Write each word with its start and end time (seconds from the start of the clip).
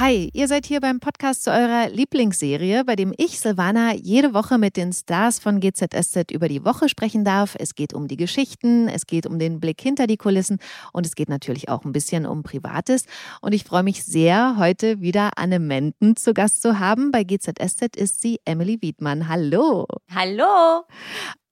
Hi, 0.00 0.30
ihr 0.32 0.46
seid 0.46 0.64
hier 0.64 0.80
beim 0.80 1.00
Podcast 1.00 1.42
zu 1.42 1.50
eurer 1.50 1.88
Lieblingsserie, 1.88 2.84
bei 2.84 2.94
dem 2.94 3.12
ich, 3.16 3.40
Silvana, 3.40 3.94
jede 3.96 4.32
Woche 4.32 4.56
mit 4.56 4.76
den 4.76 4.92
Stars 4.92 5.40
von 5.40 5.58
GZSZ 5.58 6.30
über 6.30 6.46
die 6.46 6.64
Woche 6.64 6.88
sprechen 6.88 7.24
darf. 7.24 7.56
Es 7.58 7.74
geht 7.74 7.92
um 7.94 8.06
die 8.06 8.16
Geschichten, 8.16 8.86
es 8.86 9.08
geht 9.08 9.26
um 9.26 9.40
den 9.40 9.58
Blick 9.58 9.80
hinter 9.80 10.06
die 10.06 10.16
Kulissen 10.16 10.58
und 10.92 11.04
es 11.04 11.16
geht 11.16 11.28
natürlich 11.28 11.68
auch 11.68 11.84
ein 11.84 11.90
bisschen 11.90 12.26
um 12.26 12.44
Privates. 12.44 13.06
Und 13.40 13.54
ich 13.54 13.64
freue 13.64 13.82
mich 13.82 14.04
sehr, 14.04 14.54
heute 14.56 15.00
wieder 15.00 15.30
Anne 15.34 15.58
Menden 15.58 16.14
zu 16.14 16.32
Gast 16.32 16.62
zu 16.62 16.78
haben. 16.78 17.10
Bei 17.10 17.24
GZSZ 17.24 17.96
ist 17.96 18.20
sie 18.20 18.38
Emily 18.44 18.78
Wiedmann. 18.80 19.26
Hallo. 19.26 19.88
Hallo. 20.14 20.84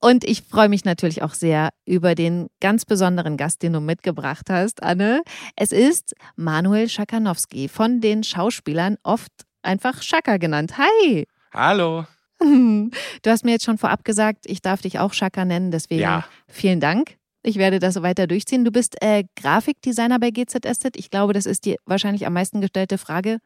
Und 0.06 0.23
ich 0.23 0.42
freue 0.42 0.69
mich 0.69 0.84
natürlich 0.84 1.24
auch 1.24 1.34
sehr 1.34 1.70
über 1.84 2.15
den 2.15 2.46
ganz 2.60 2.84
besonderen 2.84 3.37
Gast, 3.37 3.65
den 3.65 3.73
du 3.73 3.80
mitgebracht 3.80 4.48
hast, 4.51 4.84
Anne. 4.84 5.23
Es 5.56 5.73
ist 5.73 6.15
Manuel 6.37 6.88
Schakanowski, 6.88 7.66
von 7.66 8.01
den 8.01 8.23
Schauspielern 8.23 8.98
oft 9.02 9.32
einfach 9.62 10.02
Schaka 10.02 10.37
genannt. 10.37 10.79
Hi! 10.79 11.27
Hallo. 11.52 12.06
Du 12.38 13.30
hast 13.30 13.45
mir 13.45 13.51
jetzt 13.52 13.65
schon 13.65 13.79
vorab 13.79 14.05
gesagt, 14.05 14.45
ich 14.46 14.62
darf 14.62 14.82
dich 14.82 15.01
auch 15.01 15.12
Schaka 15.12 15.45
nennen, 15.45 15.73
deswegen 15.73 16.02
Ja. 16.02 16.24
vielen 16.46 16.79
Dank. 16.79 17.16
Ich 17.43 17.57
werde 17.57 17.80
das 17.80 18.01
weiter 18.01 18.29
durchziehen. 18.29 18.65
Du 18.65 18.70
bist 18.70 19.02
äh, 19.02 19.24
Grafikdesigner 19.34 20.20
bei 20.20 20.30
GZSZ. 20.30 20.91
Ich 20.96 21.10
glaube, 21.10 21.32
das 21.32 21.46
ist 21.46 21.65
die 21.65 21.79
wahrscheinlich 21.84 22.27
am 22.27 22.34
meisten 22.34 22.60
gestellte 22.60 22.98
Frage. 22.98 23.38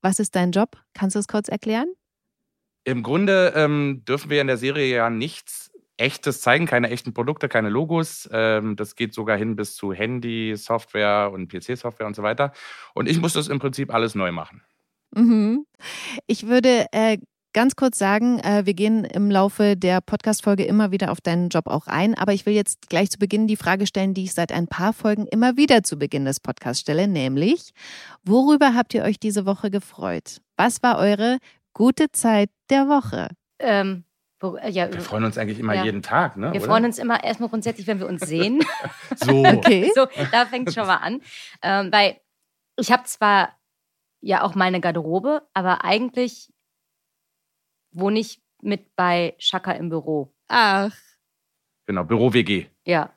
Was 0.00 0.20
ist 0.20 0.36
dein 0.36 0.52
Job? 0.52 0.78
Kannst 0.94 1.16
du 1.16 1.20
es 1.20 1.28
kurz 1.28 1.48
erklären? 1.48 1.88
Im 2.84 3.02
Grunde 3.02 3.52
ähm, 3.54 4.02
dürfen 4.08 4.30
wir 4.30 4.40
in 4.40 4.46
der 4.46 4.56
Serie 4.56 4.96
ja 4.96 5.10
nichts 5.10 5.71
Echtes 5.96 6.40
zeigen, 6.40 6.66
keine 6.66 6.90
echten 6.90 7.12
Produkte, 7.14 7.48
keine 7.48 7.68
Logos. 7.68 8.28
Ähm, 8.32 8.76
das 8.76 8.96
geht 8.96 9.14
sogar 9.14 9.36
hin 9.36 9.56
bis 9.56 9.76
zu 9.76 9.92
Handy, 9.92 10.54
Software 10.56 11.30
und 11.32 11.48
PC-Software 11.48 12.06
und 12.06 12.16
so 12.16 12.22
weiter. 12.22 12.52
Und 12.94 13.08
ich 13.08 13.20
muss 13.20 13.34
das 13.34 13.48
im 13.48 13.58
Prinzip 13.58 13.92
alles 13.92 14.14
neu 14.14 14.32
machen. 14.32 14.62
Mhm. 15.14 15.66
Ich 16.26 16.46
würde 16.46 16.86
äh, 16.92 17.18
ganz 17.52 17.76
kurz 17.76 17.98
sagen, 17.98 18.38
äh, 18.40 18.64
wir 18.64 18.74
gehen 18.74 19.04
im 19.04 19.30
Laufe 19.30 19.76
der 19.76 20.00
Podcast-Folge 20.00 20.64
immer 20.64 20.90
wieder 20.90 21.12
auf 21.12 21.20
deinen 21.20 21.48
Job 21.48 21.66
auch 21.66 21.86
ein. 21.86 22.14
Aber 22.14 22.32
ich 22.32 22.46
will 22.46 22.54
jetzt 22.54 22.88
gleich 22.88 23.10
zu 23.10 23.18
Beginn 23.18 23.46
die 23.46 23.56
Frage 23.56 23.86
stellen, 23.86 24.14
die 24.14 24.24
ich 24.24 24.34
seit 24.34 24.52
ein 24.52 24.68
paar 24.68 24.92
Folgen 24.92 25.26
immer 25.26 25.56
wieder 25.56 25.82
zu 25.82 25.98
Beginn 25.98 26.24
des 26.24 26.40
Podcasts 26.40 26.80
stelle, 26.80 27.08
nämlich, 27.08 27.70
worüber 28.24 28.74
habt 28.74 28.94
ihr 28.94 29.02
euch 29.02 29.18
diese 29.20 29.46
Woche 29.46 29.70
gefreut? 29.70 30.40
Was 30.56 30.82
war 30.82 30.98
eure 30.98 31.38
gute 31.74 32.10
Zeit 32.12 32.50
der 32.70 32.88
Woche? 32.88 33.28
Ähm, 33.58 34.04
äh, 34.04 34.11
ja, 34.68 34.92
Wir 34.92 35.00
freuen 35.00 35.24
uns 35.24 35.38
eigentlich 35.38 35.58
immer 35.58 35.74
Ja. 35.74 35.84
jeden 35.84 36.02
Tag, 36.02 36.36
ne? 36.36 36.52
wir 36.52 36.60
oder? 36.60 36.68
freuen 36.70 36.84
uns 36.84 36.98
immer 36.98 37.22
erstmal 37.22 37.48
grundsätzlich, 37.48 37.86
wenn 37.86 37.98
wir 38.00 38.06
uns 38.08 38.22
sehen. 38.22 38.62
So. 39.16 39.32
Okay. 39.46 39.90
so, 39.94 40.06
da 40.32 40.46
fängt 40.46 40.68
es 40.68 40.74
schon 40.74 40.86
mal 40.86 40.96
an. 40.96 41.20
Ähm, 41.62 41.92
weil 41.92 42.20
ich 42.78 42.90
habe 42.90 43.04
zwar 43.04 43.50
ja 44.20 44.42
auch 44.42 44.54
meine 44.54 44.80
Garderobe, 44.80 45.42
aber 45.54 45.84
eigentlich 45.84 46.52
wohne 47.92 48.18
ich 48.20 48.40
mit 48.62 48.94
bei 48.96 49.34
Shaka 49.38 49.72
im 49.72 49.88
Büro. 49.90 50.32
Ach, 50.48 50.92
Genau, 51.86 52.04
Büro-WG. 52.04 52.66
Ja, 52.86 53.10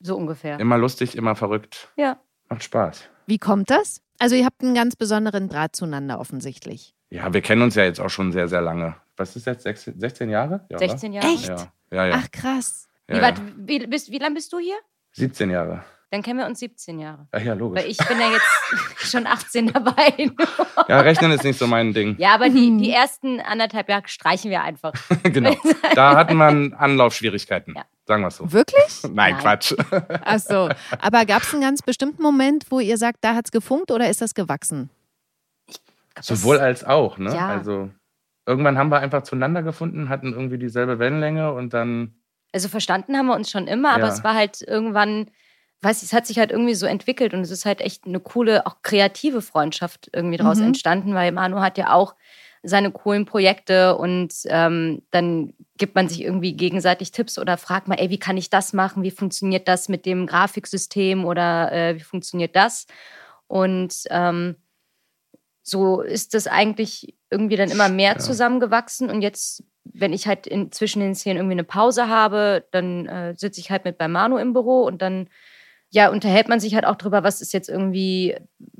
so 0.00 0.16
ungefähr. 0.16 0.60
Immer 0.60 0.78
lustig, 0.78 1.16
immer 1.16 1.34
verrückt. 1.34 1.92
Ja. 1.96 2.20
Macht 2.48 2.62
Spaß. 2.62 3.08
wie 3.26 3.38
kommt 3.38 3.68
das? 3.70 4.00
Also 4.20 4.36
ihr 4.36 4.44
habt 4.46 4.62
einen 4.62 4.74
ganz 4.74 4.94
besonderen 4.96 5.48
Draht 5.48 5.74
zueinander 5.76 6.20
offensichtlich. 6.20 6.94
Ja, 7.10 7.34
wir 7.34 7.42
kennen 7.42 7.62
uns 7.62 7.74
ja 7.74 7.82
jetzt 7.84 8.00
auch 8.00 8.08
schon 8.08 8.30
sehr, 8.32 8.46
sehr 8.48 8.60
lange. 8.62 8.94
Was 9.16 9.34
ist 9.34 9.46
jetzt? 9.46 9.62
16, 9.62 9.98
16 9.98 10.30
Jahre? 10.30 10.66
Ja, 10.68 10.78
16 10.78 11.12
Jahre. 11.12 11.26
Echt? 11.26 11.48
Ja, 11.48 11.66
ja. 11.90 12.06
ja. 12.06 12.14
Ach 12.22 12.30
krass. 12.30 12.88
Wie, 13.06 13.16
ja. 13.16 13.34
wie, 13.56 13.86
bist, 13.86 14.10
wie 14.10 14.18
lange 14.18 14.34
bist 14.34 14.52
du 14.52 14.58
hier? 14.58 14.76
17 15.12 15.50
Jahre. 15.50 15.84
Dann 16.10 16.22
kennen 16.22 16.38
wir 16.38 16.46
uns 16.46 16.60
17 16.60 17.00
Jahre. 17.00 17.26
Ach 17.32 17.40
ja, 17.40 17.54
logisch. 17.54 17.82
Weil 17.82 17.90
ich 17.90 17.98
bin 17.98 18.20
ja 18.20 18.30
jetzt 18.30 18.46
schon 19.10 19.26
18 19.26 19.72
dabei. 19.72 20.30
Ja, 20.88 21.00
Rechnen 21.00 21.32
ist 21.32 21.42
nicht 21.42 21.58
so 21.58 21.66
mein 21.66 21.92
Ding. 21.92 22.14
ja, 22.18 22.34
aber 22.34 22.48
die, 22.48 22.76
die 22.76 22.92
ersten 22.92 23.40
anderthalb 23.40 23.88
Jahre 23.88 24.06
streichen 24.06 24.52
wir 24.52 24.62
einfach. 24.62 24.92
genau. 25.24 25.56
Da 25.96 26.14
hatten 26.14 26.36
wir 26.36 26.78
Anlaufschwierigkeiten. 26.78 27.74
Ja. 27.74 27.84
Sagen 28.06 28.22
wir 28.22 28.28
es 28.28 28.36
so. 28.36 28.52
Wirklich? 28.52 29.02
Nein, 29.02 29.14
Nein. 29.14 29.38
Quatsch. 29.38 29.74
Ach 30.24 30.38
so. 30.38 30.68
Aber 31.00 31.24
gab 31.26 31.42
es 31.42 31.52
einen 31.52 31.62
ganz 31.62 31.82
bestimmten 31.82 32.22
Moment, 32.22 32.66
wo 32.70 32.78
ihr 32.78 32.98
sagt, 32.98 33.18
da 33.22 33.34
hat's 33.34 33.50
gefunkt 33.50 33.90
oder 33.90 34.08
ist 34.08 34.20
das 34.20 34.34
gewachsen? 34.34 34.90
Sowohl 36.20 36.58
als 36.58 36.84
auch, 36.84 37.18
ne? 37.18 37.34
Ja. 37.34 37.48
Also 37.48 37.90
irgendwann 38.46 38.78
haben 38.78 38.90
wir 38.90 39.00
einfach 39.00 39.22
zueinander 39.22 39.62
gefunden, 39.62 40.08
hatten 40.08 40.32
irgendwie 40.32 40.58
dieselbe 40.58 40.98
Wellenlänge 40.98 41.52
und 41.52 41.74
dann. 41.74 42.14
Also 42.52 42.68
verstanden 42.68 43.16
haben 43.16 43.26
wir 43.26 43.34
uns 43.34 43.50
schon 43.50 43.66
immer, 43.66 43.90
aber 43.90 44.04
Ja. 44.04 44.08
es 44.08 44.24
war 44.24 44.34
halt 44.34 44.62
irgendwann, 44.62 45.30
weiß 45.82 45.98
ich, 45.98 46.08
es 46.08 46.12
hat 46.12 46.26
sich 46.26 46.38
halt 46.38 46.52
irgendwie 46.52 46.74
so 46.74 46.86
entwickelt 46.86 47.34
und 47.34 47.40
es 47.40 47.50
ist 47.50 47.66
halt 47.66 47.80
echt 47.80 48.06
eine 48.06 48.20
coole, 48.20 48.66
auch 48.66 48.82
kreative 48.82 49.42
Freundschaft 49.42 50.08
irgendwie 50.12 50.36
daraus 50.38 50.58
Mhm. 50.60 50.66
entstanden, 50.68 51.14
weil 51.14 51.32
Manu 51.32 51.60
hat 51.60 51.76
ja 51.76 51.92
auch 51.92 52.14
seine 52.62 52.90
coolen 52.90 53.26
Projekte 53.26 53.96
und 53.96 54.32
ähm, 54.46 55.02
dann 55.10 55.52
gibt 55.76 55.94
man 55.94 56.08
sich 56.08 56.22
irgendwie 56.22 56.54
gegenseitig 56.54 57.12
Tipps 57.12 57.38
oder 57.38 57.58
fragt 57.58 57.86
mal, 57.86 57.96
ey, 58.00 58.10
wie 58.10 58.18
kann 58.18 58.36
ich 58.36 58.50
das 58.50 58.72
machen? 58.72 59.02
Wie 59.04 59.10
funktioniert 59.12 59.68
das 59.68 59.88
mit 59.88 60.04
dem 60.06 60.26
Grafiksystem 60.26 61.24
oder 61.24 61.70
äh, 61.72 61.94
wie 61.96 62.00
funktioniert 62.00 62.56
das? 62.56 62.86
Und 63.46 63.94
ähm, 64.10 64.56
so 65.62 66.00
ist 66.00 66.34
das 66.34 66.46
eigentlich 66.46 67.15
irgendwie 67.30 67.56
dann 67.56 67.70
immer 67.70 67.88
mehr 67.88 68.12
Ja. 68.12 68.18
zusammengewachsen 68.18 69.10
und 69.10 69.22
jetzt 69.22 69.62
wenn 69.84 70.12
ich 70.12 70.26
halt 70.26 70.46
in, 70.48 70.72
zwischen 70.72 70.98
den 71.00 71.14
Szenen 71.14 71.36
irgendwie 71.38 71.52
eine 71.54 71.64
Pause 71.64 72.08
habe, 72.08 72.64
dann 72.72 73.06
äh, 73.06 73.34
sitze 73.36 73.60
ich 73.60 73.70
halt 73.70 73.84
mit 73.84 73.98
bei 73.98 74.08
Manu 74.08 74.36
im 74.36 74.52
Büro 74.52 74.82
und 74.82 75.00
dann 75.00 75.28
ja, 75.90 76.10
unterhält 76.10 76.48
man 76.48 76.58
sich 76.58 76.74
halt 76.74 76.84
auch 76.84 76.96
drüber, 76.96 77.22
was 77.22 77.40
ist 77.40 77.52
jetzt 77.52 77.68
irgendwie 77.68 78.36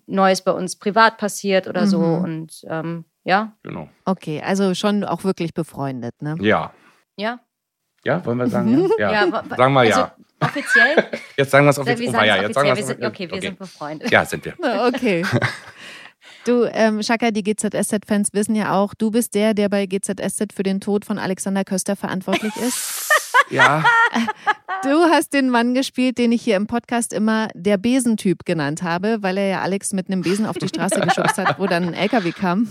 Neues 0.06 0.42
bei 0.42 0.50
uns 0.50 0.74
privat 0.76 1.16
passiert 1.18 1.68
oder 1.68 1.86
so. 1.86 2.00
Mhm. 2.00 2.24
Und 2.24 2.64
ähm, 2.68 3.04
ja, 3.22 3.52
Genau. 3.62 3.88
Okay, 4.04 4.42
also 4.44 4.74
schon 4.74 5.04
auch 5.04 5.22
wirklich 5.22 5.54
befreundet, 5.54 6.20
ne? 6.20 6.34
Ja. 6.40 6.72
ja. 7.16 7.38
Ja, 8.04 8.24
wollen 8.26 8.38
wir 8.38 8.48
sagen? 8.48 8.88
Ja. 8.98 9.12
ja. 9.12 9.24
ja 9.26 9.32
wa- 9.32 9.44
Sagen 9.56 9.72
wir 9.74 9.84
ja. 9.84 9.96
Also, 9.96 10.10
offiziell? 10.40 11.04
Jetzt 11.36 11.50
sagen 11.52 11.66
wir 11.66 11.70
es 11.70 11.76
wir 11.76 11.82
offiziell. 11.82 12.10
sagen 12.10 12.24
Oh, 12.24 12.26
ja, 12.26 12.42
jetzt 12.42 12.54
sagen 12.54 12.70
offiziell. 12.70 12.74
wir 12.74 12.76
Wir 12.76 12.80
es 12.80 12.86
sind, 12.86 13.04
okay, 13.04 13.30
wir 13.32 13.40
sind 13.40 13.58
befreundet. 13.58 14.10
Ja, 14.10 14.24
sind 14.24 14.44
wir. 14.44 14.54
Okay. 14.92 15.24
Du, 16.46 16.64
ähm, 16.72 17.02
Shaka, 17.02 17.32
die 17.32 17.42
GZSZ-Fans 17.42 18.28
wissen 18.32 18.54
ja 18.54 18.72
auch, 18.72 18.94
du 18.94 19.10
bist 19.10 19.34
der, 19.34 19.52
der 19.52 19.68
bei 19.68 19.86
GZSZ 19.86 20.52
für 20.54 20.62
den 20.62 20.80
Tod 20.80 21.04
von 21.04 21.18
Alexander 21.18 21.64
Köster 21.64 21.96
verantwortlich 21.96 22.54
ist. 22.56 23.02
Ja. 23.48 23.84
Du 24.82 24.88
hast 25.08 25.32
den 25.32 25.50
Mann 25.50 25.72
gespielt, 25.72 26.18
den 26.18 26.32
ich 26.32 26.42
hier 26.42 26.56
im 26.56 26.66
Podcast 26.66 27.12
immer 27.12 27.46
der 27.54 27.76
Besentyp 27.76 28.44
genannt 28.44 28.82
habe, 28.82 29.18
weil 29.20 29.38
er 29.38 29.46
ja 29.46 29.60
Alex 29.60 29.92
mit 29.92 30.08
einem 30.08 30.22
Besen 30.22 30.46
auf 30.46 30.58
die 30.58 30.66
Straße 30.66 30.98
geschubst 31.00 31.38
hat, 31.38 31.56
wo 31.60 31.68
dann 31.68 31.84
ein 31.84 31.94
LKW 31.94 32.32
kam. 32.32 32.68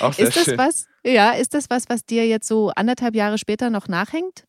Auch 0.00 0.12
sehr 0.12 0.28
Ist 0.28 0.36
das 0.36 0.44
schön. 0.44 0.58
was? 0.58 0.86
Ja, 1.06 1.30
ist 1.30 1.54
das 1.54 1.70
was, 1.70 1.84
was 1.88 2.04
dir 2.04 2.26
jetzt 2.26 2.46
so 2.48 2.70
anderthalb 2.76 3.14
Jahre 3.14 3.38
später 3.38 3.70
noch 3.70 3.88
nachhängt? 3.88 4.44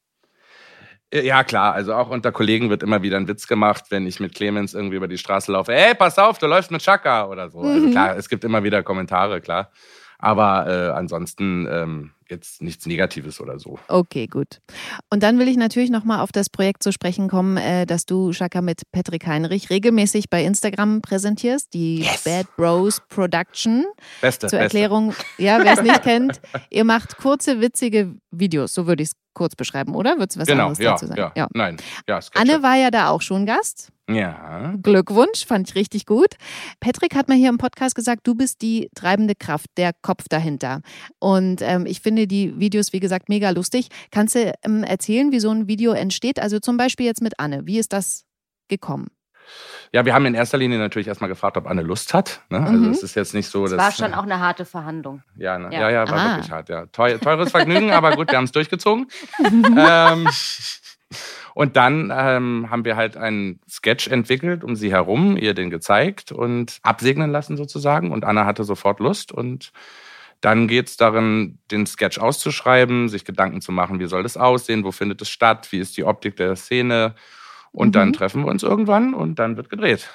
Ja, 1.13 1.43
klar. 1.43 1.73
Also 1.73 1.93
auch 1.95 2.09
unter 2.09 2.31
Kollegen 2.31 2.69
wird 2.69 2.83
immer 2.83 3.01
wieder 3.01 3.17
ein 3.17 3.27
Witz 3.27 3.47
gemacht, 3.47 3.85
wenn 3.89 4.05
ich 4.05 4.19
mit 4.19 4.35
Clemens 4.35 4.73
irgendwie 4.75 4.95
über 4.97 5.07
die 5.07 5.17
Straße 5.17 5.51
laufe. 5.51 5.73
Ey, 5.73 5.95
pass 5.95 6.19
auf, 6.19 6.37
du 6.37 6.45
läufst 6.45 6.69
mit 6.71 6.81
Chaka 6.83 7.25
oder 7.27 7.49
so. 7.49 7.59
Also 7.61 7.87
Mhm. 7.87 7.91
klar, 7.91 8.15
es 8.15 8.29
gibt 8.29 8.43
immer 8.43 8.63
wieder 8.63 8.83
Kommentare, 8.83 9.41
klar. 9.41 9.71
Aber 10.21 10.67
äh, 10.67 10.89
ansonsten 10.91 11.65
ähm, 11.71 12.11
jetzt 12.29 12.61
nichts 12.61 12.85
Negatives 12.85 13.39
oder 13.39 13.57
so. 13.57 13.79
Okay, 13.87 14.27
gut. 14.27 14.59
Und 15.09 15.23
dann 15.23 15.39
will 15.39 15.47
ich 15.47 15.55
natürlich 15.55 15.89
nochmal 15.89 16.19
auf 16.19 16.33
das 16.33 16.49
Projekt 16.49 16.83
zu 16.83 16.91
sprechen 16.91 17.29
kommen, 17.29 17.55
äh, 17.55 17.85
dass 17.85 18.05
du, 18.05 18.33
Shaka, 18.33 18.61
mit 18.61 18.81
Patrick 18.91 19.25
Heinrich 19.25 19.69
regelmäßig 19.69 20.29
bei 20.29 20.43
Instagram 20.43 21.01
präsentierst, 21.01 21.73
die 21.73 22.01
Yes. 22.01 22.25
Bad 22.25 22.47
Bros 22.57 23.01
Production. 23.07 23.85
Beste. 24.21 24.47
Zur 24.47 24.59
beste. 24.59 24.77
Erklärung, 24.77 25.15
ja, 25.37 25.59
wer 25.63 25.73
es 25.73 25.81
nicht 25.81 26.03
kennt, 26.03 26.41
ihr 26.69 26.83
macht 26.83 27.15
kurze, 27.17 27.61
witzige 27.61 28.13
Videos, 28.29 28.73
so 28.73 28.85
würde 28.87 29.03
ich 29.03 29.09
es 29.09 29.15
kurz 29.39 29.55
beschreiben, 29.55 29.95
oder? 29.95 30.17
Würdest 30.19 30.35
du 30.35 30.41
was 30.41 30.47
Genau, 30.47 30.63
anderes 30.67 30.77
ja, 30.79 30.91
dazu 30.91 31.07
sagen? 31.07 31.31
ja, 31.35 31.47
Nein, 31.55 31.77
ja. 32.07 32.19
Anne 32.35 32.61
war 32.61 32.75
ja 32.75 32.91
da 32.91 33.09
auch 33.09 33.21
schon 33.23 33.45
Gast. 33.47 33.89
Ja. 34.09 34.73
Glückwunsch, 34.81 35.45
fand 35.45 35.69
ich 35.69 35.75
richtig 35.75 36.05
gut. 36.05 36.35
Patrick 36.79 37.15
hat 37.15 37.27
mal 37.29 37.37
hier 37.37 37.49
im 37.49 37.57
Podcast 37.57 37.95
gesagt, 37.95 38.27
du 38.27 38.35
bist 38.35 38.61
die 38.61 38.89
treibende 38.95 39.35
Kraft, 39.35 39.67
der 39.77 39.91
Kopf 40.01 40.25
dahinter. 40.29 40.81
Und 41.19 41.61
ähm, 41.61 41.85
ich 41.85 42.01
finde 42.01 42.27
die 42.27 42.59
Videos, 42.59 42.91
wie 42.91 42.99
gesagt, 42.99 43.29
mega 43.29 43.49
lustig. 43.51 43.87
Kannst 44.11 44.35
du 44.35 44.51
ähm, 44.63 44.83
erzählen, 44.83 45.31
wie 45.31 45.39
so 45.39 45.49
ein 45.51 45.67
Video 45.67 45.91
entsteht? 45.93 46.39
Also 46.39 46.59
zum 46.59 46.75
Beispiel 46.77 47.05
jetzt 47.05 47.21
mit 47.21 47.39
Anne. 47.39 47.65
Wie 47.65 47.79
ist 47.79 47.93
das 47.93 48.25
gekommen? 48.67 49.07
Ja, 49.91 50.05
wir 50.05 50.13
haben 50.13 50.25
in 50.27 50.35
erster 50.35 50.57
Linie 50.57 50.77
natürlich 50.77 51.07
erstmal 51.07 51.29
gefragt, 51.29 51.57
ob 51.57 51.65
Anne 51.67 51.81
Lust 51.81 52.13
hat. 52.13 52.41
Ne? 52.49 52.59
Also 52.59 52.73
Mhm. 52.73 52.91
es 52.91 53.01
ist 53.03 53.15
jetzt 53.15 53.33
nicht 53.33 53.47
so, 53.49 53.63
Das 53.63 53.71
dass. 53.71 53.79
war 53.79 53.91
schon 54.07 54.13
auch 54.17 54.23
eine 54.23 54.39
harte 54.39 54.65
Verhandlung. 54.65 55.23
Ja, 55.35 55.57
ne? 55.57 55.69
Ja. 55.73 55.81
ja. 55.81 55.89
ja, 55.89 56.09
war 56.09 56.17
Ah. 56.17 56.29
wirklich 56.35 56.51
hart, 56.51 56.69
ja. 56.69 56.85
Teu 56.87 57.17
teures 57.17 57.51
Vergnügen, 57.51 57.91
aber 57.91 58.15
gut, 58.15 58.29
wir 58.31 58.37
haben 58.37 58.45
es 58.45 58.51
durchgezogen. 58.51 59.07
ähm, 59.77 60.27
und 61.55 61.75
dann 61.75 62.13
ähm, 62.15 62.67
haben 62.69 62.85
wir 62.85 62.95
halt 62.95 63.17
einen 63.17 63.59
Sketch 63.69 64.07
entwickelt 64.07 64.63
um 64.63 64.75
sie 64.75 64.91
herum, 64.91 65.35
ihr 65.37 65.53
den 65.55 65.69
gezeigt 65.71 66.31
und 66.31 66.77
absegnen 66.83 67.31
lassen 67.31 67.57
sozusagen. 67.57 68.11
Und 68.11 68.23
Anna 68.25 68.45
hatte 68.45 68.63
sofort 68.63 68.99
Lust 68.99 69.31
und 69.31 69.71
Dann 70.41 70.69
geht 70.69 70.87
es 70.87 70.95
darin, 70.95 71.57
den 71.69 71.85
Sketch 71.85 72.17
auszuschreiben, 72.17 73.09
sich 73.09 73.25
Gedanken 73.25 73.59
zu 73.59 73.73
machen, 73.73 73.99
wie 73.99 74.05
soll 74.07 74.23
das 74.23 74.37
aussehen, 74.37 74.85
wo 74.85 74.93
findet 74.93 75.21
es 75.21 75.27
statt, 75.29 75.67
wie 75.71 75.79
ist 75.79 75.97
die 75.97 76.05
Optik 76.05 76.37
der 76.37 76.55
Szene. 76.55 77.13
Und 77.71 77.89
mhm. 77.89 77.91
dann 77.93 78.13
treffen 78.13 78.43
wir 78.43 78.51
uns 78.51 78.63
irgendwann 78.63 79.13
und 79.13 79.39
dann 79.39 79.57
wird 79.57 79.69
gedreht. 79.69 80.09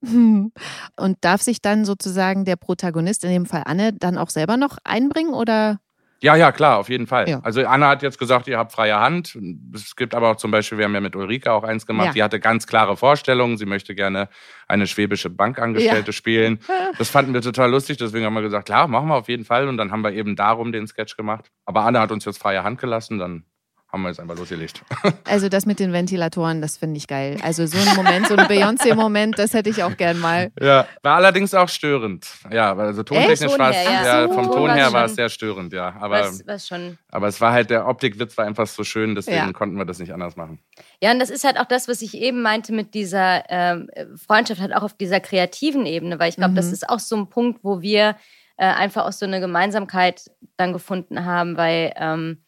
Und 0.02 1.18
darf 1.22 1.42
sich 1.42 1.60
dann 1.60 1.84
sozusagen 1.84 2.44
der 2.44 2.56
Protagonist, 2.56 3.24
in 3.24 3.30
dem 3.30 3.46
Fall 3.46 3.64
Anne, 3.66 3.92
dann 3.92 4.16
auch 4.16 4.30
selber 4.30 4.56
noch 4.56 4.78
einbringen 4.84 5.34
oder? 5.34 5.80
Ja, 6.20 6.34
ja, 6.34 6.50
klar, 6.50 6.78
auf 6.78 6.88
jeden 6.88 7.06
Fall. 7.06 7.28
Ja. 7.28 7.40
Also 7.42 7.64
Anna 7.64 7.88
hat 7.88 8.02
jetzt 8.02 8.18
gesagt, 8.18 8.48
ihr 8.48 8.58
habt 8.58 8.72
freie 8.72 8.98
Hand. 8.98 9.38
Es 9.72 9.94
gibt 9.94 10.14
aber 10.16 10.30
auch 10.30 10.36
zum 10.36 10.50
Beispiel, 10.50 10.78
wir 10.78 10.84
haben 10.84 10.94
ja 10.94 11.00
mit 11.00 11.14
Ulrike 11.14 11.52
auch 11.52 11.62
eins 11.62 11.86
gemacht, 11.86 12.08
ja. 12.08 12.12
die 12.12 12.22
hatte 12.24 12.40
ganz 12.40 12.66
klare 12.66 12.96
Vorstellungen. 12.96 13.56
Sie 13.56 13.66
möchte 13.66 13.94
gerne 13.94 14.28
eine 14.66 14.88
schwäbische 14.88 15.30
Bankangestellte 15.30 16.08
ja. 16.08 16.12
spielen. 16.12 16.58
Das 16.96 17.10
fanden 17.10 17.34
wir 17.34 17.42
total 17.42 17.70
lustig, 17.70 17.98
deswegen 17.98 18.24
haben 18.24 18.34
wir 18.34 18.42
gesagt, 18.42 18.66
klar, 18.66 18.88
machen 18.88 19.08
wir 19.08 19.14
auf 19.14 19.28
jeden 19.28 19.44
Fall. 19.44 19.68
Und 19.68 19.76
dann 19.76 19.92
haben 19.92 20.02
wir 20.02 20.12
eben 20.12 20.34
darum 20.36 20.72
den 20.72 20.86
Sketch 20.86 21.16
gemacht. 21.16 21.50
Aber 21.64 21.82
Anna 21.82 22.00
hat 22.00 22.10
uns 22.10 22.24
jetzt 22.24 22.38
freie 22.38 22.64
Hand 22.64 22.80
gelassen, 22.80 23.18
dann 23.18 23.44
haben 23.90 24.02
wir 24.02 24.08
jetzt 24.08 24.20
einfach 24.20 24.36
losgelegt. 24.36 24.82
Also 25.24 25.48
das 25.48 25.66
mit 25.66 25.78
den 25.78 25.92
Ventilatoren, 25.92 26.62
das 26.62 26.78
finde 26.78 26.96
ich 26.96 27.06
geil. 27.06 27.36
Also 27.42 27.66
so 27.66 27.78
ein 27.78 27.96
Moment, 27.96 28.28
so 28.28 28.34
ein 28.34 28.46
Beyoncé-Moment, 28.46 29.38
das 29.38 29.52
hätte 29.52 29.68
ich 29.70 29.82
auch 29.82 29.96
gern 29.96 30.18
mal. 30.18 30.50
Ja, 30.60 30.86
war 31.02 31.16
allerdings 31.16 31.54
auch 31.54 31.68
störend. 31.68 32.26
Ja, 32.50 32.74
also 32.74 33.02
tontechnisch 33.02 33.58
war 33.58 33.70
es, 33.70 33.84
ja. 33.84 34.22
ja. 34.22 34.28
vom 34.28 34.46
so, 34.46 34.54
Ton 34.54 34.72
her 34.72 34.92
war 34.92 35.04
es 35.04 35.14
sehr 35.14 35.28
störend, 35.28 35.72
ja. 35.72 35.94
Aber, 36.00 36.20
was, 36.20 36.46
was 36.46 36.66
schon. 36.66 36.98
aber 37.10 37.28
es 37.28 37.40
war 37.40 37.52
halt, 37.52 37.70
der 37.70 37.86
Optikwitz 37.86 38.36
war 38.38 38.46
einfach 38.46 38.66
so 38.66 38.84
schön, 38.84 39.14
deswegen 39.14 39.36
ja. 39.36 39.52
konnten 39.52 39.76
wir 39.76 39.84
das 39.84 39.98
nicht 39.98 40.12
anders 40.12 40.36
machen. 40.36 40.58
Ja, 41.00 41.12
und 41.12 41.18
das 41.18 41.30
ist 41.30 41.44
halt 41.44 41.58
auch 41.58 41.66
das, 41.66 41.88
was 41.88 42.02
ich 42.02 42.14
eben 42.14 42.42
meinte 42.42 42.72
mit 42.72 42.94
dieser 42.94 43.44
ähm, 43.48 43.88
Freundschaft, 44.16 44.60
halt 44.60 44.74
auch 44.74 44.82
auf 44.82 44.94
dieser 44.94 45.20
kreativen 45.20 45.86
Ebene, 45.86 46.18
weil 46.18 46.30
ich 46.30 46.36
glaube, 46.36 46.52
mhm. 46.52 46.56
das 46.56 46.72
ist 46.72 46.88
auch 46.88 47.00
so 47.00 47.16
ein 47.16 47.28
Punkt, 47.28 47.60
wo 47.62 47.80
wir 47.80 48.16
äh, 48.58 48.66
einfach 48.66 49.06
auch 49.06 49.12
so 49.12 49.24
eine 49.24 49.40
Gemeinsamkeit 49.40 50.30
dann 50.56 50.72
gefunden 50.72 51.24
haben, 51.24 51.56
weil 51.56 51.92
ähm, 51.96 52.42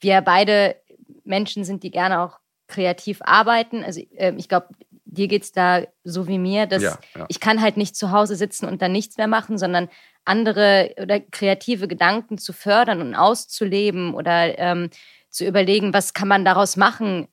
wir 0.00 0.20
beide 0.20 0.76
Menschen 1.24 1.64
sind, 1.64 1.82
die 1.82 1.90
gerne 1.90 2.20
auch 2.20 2.38
kreativ 2.68 3.20
arbeiten. 3.22 3.84
Also 3.84 4.00
äh, 4.16 4.34
ich 4.36 4.48
glaube, 4.48 4.68
dir 5.04 5.28
geht 5.28 5.44
es 5.44 5.52
da 5.52 5.82
so 6.04 6.26
wie 6.28 6.38
mir, 6.38 6.66
dass 6.66 6.82
ja, 6.82 6.98
ja. 7.16 7.26
ich 7.28 7.40
kann 7.40 7.62
halt 7.62 7.76
nicht 7.76 7.96
zu 7.96 8.10
Hause 8.10 8.36
sitzen 8.36 8.66
und 8.66 8.82
dann 8.82 8.92
nichts 8.92 9.16
mehr 9.16 9.28
machen, 9.28 9.58
sondern 9.58 9.88
andere 10.24 10.94
oder 11.00 11.20
kreative 11.20 11.88
Gedanken 11.88 12.38
zu 12.38 12.52
fördern 12.52 13.00
und 13.00 13.14
auszuleben 13.14 14.14
oder 14.14 14.58
ähm, 14.58 14.90
zu 15.30 15.46
überlegen, 15.46 15.94
was 15.94 16.14
kann 16.14 16.28
man 16.28 16.44
daraus 16.44 16.76
machen, 16.76 17.28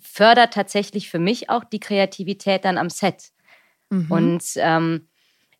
fördert 0.00 0.54
tatsächlich 0.54 1.10
für 1.10 1.18
mich 1.18 1.50
auch 1.50 1.64
die 1.64 1.80
Kreativität 1.80 2.64
dann 2.64 2.78
am 2.78 2.90
Set. 2.90 3.30
Mhm. 3.90 4.10
Und 4.10 4.44
ähm, 4.56 5.08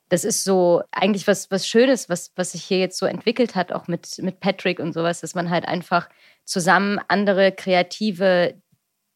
das 0.09 0.25
ist 0.25 0.45
so 0.45 0.83
eigentlich 0.91 1.27
was, 1.27 1.51
was 1.51 1.67
Schönes, 1.67 2.09
was, 2.09 2.33
was 2.37 2.53
sich 2.53 2.65
hier 2.65 2.79
jetzt 2.79 2.99
so 2.99 3.07
entwickelt 3.07 3.55
hat, 3.55 3.73
auch 3.73 3.89
mit, 3.89 4.19
mit 4.23 4.41
Patrick 4.41 4.79
und 4.79 4.93
sowas, 4.95 5.21
dass 5.21 5.35
man 5.35 5.51
halt 5.51 5.69
einfach 5.69 6.09
zusammen 6.49 6.99
andere 7.09 7.53
kreative 7.53 8.61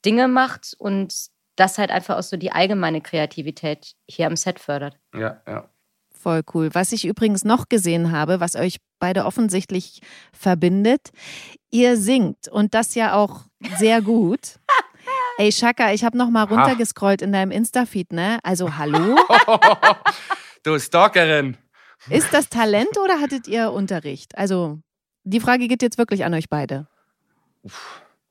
Dinge 0.04 0.28
macht 0.28 0.74
und 0.78 1.14
das 1.56 1.78
halt 1.78 1.90
einfach 1.90 2.18
auch 2.18 2.22
so 2.22 2.36
die 2.36 2.52
allgemeine 2.52 3.00
Kreativität 3.00 3.94
hier 4.08 4.26
am 4.26 4.36
Set 4.36 4.58
fördert. 4.58 4.98
Ja, 5.14 5.40
ja. 5.46 5.68
Voll 6.12 6.42
cool. 6.54 6.70
Was 6.72 6.92
ich 6.92 7.04
übrigens 7.04 7.44
noch 7.44 7.68
gesehen 7.68 8.12
habe, 8.12 8.38
was 8.38 8.54
euch 8.54 8.76
beide 9.00 9.24
offensichtlich 9.24 10.00
verbindet, 10.32 11.10
ihr 11.70 11.96
singt 11.96 12.48
und 12.48 12.74
das 12.74 12.94
ja 12.94 13.14
auch 13.14 13.42
sehr 13.76 14.02
gut. 14.02 14.60
Ey, 15.38 15.50
Shaka, 15.50 15.92
ich 15.92 16.04
habe 16.04 16.16
noch 16.16 16.30
mal 16.30 16.44
runtergescrollt 16.44 17.22
in 17.22 17.32
deinem 17.32 17.50
Insta-Feed, 17.50 18.12
ne? 18.12 18.38
Also, 18.42 18.76
hallo? 18.76 19.16
du 20.62 20.78
Stalkerin. 20.78 21.56
Ist 22.08 22.32
das 22.32 22.48
Talent 22.48 22.98
oder 23.02 23.20
hattet 23.20 23.48
ihr 23.48 23.72
Unterricht? 23.72 24.36
Also, 24.36 24.78
die 25.24 25.40
Frage 25.40 25.66
geht 25.68 25.82
jetzt 25.82 25.98
wirklich 25.98 26.24
an 26.24 26.34
euch 26.34 26.48
beide. 26.48 26.86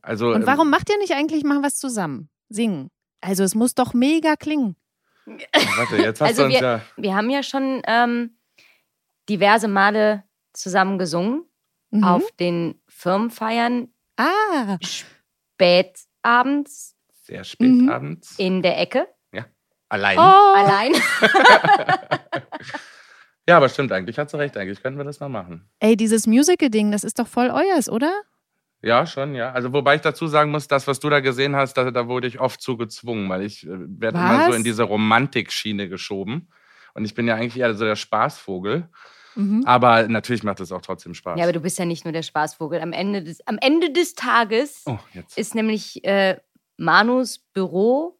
Also, 0.01 0.31
Und 0.31 0.45
warum 0.45 0.67
ähm, 0.67 0.71
macht 0.71 0.89
ihr 0.89 0.97
nicht 0.97 1.13
eigentlich 1.13 1.43
mal 1.43 1.61
was 1.63 1.77
zusammen? 1.77 2.29
Singen. 2.49 2.89
Also 3.21 3.43
es 3.43 3.55
muss 3.55 3.75
doch 3.75 3.93
mega 3.93 4.35
klingen. 4.35 4.75
Warte, 5.25 5.97
jetzt 5.97 6.21
hast 6.21 6.29
also 6.29 6.43
du 6.43 6.47
uns 6.47 6.55
wir, 6.55 6.61
ja. 6.61 6.81
Wir 6.97 7.15
haben 7.15 7.29
ja 7.29 7.43
schon 7.43 7.81
ähm, 7.85 8.37
diverse 9.29 9.67
Male 9.67 10.23
zusammen 10.53 10.97
gesungen 10.97 11.45
mhm. 11.91 12.03
auf 12.03 12.31
den 12.39 12.81
Firmenfeiern. 12.87 13.89
Ah. 14.17 14.79
Spätabends. 14.81 16.95
Sehr 17.21 17.43
spätabends. 17.43 18.37
Mhm. 18.37 18.45
In 18.45 18.61
der 18.63 18.79
Ecke. 18.79 19.07
Ja. 19.31 19.45
Allein. 19.89 20.17
Oh. 20.17 20.21
Allein. 20.21 20.93
ja, 23.47 23.57
aber 23.57 23.69
stimmt, 23.69 23.91
eigentlich 23.91 24.17
hat 24.17 24.31
sie 24.31 24.39
recht. 24.39 24.57
Eigentlich 24.57 24.81
könnten 24.81 24.99
wir 24.99 25.05
das 25.05 25.19
mal 25.19 25.29
machen. 25.29 25.69
Ey, 25.79 25.95
dieses 25.95 26.25
Musical-Ding, 26.27 26.91
das 26.91 27.03
ist 27.03 27.19
doch 27.19 27.27
voll 27.27 27.51
euers, 27.51 27.89
oder? 27.89 28.11
Ja, 28.83 29.05
schon, 29.05 29.35
ja. 29.35 29.51
Also 29.51 29.73
wobei 29.73 29.95
ich 29.95 30.01
dazu 30.01 30.27
sagen 30.27 30.51
muss, 30.51 30.67
das, 30.67 30.87
was 30.87 30.99
du 30.99 31.09
da 31.09 31.19
gesehen 31.19 31.55
hast, 31.55 31.75
da, 31.75 31.91
da 31.91 32.07
wurde 32.07 32.27
ich 32.27 32.39
oft 32.39 32.61
zu 32.61 32.77
gezwungen, 32.77 33.29
weil 33.29 33.43
ich 33.43 33.65
äh, 33.65 33.69
werde 33.69 34.17
immer 34.17 34.45
so 34.47 34.53
in 34.53 34.63
diese 34.63 34.83
Romantikschiene 34.83 35.87
geschoben. 35.87 36.49
Und 36.93 37.05
ich 37.05 37.13
bin 37.13 37.27
ja 37.27 37.35
eigentlich 37.35 37.57
eher 37.57 37.73
so 37.75 37.85
der 37.85 37.95
Spaßvogel. 37.95 38.89
Mhm. 39.35 39.63
Aber 39.65 40.07
natürlich 40.07 40.43
macht 40.43 40.59
es 40.59 40.71
auch 40.71 40.81
trotzdem 40.81 41.13
Spaß. 41.13 41.37
Ja, 41.37 41.45
aber 41.45 41.53
du 41.53 41.61
bist 41.61 41.79
ja 41.79 41.85
nicht 41.85 42.05
nur 42.05 42.11
der 42.11 42.23
Spaßvogel. 42.23 42.81
Am 42.81 42.91
Ende 42.91 43.23
des, 43.23 43.45
am 43.47 43.57
Ende 43.61 43.91
des 43.91 44.15
Tages 44.15 44.83
oh, 44.85 44.97
ist 45.35 45.55
nämlich 45.55 46.03
äh, 46.03 46.37
Manus 46.77 47.39
Büro 47.39 48.19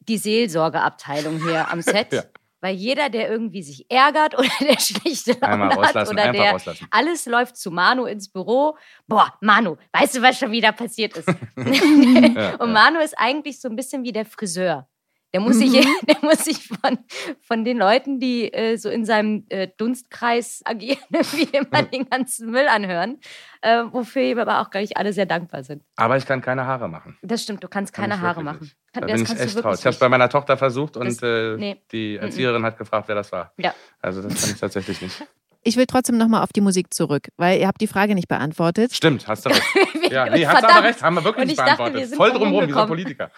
die 0.00 0.18
Seelsorgeabteilung 0.18 1.42
hier 1.42 1.70
am 1.70 1.80
Set. 1.80 2.12
ja. 2.12 2.24
Weil 2.62 2.76
jeder, 2.76 3.10
der 3.10 3.28
irgendwie 3.28 3.62
sich 3.62 3.90
ärgert 3.90 4.34
oder 4.38 4.48
der 4.60 4.78
schlechte 4.78 5.32
Laune 5.40 5.74
hat 5.74 6.08
oder 6.08 6.32
der 6.32 6.52
rauslassen. 6.52 6.86
alles 6.90 7.26
läuft 7.26 7.56
zu 7.56 7.72
Manu 7.72 8.06
ins 8.06 8.30
Büro. 8.30 8.78
Boah, 9.08 9.34
Manu, 9.40 9.76
weißt 9.92 10.16
du, 10.16 10.22
was 10.22 10.38
schon 10.38 10.52
wieder 10.52 10.70
passiert 10.70 11.16
ist? 11.16 11.28
ja, 11.56 12.54
und 12.60 12.72
Manu 12.72 13.00
ist 13.00 13.18
eigentlich 13.18 13.60
so 13.60 13.68
ein 13.68 13.74
bisschen 13.74 14.04
wie 14.04 14.12
der 14.12 14.24
Friseur. 14.24 14.88
Der 15.32 15.40
muss 15.40 15.56
sich, 15.56 15.72
mhm. 15.72 16.06
der 16.06 16.16
muss 16.22 16.44
sich 16.44 16.68
von, 16.68 16.98
von 17.40 17.64
den 17.64 17.78
Leuten, 17.78 18.20
die 18.20 18.52
äh, 18.52 18.76
so 18.76 18.90
in 18.90 19.04
seinem 19.04 19.44
äh, 19.48 19.68
Dunstkreis 19.76 20.62
agieren, 20.64 20.98
wie 21.10 21.44
immer 21.56 21.82
den 21.82 22.08
ganzen 22.08 22.50
Müll 22.50 22.68
anhören, 22.68 23.18
äh, 23.62 23.84
wofür 23.90 24.22
ihm 24.22 24.38
aber 24.38 24.60
auch, 24.60 24.70
glaube 24.70 24.84
ich, 24.84 24.96
alle 24.96 25.12
sehr 25.12 25.26
dankbar 25.26 25.64
sind. 25.64 25.82
Aber 25.96 26.16
ich 26.16 26.26
kann 26.26 26.40
keine 26.42 26.66
Haare 26.66 26.88
machen. 26.88 27.16
Das 27.22 27.42
stimmt, 27.42 27.64
du 27.64 27.68
kannst 27.68 27.92
keine 27.92 28.20
Haare 28.20 28.42
machen. 28.42 28.70
Kann, 28.92 29.06
da 29.06 29.14
bin 29.14 29.22
ich 29.22 29.30
echt 29.30 29.64
raus. 29.64 29.78
Ich 29.78 29.86
habe 29.86 29.94
es 29.94 29.98
bei 29.98 30.08
meiner 30.08 30.28
Tochter 30.28 30.56
versucht 30.56 30.96
und 30.96 31.06
das, 31.06 31.22
äh, 31.22 31.56
nee. 31.56 31.82
die 31.92 32.16
Erzieherin 32.16 32.62
hat 32.64 32.76
gefragt, 32.76 33.08
wer 33.08 33.14
das 33.14 33.32
war. 33.32 33.52
Ja. 33.56 33.74
Also 34.00 34.20
das 34.22 34.40
kann 34.40 34.50
ich 34.50 34.60
tatsächlich 34.60 35.00
nicht. 35.00 35.26
Ich 35.64 35.76
will 35.76 35.86
trotzdem 35.86 36.18
nochmal 36.18 36.42
auf 36.42 36.52
die 36.52 36.60
Musik 36.60 36.92
zurück, 36.92 37.28
weil 37.36 37.60
ihr 37.60 37.68
habt 37.68 37.80
die 37.80 37.86
Frage 37.86 38.16
nicht 38.16 38.26
beantwortet. 38.26 38.92
Stimmt, 38.92 39.28
hast 39.28 39.46
du 39.46 39.50
recht. 39.50 39.62
ja, 40.10 40.28
nee, 40.28 40.44
hast 40.44 40.64
du 40.64 40.68
aber 40.68 40.82
recht, 40.82 41.00
haben 41.00 41.14
wir 41.14 41.22
wirklich 41.22 41.46
nicht 41.46 41.56
beantwortet. 41.56 42.02
Dachte, 42.02 42.16
Voll 42.16 42.32
drumherum, 42.32 42.66
dieser 42.66 42.84
Politiker. 42.88 43.30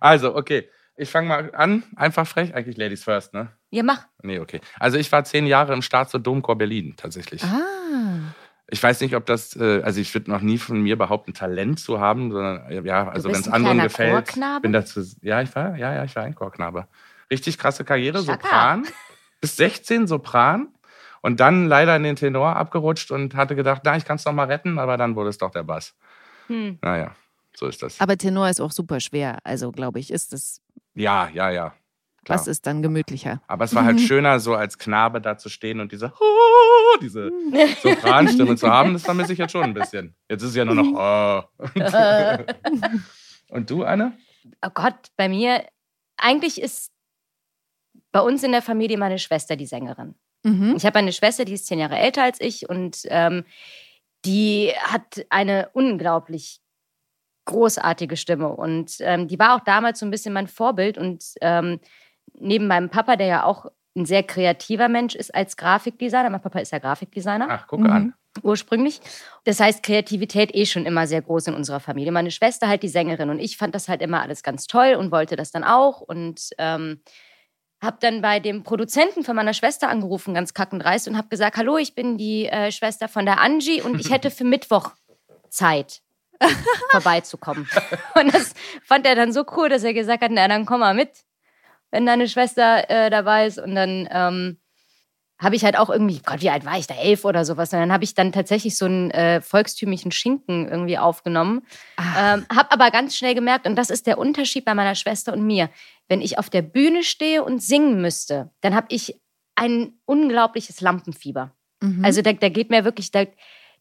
also, 0.00 0.34
okay. 0.34 0.68
Ich 0.96 1.10
fange 1.10 1.28
mal 1.28 1.54
an, 1.54 1.84
einfach 1.96 2.26
frech, 2.26 2.54
eigentlich 2.54 2.76
Ladies 2.76 3.04
First, 3.04 3.32
ne? 3.32 3.48
Ja, 3.70 3.82
mach. 3.82 4.06
Nee, 4.22 4.38
okay. 4.38 4.60
Also 4.78 4.98
ich 4.98 5.10
war 5.10 5.24
zehn 5.24 5.46
Jahre 5.46 5.72
im 5.72 5.82
Staats- 5.82 6.14
und 6.14 6.26
Domchor 6.26 6.56
Berlin 6.56 6.94
tatsächlich. 6.96 7.42
Ah. 7.42 8.34
Ich 8.68 8.82
weiß 8.82 9.00
nicht, 9.00 9.16
ob 9.16 9.26
das, 9.26 9.56
äh, 9.56 9.82
also 9.82 10.00
ich 10.00 10.14
würde 10.14 10.30
noch 10.30 10.40
nie 10.40 10.58
von 10.58 10.80
mir 10.80 10.96
behaupten, 10.96 11.34
Talent 11.34 11.80
zu 11.80 12.00
haben, 12.00 12.30
sondern 12.30 12.70
äh, 12.70 12.80
ja, 12.82 13.08
also 13.08 13.28
wenn 13.28 13.40
es 13.40 13.48
anderen 13.48 13.80
gefällt, 13.80 14.12
Chorknabe? 14.12 14.62
bin 14.62 14.72
dazu. 14.72 15.02
Ja, 15.20 15.42
ich 15.42 15.54
war, 15.54 15.76
ja, 15.76 15.94
ja, 15.94 16.04
ich 16.04 16.16
war 16.16 16.22
ein 16.22 16.34
Chorknabe. 16.34 16.88
Richtig 17.30 17.58
krasse 17.58 17.84
Karriere, 17.84 18.22
Schaka. 18.22 18.42
Sopran. 18.42 18.86
Bis 19.40 19.56
16 19.56 20.06
Sopran. 20.06 20.68
Und 21.20 21.40
dann 21.40 21.66
leider 21.66 21.94
in 21.96 22.02
den 22.02 22.16
Tenor 22.16 22.56
abgerutscht 22.56 23.10
und 23.10 23.34
hatte 23.34 23.54
gedacht, 23.54 23.82
na, 23.84 23.96
ich 23.96 24.04
kann 24.04 24.16
es 24.16 24.24
noch 24.24 24.32
mal 24.32 24.46
retten, 24.46 24.78
aber 24.78 24.96
dann 24.96 25.16
wurde 25.16 25.30
es 25.30 25.38
doch 25.38 25.50
der 25.50 25.62
Bass. 25.62 25.94
Hm. 26.46 26.78
Naja, 26.80 27.14
so 27.54 27.66
ist 27.66 27.82
das. 27.82 28.00
Aber 28.00 28.16
Tenor 28.16 28.48
ist 28.48 28.60
auch 28.60 28.72
super 28.72 29.00
schwer. 29.00 29.38
Also, 29.44 29.70
glaube 29.70 30.00
ich, 30.00 30.10
ist 30.10 30.32
es 30.32 30.61
ja, 30.94 31.28
ja, 31.28 31.50
ja. 31.50 31.74
Klar. 32.24 32.38
Was 32.38 32.46
ist 32.46 32.66
dann 32.66 32.82
gemütlicher? 32.82 33.42
Aber 33.48 33.64
es 33.64 33.74
war 33.74 33.84
halt 33.84 34.00
schöner, 34.08 34.38
so 34.38 34.54
als 34.54 34.78
Knabe 34.78 35.20
da 35.20 35.36
zu 35.36 35.48
stehen 35.48 35.80
und 35.80 35.90
diese, 35.90 36.12
diese 37.02 37.32
Sopranstimme 37.82 38.56
zu 38.56 38.68
haben. 38.68 38.92
Das 38.92 39.02
vermisse 39.02 39.32
ich 39.32 39.38
jetzt 39.38 39.50
schon 39.50 39.64
ein 39.64 39.74
bisschen. 39.74 40.14
Jetzt 40.28 40.42
ist 40.42 40.50
es 40.50 40.56
ja 40.56 40.64
nur 40.64 40.76
noch. 40.76 41.48
Oh. 41.58 41.74
und 43.48 43.68
du, 43.68 43.82
Anne? 43.82 44.16
Oh 44.64 44.70
Gott, 44.72 45.10
bei 45.16 45.28
mir, 45.28 45.66
eigentlich 46.16 46.62
ist 46.62 46.92
bei 48.12 48.20
uns 48.20 48.44
in 48.44 48.52
der 48.52 48.62
Familie 48.62 48.98
meine 48.98 49.18
Schwester 49.18 49.56
die 49.56 49.66
Sängerin. 49.66 50.14
Mhm. 50.44 50.74
Ich 50.76 50.86
habe 50.86 50.98
eine 50.98 51.12
Schwester, 51.12 51.44
die 51.44 51.54
ist 51.54 51.66
zehn 51.66 51.78
Jahre 51.78 51.98
älter 51.98 52.22
als 52.22 52.40
ich 52.40 52.68
und 52.68 53.00
ähm, 53.06 53.44
die 54.24 54.72
hat 54.82 55.24
eine 55.30 55.70
unglaublich 55.72 56.60
großartige 57.44 58.16
Stimme. 58.16 58.48
Und 58.48 58.96
ähm, 59.00 59.28
die 59.28 59.38
war 59.38 59.56
auch 59.56 59.64
damals 59.64 60.00
so 60.00 60.06
ein 60.06 60.10
bisschen 60.10 60.32
mein 60.32 60.46
Vorbild. 60.46 60.98
Und 60.98 61.24
ähm, 61.40 61.80
neben 62.34 62.66
meinem 62.66 62.90
Papa, 62.90 63.16
der 63.16 63.26
ja 63.26 63.44
auch 63.44 63.66
ein 63.96 64.06
sehr 64.06 64.22
kreativer 64.22 64.88
Mensch 64.88 65.14
ist 65.14 65.34
als 65.34 65.56
Grafikdesigner, 65.56 66.30
mein 66.30 66.40
Papa 66.40 66.60
ist 66.60 66.72
ja 66.72 66.78
Grafikdesigner. 66.78 67.46
Ach, 67.50 67.66
gucke 67.66 67.84
mhm. 67.84 67.90
an. 67.90 68.14
Ursprünglich. 68.42 69.00
Das 69.44 69.60
heißt, 69.60 69.82
Kreativität 69.82 70.54
eh 70.54 70.64
schon 70.64 70.86
immer 70.86 71.06
sehr 71.06 71.20
groß 71.20 71.48
in 71.48 71.54
unserer 71.54 71.80
Familie. 71.80 72.12
Meine 72.12 72.30
Schwester 72.30 72.66
halt 72.66 72.82
die 72.82 72.88
Sängerin 72.88 73.28
und 73.28 73.38
ich 73.38 73.58
fand 73.58 73.74
das 73.74 73.88
halt 73.88 74.00
immer 74.00 74.22
alles 74.22 74.42
ganz 74.42 74.66
toll 74.66 74.94
und 74.98 75.12
wollte 75.12 75.36
das 75.36 75.50
dann 75.50 75.64
auch 75.64 76.00
und 76.00 76.48
ähm, 76.56 77.02
habe 77.82 77.98
dann 78.00 78.22
bei 78.22 78.40
dem 78.40 78.62
Produzenten 78.62 79.24
von 79.24 79.36
meiner 79.36 79.52
Schwester 79.52 79.88
angerufen, 79.88 80.32
ganz 80.34 80.54
kackendreist, 80.54 81.08
und 81.08 81.18
habe 81.18 81.28
gesagt, 81.28 81.56
hallo, 81.56 81.76
ich 81.76 81.94
bin 81.94 82.16
die 82.16 82.46
äh, 82.46 82.70
Schwester 82.70 83.08
von 83.08 83.26
der 83.26 83.40
Angie 83.40 83.82
und 83.82 84.00
ich 84.00 84.10
hätte 84.10 84.30
für 84.30 84.44
Mittwoch 84.44 84.92
Zeit, 85.50 86.00
vorbeizukommen. 86.90 87.68
Und 88.14 88.34
das 88.34 88.54
fand 88.84 89.06
er 89.06 89.14
dann 89.14 89.32
so 89.32 89.44
cool, 89.56 89.68
dass 89.68 89.84
er 89.84 89.94
gesagt 89.94 90.22
hat, 90.22 90.30
na, 90.32 90.48
dann 90.48 90.66
komm 90.66 90.80
mal 90.80 90.94
mit, 90.94 91.10
wenn 91.90 92.06
deine 92.06 92.28
Schwester 92.28 92.88
äh, 92.90 93.10
dabei 93.10 93.46
ist. 93.46 93.58
Und 93.58 93.74
dann 93.74 94.08
ähm, 94.10 94.58
habe 95.42 95.56
ich 95.56 95.64
halt 95.64 95.76
auch 95.76 95.90
irgendwie, 95.90 96.20
Gott, 96.24 96.40
wie 96.40 96.50
alt 96.50 96.64
war 96.64 96.78
ich 96.78 96.86
da? 96.86 96.94
Elf 96.94 97.24
oder 97.24 97.44
sowas. 97.44 97.72
Und 97.72 97.80
dann 97.80 97.92
habe 97.92 98.04
ich 98.04 98.14
dann 98.14 98.32
tatsächlich 98.32 98.76
so 98.76 98.84
einen 98.84 99.10
äh, 99.10 99.40
volkstümlichen 99.40 100.12
Schinken 100.12 100.68
irgendwie 100.68 100.98
aufgenommen. 100.98 101.66
Ähm, 101.98 102.46
habe 102.54 102.70
aber 102.70 102.90
ganz 102.90 103.16
schnell 103.16 103.34
gemerkt, 103.34 103.66
und 103.66 103.76
das 103.76 103.90
ist 103.90 104.06
der 104.06 104.18
Unterschied 104.18 104.64
bei 104.64 104.74
meiner 104.74 104.94
Schwester 104.94 105.32
und 105.32 105.44
mir, 105.44 105.68
wenn 106.08 106.20
ich 106.20 106.38
auf 106.38 106.48
der 106.48 106.62
Bühne 106.62 107.02
stehe 107.02 107.42
und 107.42 107.62
singen 107.62 108.00
müsste, 108.00 108.50
dann 108.60 108.74
habe 108.74 108.86
ich 108.90 109.20
ein 109.56 109.94
unglaubliches 110.04 110.80
Lampenfieber. 110.80 111.52
Mhm. 111.80 112.04
Also 112.04 112.22
da, 112.22 112.32
da 112.32 112.48
geht 112.48 112.70
mir 112.70 112.84
wirklich, 112.84 113.10
da, 113.10 113.24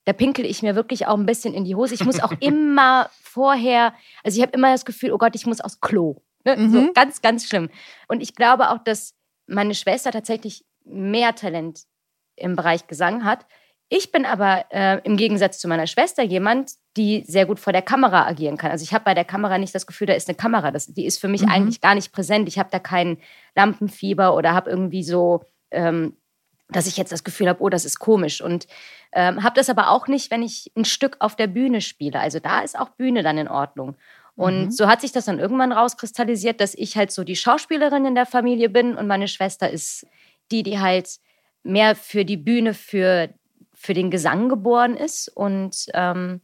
da 0.05 0.13
pinkel 0.13 0.45
ich 0.45 0.61
mir 0.63 0.75
wirklich 0.75 1.07
auch 1.07 1.17
ein 1.17 1.25
bisschen 1.25 1.53
in 1.53 1.63
die 1.65 1.75
Hose. 1.75 1.93
Ich 1.93 2.03
muss 2.05 2.19
auch 2.19 2.33
immer 2.39 3.09
vorher, 3.21 3.93
also 4.23 4.37
ich 4.37 4.41
habe 4.41 4.53
immer 4.53 4.71
das 4.71 4.85
Gefühl, 4.85 5.11
oh 5.11 5.17
Gott, 5.17 5.35
ich 5.35 5.45
muss 5.45 5.61
aufs 5.61 5.79
Klo. 5.79 6.15
Ne? 6.43 6.55
So 6.69 6.81
Mhm. 6.81 6.91
ganz, 6.93 7.21
ganz 7.21 7.47
schlimm. 7.47 7.69
Und 8.07 8.21
ich 8.21 8.33
glaube 8.35 8.69
auch, 8.71 8.79
dass 8.83 9.15
meine 9.47 9.75
Schwester 9.75 10.11
tatsächlich 10.11 10.65
mehr 10.85 11.35
Talent 11.35 11.81
im 12.35 12.55
Bereich 12.55 12.87
Gesang 12.87 13.23
hat. 13.25 13.45
Ich 13.89 14.11
bin 14.11 14.25
aber 14.25 14.65
äh, 14.71 14.99
im 15.03 15.17
Gegensatz 15.17 15.59
zu 15.59 15.67
meiner 15.67 15.85
Schwester 15.85 16.23
jemand, 16.23 16.71
die 16.97 17.23
sehr 17.27 17.45
gut 17.45 17.59
vor 17.59 17.73
der 17.73 17.81
Kamera 17.81 18.25
agieren 18.25 18.57
kann. 18.57 18.71
Also 18.71 18.83
ich 18.83 18.93
habe 18.93 19.03
bei 19.03 19.13
der 19.13 19.25
Kamera 19.25 19.57
nicht 19.57 19.75
das 19.75 19.85
Gefühl, 19.85 20.07
da 20.07 20.13
ist 20.13 20.29
eine 20.29 20.35
Kamera. 20.37 20.71
Das, 20.71 20.87
die 20.87 21.05
ist 21.05 21.19
für 21.19 21.27
mich 21.27 21.41
Mhm. 21.43 21.49
eigentlich 21.51 21.81
gar 21.81 21.93
nicht 21.93 22.11
präsent. 22.13 22.47
Ich 22.47 22.57
habe 22.57 22.69
da 22.71 22.79
kein 22.79 23.17
Lampenfieber 23.55 24.33
oder 24.35 24.53
habe 24.53 24.69
irgendwie 24.69 25.03
so, 25.03 25.43
ähm, 25.71 26.15
dass 26.71 26.87
ich 26.87 26.97
jetzt 26.97 27.11
das 27.11 27.23
Gefühl 27.23 27.49
habe, 27.49 27.61
oh, 27.61 27.69
das 27.69 27.85
ist 27.85 27.99
komisch. 27.99 28.41
Und 28.41 28.67
ähm, 29.11 29.43
habe 29.43 29.55
das 29.55 29.69
aber 29.69 29.89
auch 29.89 30.07
nicht, 30.07 30.31
wenn 30.31 30.41
ich 30.41 30.71
ein 30.75 30.85
Stück 30.85 31.17
auf 31.19 31.35
der 31.35 31.47
Bühne 31.47 31.81
spiele. 31.81 32.19
Also 32.19 32.39
da 32.39 32.61
ist 32.61 32.77
auch 32.79 32.89
Bühne 32.89 33.23
dann 33.23 33.37
in 33.37 33.47
Ordnung. 33.47 33.95
Und 34.35 34.65
Mhm. 34.65 34.71
so 34.71 34.87
hat 34.87 35.01
sich 35.01 35.11
das 35.11 35.25
dann 35.25 35.39
irgendwann 35.39 35.73
rauskristallisiert, 35.73 36.61
dass 36.61 36.73
ich 36.73 36.95
halt 36.95 37.11
so 37.11 37.23
die 37.23 37.35
Schauspielerin 37.35 38.05
in 38.05 38.15
der 38.15 38.25
Familie 38.25 38.69
bin 38.69 38.95
und 38.95 39.07
meine 39.07 39.27
Schwester 39.27 39.69
ist 39.69 40.05
die, 40.51 40.63
die 40.63 40.79
halt 40.79 41.17
mehr 41.63 41.95
für 41.95 42.25
die 42.25 42.37
Bühne, 42.37 42.73
für, 42.73 43.29
für 43.73 43.93
den 43.93 44.09
Gesang 44.09 44.49
geboren 44.49 44.95
ist. 44.95 45.27
Und 45.27 45.87
ähm, 45.93 46.41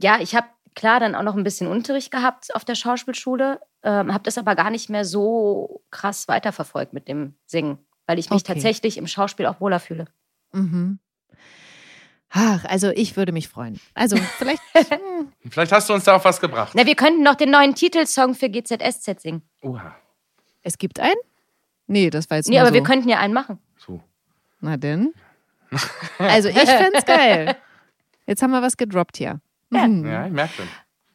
ja, 0.00 0.18
ich 0.20 0.34
habe 0.34 0.46
klar 0.74 1.00
dann 1.00 1.14
auch 1.14 1.22
noch 1.22 1.36
ein 1.36 1.44
bisschen 1.44 1.66
Unterricht 1.66 2.10
gehabt 2.10 2.54
auf 2.54 2.64
der 2.64 2.74
Schauspielschule, 2.74 3.60
ähm, 3.82 4.12
habe 4.12 4.24
das 4.24 4.38
aber 4.38 4.54
gar 4.54 4.70
nicht 4.70 4.90
mehr 4.90 5.04
so 5.04 5.82
krass 5.90 6.28
weiterverfolgt 6.28 6.92
mit 6.92 7.08
dem 7.08 7.34
Singen, 7.46 7.78
weil 8.06 8.18
ich 8.18 8.30
mich 8.30 8.42
Okay. 8.42 8.54
tatsächlich 8.54 8.96
im 8.98 9.06
Schauspiel 9.06 9.46
auch 9.46 9.60
wohler 9.60 9.80
fühle. 9.80 10.06
Mhm. 10.52 10.98
Ach, 12.30 12.64
also 12.64 12.90
ich 12.90 13.16
würde 13.16 13.32
mich 13.32 13.48
freuen. 13.48 13.80
Also 13.94 14.16
vielleicht. 14.38 14.60
Vielleicht 15.48 15.72
hast 15.72 15.88
du 15.88 15.94
uns 15.94 16.04
da 16.04 16.16
auch 16.16 16.24
was 16.24 16.40
gebracht. 16.40 16.72
Na, 16.74 16.84
wir 16.86 16.96
könnten 16.96 17.22
noch 17.22 17.36
den 17.36 17.50
neuen 17.50 17.74
Titelsong 17.74 18.34
für 18.34 18.48
GZSZ 18.48 19.20
singen. 19.20 19.42
Oha. 19.62 19.94
es 20.62 20.78
gibt 20.78 20.98
einen? 21.00 21.14
Nee, 21.86 22.10
das 22.10 22.28
war 22.30 22.38
jetzt 22.38 22.48
Nee, 22.48 22.54
nur 22.56 22.62
aber 22.62 22.68
so. 22.70 22.74
wir 22.74 22.82
könnten 22.82 23.08
ja 23.08 23.18
einen 23.18 23.34
machen. 23.34 23.58
So. 23.78 24.02
Na 24.60 24.76
denn. 24.76 25.12
Also 26.18 26.48
ich 26.48 26.56
fände 26.56 27.02
geil. 27.04 27.56
Jetzt 28.26 28.42
haben 28.42 28.52
wir 28.52 28.62
was 28.62 28.76
gedroppt 28.76 29.16
hier. 29.16 29.40
Mhm. 29.70 30.06
Ja, 30.06 30.26
ich 30.26 30.32
merke 30.32 30.54
schon. 30.54 30.68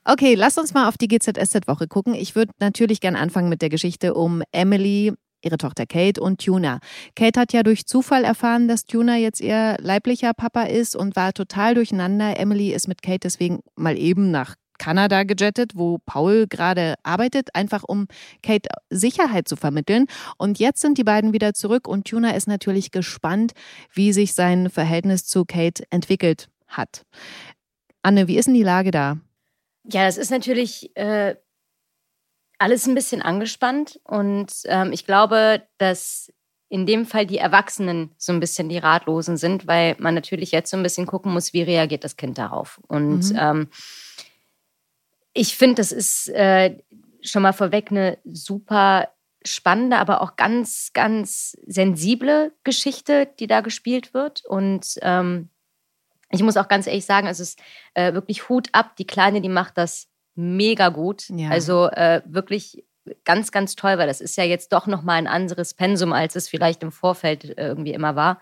Okay, 0.06 0.36
lass 0.36 0.58
uns 0.58 0.74
mal 0.74 0.88
auf 0.88 0.98
die 0.98 1.08
GZSZ-Woche 1.08 1.88
gucken. 1.88 2.14
Ich 2.14 2.36
würde 2.36 2.52
natürlich 2.60 3.00
gern 3.02 3.16
anfangen 3.16 3.48
mit 3.50 3.62
der 3.62 3.70
Geschichte 3.70 4.14
um 4.14 4.44
Emily, 4.52 5.14
ihre 5.42 5.58
Tochter 5.58 5.86
Kate 5.86 6.22
und 6.22 6.44
Tuna. 6.44 6.80
Kate 7.16 7.40
hat 7.40 7.54
ja 7.54 7.64
durch 7.64 7.86
Zufall 7.86 8.24
erfahren, 8.24 8.68
dass 8.68 8.86
Tuna 8.86 9.18
jetzt 9.18 9.42
ihr 9.42 9.78
leiblicher 9.80 10.34
Papa 10.34 10.64
ist 10.64 10.96
und 10.96 11.16
war 11.16 11.34
total 11.34 11.76
durcheinander. 11.76 12.40
Emily 12.40 12.72
ist 12.74 12.88
mit 12.88 13.02
Kate 13.02 13.20
deswegen 13.20 13.60
mal 13.76 13.98
eben 13.98 14.32
nach 14.32 14.56
Kanada 14.80 15.24
gejettet, 15.24 15.74
wo 15.76 16.00
Paul 16.06 16.48
gerade 16.48 16.96
arbeitet, 17.04 17.54
einfach 17.54 17.84
um 17.86 18.08
Kate 18.42 18.70
Sicherheit 18.90 19.48
zu 19.48 19.56
vermitteln. 19.56 20.06
Und 20.38 20.58
jetzt 20.58 20.82
sind 20.82 20.98
die 20.98 21.04
beiden 21.04 21.34
wieder 21.34 21.54
zurück 21.54 21.88
und 21.88 22.08
Tuna 22.08 22.32
ist 22.32 22.48
natürlich 22.48 22.90
gespannt, 22.90 23.52
wie 23.94 24.14
sich 24.14 24.34
sein 24.34 24.70
Verhältnis 24.72 25.26
zu 25.26 25.46
Kate 25.46 25.84
entwickelt 25.92 26.48
hat. 26.68 27.04
Anne, 28.02 28.28
wie 28.28 28.38
ist 28.38 28.46
denn 28.46 28.56
die 28.56 28.64
Lage 28.64 28.92
da? 28.92 29.18
Ja, 29.84 30.06
das 30.06 30.18
ist 30.18 30.32
natürlich 30.32 30.96
äh, 30.96 31.36
alles 32.60 32.86
ein 32.88 32.96
bisschen 32.96 33.22
angespannt 33.22 34.00
und 34.04 34.52
ähm, 34.66 34.92
ich 34.92 35.06
glaube, 35.06 35.64
dass 35.78 36.32
in 36.70 36.86
dem 36.86 37.06
Fall 37.08 37.26
die 37.26 37.40
Erwachsenen 37.40 38.12
so 38.18 38.32
ein 38.32 38.40
bisschen 38.40 38.70
die 38.70 38.78
Ratlosen 38.78 39.38
sind, 39.38 39.66
weil 39.66 39.96
man 39.98 40.14
natürlich 40.14 40.52
jetzt 40.52 40.70
so 40.70 40.78
ein 40.78 40.84
bisschen 40.84 41.08
gucken 41.08 41.34
muss, 41.34 41.52
wie 41.54 41.64
reagiert 41.64 42.04
das 42.04 42.16
Kind 42.16 42.38
darauf. 42.38 42.80
Und 42.88 43.32
Mhm. 43.32 43.38
ähm, 43.40 43.68
ich 45.34 45.56
finde, 45.56 45.76
das 45.76 45.92
ist 45.92 46.30
äh, 46.30 46.78
schon 47.22 47.42
mal 47.42 47.54
vorweg 47.54 47.92
eine 47.92 48.18
super 48.24 49.10
spannende, 49.46 49.98
aber 49.98 50.22
auch 50.22 50.36
ganz, 50.36 50.92
ganz 50.94 51.58
sensible 51.66 52.52
Geschichte, 52.64 53.30
die 53.40 53.48
da 53.48 53.62
gespielt 53.62 54.14
wird. 54.14 54.44
Und 54.46 55.00
ähm, 55.02 55.50
ich 56.30 56.44
muss 56.44 56.58
auch 56.58 56.68
ganz 56.68 56.88
ehrlich 56.88 57.06
sagen, 57.06 57.28
es 57.28 57.40
ist 57.40 57.60
äh, 57.94 58.14
wirklich 58.14 58.50
Hut 58.50 58.68
ab. 58.74 58.96
Die 58.98 59.08
Kleine, 59.08 59.42
die 59.42 59.50
macht 59.50 59.78
das 59.78 60.09
mega 60.40 60.90
gut. 60.90 61.30
Ja. 61.30 61.50
Also 61.50 61.90
äh, 61.90 62.22
wirklich 62.26 62.84
ganz, 63.26 63.52
ganz 63.52 63.76
toll, 63.76 63.98
weil 63.98 64.08
das 64.08 64.22
ist 64.22 64.38
ja 64.38 64.44
jetzt 64.44 64.72
doch 64.72 64.88
nochmal 64.88 65.18
ein 65.18 65.28
anderes 65.28 65.74
Pensum, 65.74 66.14
als 66.14 66.36
es 66.36 66.48
vielleicht 66.48 66.82
im 66.84 66.92
Vorfeld 66.92 67.58
äh, 67.58 67.68
irgendwie 67.68 67.94
immer 67.94 68.16
war. 68.16 68.40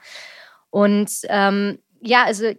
Und 0.70 1.10
ähm, 1.30 1.80
ja, 2.02 2.26
also 2.26 2.46
äh, 2.46 2.56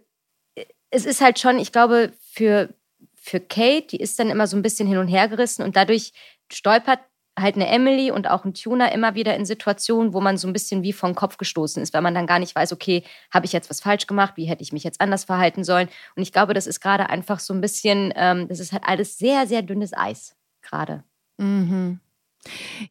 es 0.89 1.05
ist 1.05 1.21
halt 1.21 1.39
schon, 1.39 1.57
ich 1.57 1.71
glaube, 1.71 2.11
für, 2.31 2.73
für 3.15 3.39
Kate, 3.39 3.87
die 3.87 4.01
ist 4.01 4.19
dann 4.19 4.29
immer 4.29 4.47
so 4.47 4.57
ein 4.57 4.61
bisschen 4.61 4.87
hin 4.87 4.97
und 4.97 5.07
her 5.07 5.27
gerissen 5.27 5.63
und 5.63 5.75
dadurch 5.75 6.11
stolpert 6.51 6.99
halt 7.41 7.55
eine 7.55 7.67
Emily 7.67 8.11
und 8.11 8.29
auch 8.29 8.45
ein 8.45 8.53
Tuner 8.53 8.91
immer 8.91 9.15
wieder 9.15 9.35
in 9.35 9.45
Situationen, 9.45 10.13
wo 10.13 10.21
man 10.21 10.37
so 10.37 10.47
ein 10.47 10.53
bisschen 10.53 10.83
wie 10.83 10.93
vom 10.93 11.15
Kopf 11.15 11.37
gestoßen 11.37 11.81
ist, 11.81 11.93
weil 11.93 12.01
man 12.01 12.13
dann 12.13 12.27
gar 12.27 12.39
nicht 12.39 12.55
weiß, 12.55 12.73
okay, 12.73 13.03
habe 13.31 13.45
ich 13.45 13.53
jetzt 13.53 13.69
was 13.69 13.81
falsch 13.81 14.07
gemacht, 14.07 14.33
wie 14.35 14.45
hätte 14.45 14.63
ich 14.63 14.73
mich 14.73 14.83
jetzt 14.83 15.01
anders 15.01 15.25
verhalten 15.25 15.63
sollen? 15.63 15.89
Und 16.15 16.23
ich 16.23 16.31
glaube, 16.31 16.53
das 16.53 16.67
ist 16.67 16.79
gerade 16.79 17.09
einfach 17.09 17.39
so 17.39 17.53
ein 17.53 17.61
bisschen, 17.61 18.13
ähm, 18.15 18.47
das 18.47 18.59
ist 18.59 18.71
halt 18.71 18.83
alles 18.85 19.17
sehr, 19.17 19.47
sehr 19.47 19.61
dünnes 19.61 19.93
Eis 19.93 20.35
gerade. 20.61 21.03
Mhm. 21.37 21.99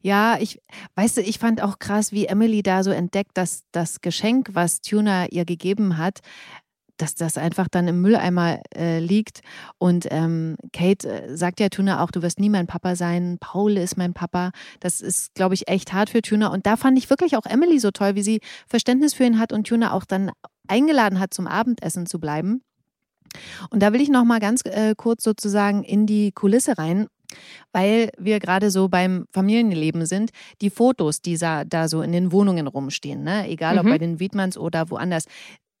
Ja, 0.01 0.37
ich, 0.39 0.61
weißt 0.95 1.17
du, 1.17 1.21
ich 1.21 1.39
fand 1.39 1.61
auch 1.61 1.79
krass, 1.79 2.11
wie 2.11 2.27
Emily 2.27 2.61
da 2.61 2.83
so 2.83 2.91
entdeckt, 2.91 3.31
dass 3.33 3.63
das 3.71 4.01
Geschenk, 4.01 4.49
was 4.53 4.81
Tuna 4.81 5.27
ihr 5.27 5.45
gegeben 5.45 5.97
hat, 5.97 6.19
dass 6.99 7.15
das 7.15 7.37
einfach 7.37 7.67
dann 7.67 7.87
im 7.87 8.01
Mülleimer 8.01 8.59
äh, 8.75 8.99
liegt. 8.99 9.41
Und 9.77 10.07
ähm, 10.11 10.57
Kate 10.73 11.07
äh, 11.09 11.37
sagt 11.37 11.59
ja 11.59 11.69
Tuna 11.69 12.03
auch, 12.03 12.11
du 12.11 12.21
wirst 12.21 12.39
nie 12.39 12.49
mein 12.49 12.67
Papa 12.67 12.95
sein, 12.95 13.37
Paul 13.39 13.77
ist 13.77 13.97
mein 13.97 14.13
Papa. 14.13 14.51
Das 14.79 15.01
ist, 15.01 15.33
glaube 15.33 15.53
ich, 15.55 15.67
echt 15.67 15.93
hart 15.93 16.09
für 16.09 16.21
Tuna. 16.21 16.47
Und 16.47 16.65
da 16.65 16.75
fand 16.77 16.97
ich 16.97 17.09
wirklich 17.09 17.37
auch 17.37 17.45
Emily 17.45 17.79
so 17.79 17.91
toll, 17.91 18.15
wie 18.15 18.23
sie 18.23 18.41
Verständnis 18.67 19.13
für 19.13 19.23
ihn 19.23 19.39
hat 19.39 19.53
und 19.53 19.67
Tuna 19.67 19.93
auch 19.93 20.05
dann 20.05 20.31
eingeladen 20.67 21.19
hat, 21.19 21.33
zum 21.33 21.47
Abendessen 21.47 22.05
zu 22.05 22.19
bleiben. 22.19 22.61
Und 23.69 23.81
da 23.81 23.93
will 23.93 24.01
ich 24.01 24.09
noch 24.09 24.25
mal 24.25 24.39
ganz 24.39 24.61
äh, 24.65 24.93
kurz 24.97 25.23
sozusagen 25.23 25.83
in 25.83 26.05
die 26.05 26.31
Kulisse 26.31 26.77
rein, 26.77 27.07
weil 27.71 28.09
wir 28.17 28.39
gerade 28.39 28.71
so 28.71 28.89
beim 28.89 29.25
Familienleben 29.31 30.05
sind. 30.05 30.31
Die 30.61 30.71
Fotos, 30.71 31.21
die 31.21 31.37
da, 31.37 31.63
da 31.63 31.87
so 31.87 32.01
in 32.01 32.11
den 32.11 32.31
Wohnungen 32.31 32.67
rumstehen, 32.67 33.23
ne? 33.23 33.47
egal 33.47 33.77
ob 33.77 33.85
Mhm. 33.85 33.89
bei 33.89 33.97
den 33.99 34.19
Wiedmanns 34.19 34.57
oder 34.57 34.89
woanders, 34.89 35.25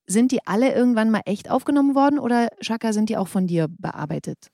sind 0.09 0.31
die 0.31 0.45
alle 0.45 0.73
irgendwann 0.73 1.11
mal 1.11 1.21
echt 1.25 1.49
aufgenommen 1.51 1.95
worden 1.95 2.19
oder 2.19 2.49
Shaka, 2.61 2.93
sind 2.93 3.09
die 3.09 3.17
auch 3.17 3.27
von 3.27 3.47
dir 3.47 3.67
bearbeitet? 3.69 4.49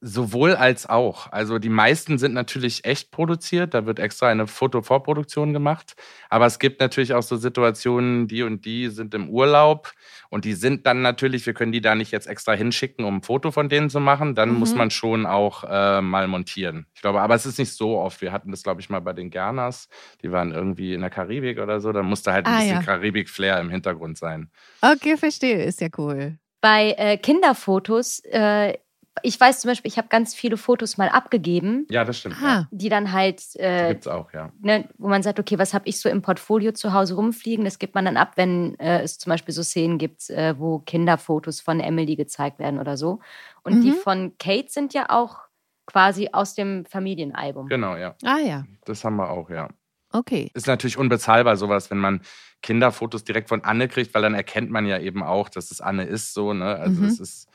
Sowohl 0.00 0.54
als 0.54 0.88
auch. 0.88 1.32
Also 1.32 1.58
die 1.58 1.68
meisten 1.68 2.18
sind 2.18 2.32
natürlich 2.32 2.84
echt 2.84 3.10
produziert. 3.10 3.74
Da 3.74 3.84
wird 3.84 3.98
extra 3.98 4.28
eine 4.28 4.46
Fotovorproduktion 4.46 5.52
gemacht. 5.52 5.96
Aber 6.28 6.46
es 6.46 6.60
gibt 6.60 6.80
natürlich 6.80 7.14
auch 7.14 7.22
so 7.22 7.36
Situationen, 7.36 8.28
die 8.28 8.42
und 8.44 8.64
die 8.64 8.88
sind 8.88 9.12
im 9.14 9.28
Urlaub. 9.28 9.92
Und 10.30 10.44
die 10.44 10.52
sind 10.52 10.86
dann 10.86 11.02
natürlich, 11.02 11.46
wir 11.46 11.54
können 11.54 11.72
die 11.72 11.80
da 11.80 11.94
nicht 11.96 12.12
jetzt 12.12 12.26
extra 12.28 12.52
hinschicken, 12.52 13.04
um 13.04 13.16
ein 13.16 13.22
Foto 13.22 13.50
von 13.50 13.68
denen 13.68 13.90
zu 13.90 13.98
machen. 13.98 14.34
Dann 14.36 14.50
muss 14.54 14.72
Mhm. 14.72 14.78
man 14.78 14.90
schon 14.92 15.26
auch 15.26 15.64
äh, 15.68 16.00
mal 16.00 16.28
montieren. 16.28 16.86
Ich 16.94 17.00
glaube, 17.00 17.20
aber 17.20 17.34
es 17.34 17.44
ist 17.46 17.58
nicht 17.58 17.72
so 17.72 17.98
oft. 17.98 18.20
Wir 18.22 18.30
hatten 18.30 18.50
das, 18.52 18.62
glaube 18.62 18.80
ich, 18.80 18.90
mal 18.90 19.00
bei 19.00 19.12
den 19.14 19.30
Gernas. 19.30 19.88
Die 20.22 20.30
waren 20.30 20.52
irgendwie 20.52 20.94
in 20.94 21.00
der 21.00 21.10
Karibik 21.10 21.58
oder 21.58 21.80
so. 21.80 21.90
Da 21.92 22.02
musste 22.04 22.32
halt 22.32 22.46
ein 22.46 22.52
Ah, 22.54 22.58
bisschen 22.58 22.76
ja. 22.76 22.82
Karibik-Flair 22.82 23.58
im 23.60 23.70
Hintergrund 23.70 24.16
sein. 24.16 24.50
Okay, 24.80 25.16
verstehe, 25.16 25.64
ist 25.64 25.80
ja 25.80 25.88
cool. 25.98 26.38
Bei 26.60 26.92
äh, 26.98 27.16
Kinderfotos, 27.18 28.20
äh, 28.24 28.74
ich 29.22 29.40
weiß 29.40 29.60
zum 29.60 29.70
Beispiel, 29.70 29.88
ich 29.90 29.98
habe 29.98 30.08
ganz 30.08 30.34
viele 30.34 30.56
Fotos 30.56 30.96
mal 30.98 31.08
abgegeben, 31.08 31.86
Ja, 31.90 32.04
das 32.04 32.18
stimmt. 32.18 32.36
Ah, 32.42 32.46
Ja. 32.46 32.68
die 32.70 32.88
dann 32.88 33.12
halt 33.12 33.42
äh, 33.56 33.88
Gibt's 33.88 34.06
auch, 34.06 34.32
ja. 34.32 34.50
ne, 34.60 34.88
wo 34.98 35.08
man 35.08 35.22
sagt, 35.22 35.38
okay, 35.40 35.58
was 35.58 35.74
habe 35.74 35.88
ich 35.88 36.00
so 36.00 36.08
im 36.08 36.22
Portfolio 36.22 36.72
zu 36.72 36.92
Hause 36.92 37.14
rumfliegen? 37.14 37.64
Das 37.64 37.78
gibt 37.78 37.94
man 37.94 38.04
dann 38.04 38.16
ab, 38.16 38.32
wenn 38.36 38.78
äh, 38.78 39.02
es 39.02 39.18
zum 39.18 39.30
Beispiel 39.30 39.54
so 39.54 39.62
Szenen 39.62 39.98
gibt, 39.98 40.28
äh, 40.30 40.58
wo 40.58 40.80
Kinderfotos 40.80 41.60
von 41.60 41.80
Emily 41.80 42.16
gezeigt 42.16 42.58
werden 42.58 42.78
oder 42.78 42.96
so. 42.96 43.20
Und 43.62 43.82
die 43.82 43.90
Mhm. 43.90 43.94
von 43.94 44.38
Kate 44.38 44.68
sind 44.70 44.94
ja 44.94 45.06
auch 45.10 45.38
quasi 45.86 46.28
aus 46.32 46.54
dem 46.54 46.84
Familienalbum. 46.86 47.68
Genau, 47.68 47.96
ja. 47.96 48.14
ah 48.24 48.38
ja. 48.38 48.64
Das 48.84 49.04
haben 49.04 49.16
wir 49.16 49.30
auch, 49.30 49.48
ja. 49.50 49.68
Okay. 50.12 50.50
Ist 50.54 50.66
natürlich 50.66 50.96
unbezahlbar 50.96 51.56
sowas, 51.56 51.90
wenn 51.90 51.98
man 51.98 52.22
Kinderfotos 52.62 53.24
direkt 53.24 53.48
von 53.50 53.62
Anne 53.62 53.88
kriegt, 53.88 54.14
weil 54.14 54.22
dann 54.22 54.34
erkennt 54.34 54.70
man 54.70 54.86
ja 54.86 54.98
eben 54.98 55.22
auch, 55.22 55.48
dass 55.48 55.70
es 55.70 55.80
Anne 55.80 56.04
ist 56.04 56.34
so, 56.34 56.52
ne? 56.54 56.76
Also 56.76 57.00
Mhm. 57.02 57.06
es 57.06 57.20
ist 57.20 57.48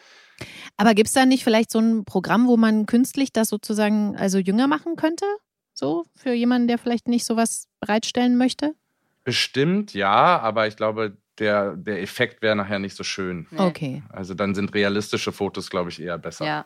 Aber 0.78 0.94
gibt 0.94 1.08
es 1.08 1.14
da 1.14 1.26
nicht 1.26 1.44
vielleicht 1.44 1.72
so 1.72 1.80
ein 1.80 2.06
Programm, 2.06 2.48
wo 2.48 2.58
man 2.58 2.86
künstlich 2.86 3.32
das 3.32 3.50
sozusagen 3.50 4.16
also 4.18 4.38
jünger 4.38 4.68
machen 4.68 4.96
könnte? 4.96 5.26
So 5.74 6.06
für 6.16 6.34
jemanden, 6.34 6.68
der 6.68 6.78
vielleicht 6.78 7.08
nicht 7.08 7.26
sowas 7.26 7.68
bereitstellen 7.80 8.38
möchte? 8.38 8.76
bestimmt, 9.24 9.94
ja, 9.94 10.40
aber 10.40 10.68
ich 10.68 10.76
glaube, 10.76 11.18
der, 11.40 11.76
der 11.76 12.02
Effekt 12.02 12.42
wäre 12.42 12.56
nachher 12.56 12.80
nicht 12.80 12.96
so 12.96 13.04
schön. 13.04 13.48
Nee. 13.52 13.60
Okay. 13.60 14.04
Also 14.10 14.34
dann 14.34 14.54
sind 14.54 14.74
realistische 14.74 15.32
Fotos, 15.32 15.70
glaube 15.70 15.90
ich, 15.90 16.02
eher 16.02 16.18
besser. 16.18 16.46
Ja. 16.46 16.66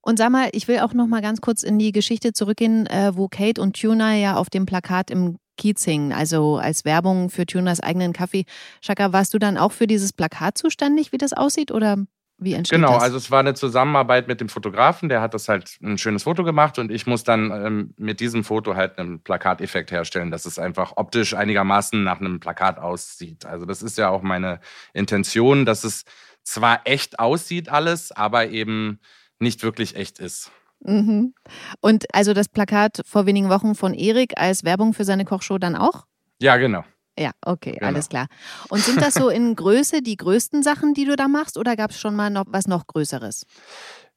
Und 0.00 0.18
sag 0.18 0.30
mal, 0.30 0.48
ich 0.52 0.66
will 0.66 0.80
auch 0.80 0.94
noch 0.94 1.06
mal 1.06 1.20
ganz 1.20 1.40
kurz 1.40 1.62
in 1.62 1.78
die 1.78 1.92
Geschichte 1.92 2.32
zurückgehen, 2.32 2.86
äh, 2.86 3.12
wo 3.14 3.28
Kate 3.28 3.60
und 3.60 3.78
Tuna 3.78 4.16
ja 4.16 4.36
auf 4.36 4.50
dem 4.50 4.66
Plakat 4.66 5.10
im 5.10 5.36
Kiez 5.56 5.84
hingen, 5.84 6.12
also 6.12 6.56
als 6.56 6.86
Werbung 6.86 7.28
für 7.28 7.44
Tunas 7.44 7.80
eigenen 7.80 8.14
Kaffee. 8.14 8.46
Shaka, 8.80 9.12
warst 9.12 9.34
du 9.34 9.38
dann 9.38 9.58
auch 9.58 9.72
für 9.72 9.86
dieses 9.86 10.14
Plakat 10.14 10.56
zuständig, 10.56 11.12
wie 11.12 11.18
das 11.18 11.34
aussieht 11.34 11.70
oder 11.70 11.98
wie 12.40 12.54
entsteht 12.54 12.78
Genau, 12.78 12.94
das? 12.94 13.02
also 13.04 13.16
es 13.16 13.30
war 13.30 13.40
eine 13.40 13.54
Zusammenarbeit 13.54 14.26
mit 14.28 14.40
dem 14.40 14.48
Fotografen, 14.48 15.08
der 15.08 15.20
hat 15.20 15.34
das 15.34 15.48
halt 15.48 15.78
ein 15.82 15.98
schönes 15.98 16.24
Foto 16.24 16.42
gemacht 16.44 16.78
und 16.78 16.90
ich 16.90 17.06
muss 17.06 17.22
dann 17.24 17.50
ähm, 17.50 17.94
mit 17.96 18.20
diesem 18.20 18.44
Foto 18.44 18.74
halt 18.74 18.98
einen 18.98 19.22
Plakateffekt 19.22 19.90
herstellen, 19.92 20.30
dass 20.30 20.46
es 20.46 20.58
einfach 20.58 20.94
optisch 20.96 21.34
einigermaßen 21.34 22.02
nach 22.02 22.20
einem 22.20 22.40
Plakat 22.40 22.78
aussieht. 22.78 23.44
Also 23.46 23.66
das 23.66 23.82
ist 23.82 23.98
ja 23.98 24.08
auch 24.08 24.22
meine 24.22 24.60
Intention, 24.92 25.64
dass 25.66 25.84
es 25.84 26.04
zwar 26.42 26.80
echt 26.84 27.18
aussieht 27.18 27.68
alles, 27.68 28.12
aber 28.12 28.48
eben 28.48 29.00
nicht 29.38 29.62
wirklich 29.62 29.94
echt 29.96 30.18
ist. 30.18 30.50
Mhm. 30.80 31.34
Und 31.80 32.06
also 32.14 32.32
das 32.32 32.48
Plakat 32.48 33.02
vor 33.04 33.26
wenigen 33.26 33.50
Wochen 33.50 33.74
von 33.74 33.92
Erik 33.92 34.32
als 34.36 34.64
Werbung 34.64 34.94
für 34.94 35.04
seine 35.04 35.24
Kochshow 35.26 35.58
dann 35.58 35.76
auch? 35.76 36.06
Ja, 36.40 36.56
genau. 36.56 36.84
Ja, 37.20 37.32
okay, 37.44 37.72
Genau. 37.72 37.86
alles 37.86 38.08
klar. 38.08 38.28
Und 38.70 38.80
sind 38.80 39.02
das 39.02 39.12
so 39.12 39.28
in 39.28 39.54
Größe 39.56 40.00
die 40.00 40.16
größten 40.16 40.62
Sachen, 40.62 40.94
die 40.94 41.04
du 41.04 41.16
da 41.16 41.28
machst, 41.28 41.58
oder 41.58 41.76
gab 41.76 41.90
es 41.90 42.00
schon 42.00 42.16
mal 42.16 42.30
noch 42.30 42.44
was 42.46 42.66
noch 42.66 42.86
Größeres? 42.86 43.44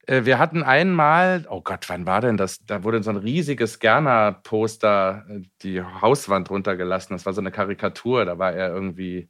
Äh, 0.08 0.24
Wir 0.24 0.40
hatten 0.40 0.64
einmal, 0.64 1.46
oh 1.50 1.60
Gott, 1.62 1.90
wann 1.90 2.06
war 2.06 2.22
denn 2.22 2.38
das? 2.38 2.60
Da 2.66 2.84
wurde 2.86 3.04
so 3.04 3.10
ein 3.10 3.18
riesiges 3.18 3.80
Gerner-Poster 3.80 5.26
äh, 5.30 5.42
die 5.64 5.82
Hauswand 5.82 6.50
runtergelassen. 6.50 7.14
Das 7.14 7.26
war 7.26 7.34
so 7.34 7.42
eine 7.42 7.52
Karikatur. 7.52 8.24
Da 8.24 8.38
war 8.40 8.54
er 8.54 8.70
irgendwie 8.70 9.30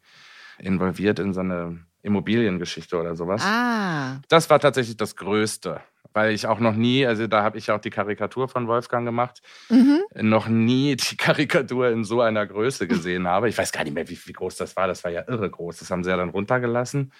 involviert 0.60 1.18
in 1.18 1.34
so 1.34 1.40
eine 1.40 1.80
Immobiliengeschichte 2.04 2.98
oder 3.00 3.16
sowas. 3.16 3.42
Ah, 3.44 4.22
Das 4.30 4.50
war 4.50 4.60
tatsächlich 4.60 4.98
das 4.98 5.16
Größte, 5.16 5.82
weil 6.14 6.34
ich 6.34 6.46
auch 6.46 6.60
noch 6.60 6.76
nie, 6.76 7.06
also 7.06 7.26
da 7.28 7.44
habe 7.44 7.58
ich 7.58 7.68
ja 7.68 7.76
auch 7.76 7.82
die 7.82 7.90
Karikatur 7.90 8.48
von 8.48 8.68
Wolfgang 8.68 9.06
gemacht, 9.06 9.42
mhm. 9.70 10.04
noch 10.22 10.48
nie 10.48 10.96
die 10.96 11.18
Karikatur 11.18 11.90
in 11.90 12.04
so 12.04 12.22
einer 12.22 12.46
Größe 12.46 12.88
gesehen 12.88 13.28
habe. 13.28 13.50
Ich 13.50 13.58
weiß 13.58 13.72
gar 13.72 13.84
nicht 13.84 13.94
mehr, 13.94 14.08
wie, 14.10 14.20
wie 14.26 14.34
groß 14.34 14.58
das 14.58 14.76
war. 14.76 14.88
Das 14.88 15.04
war 15.04 15.12
ja 15.12 15.24
irre 15.28 15.50
groß. 15.50 15.80
Das 15.80 15.90
haben 15.90 16.04
sie 16.04 16.10
ja 16.12 16.18
dann 16.18 16.30
runtergelassen. 16.30 17.12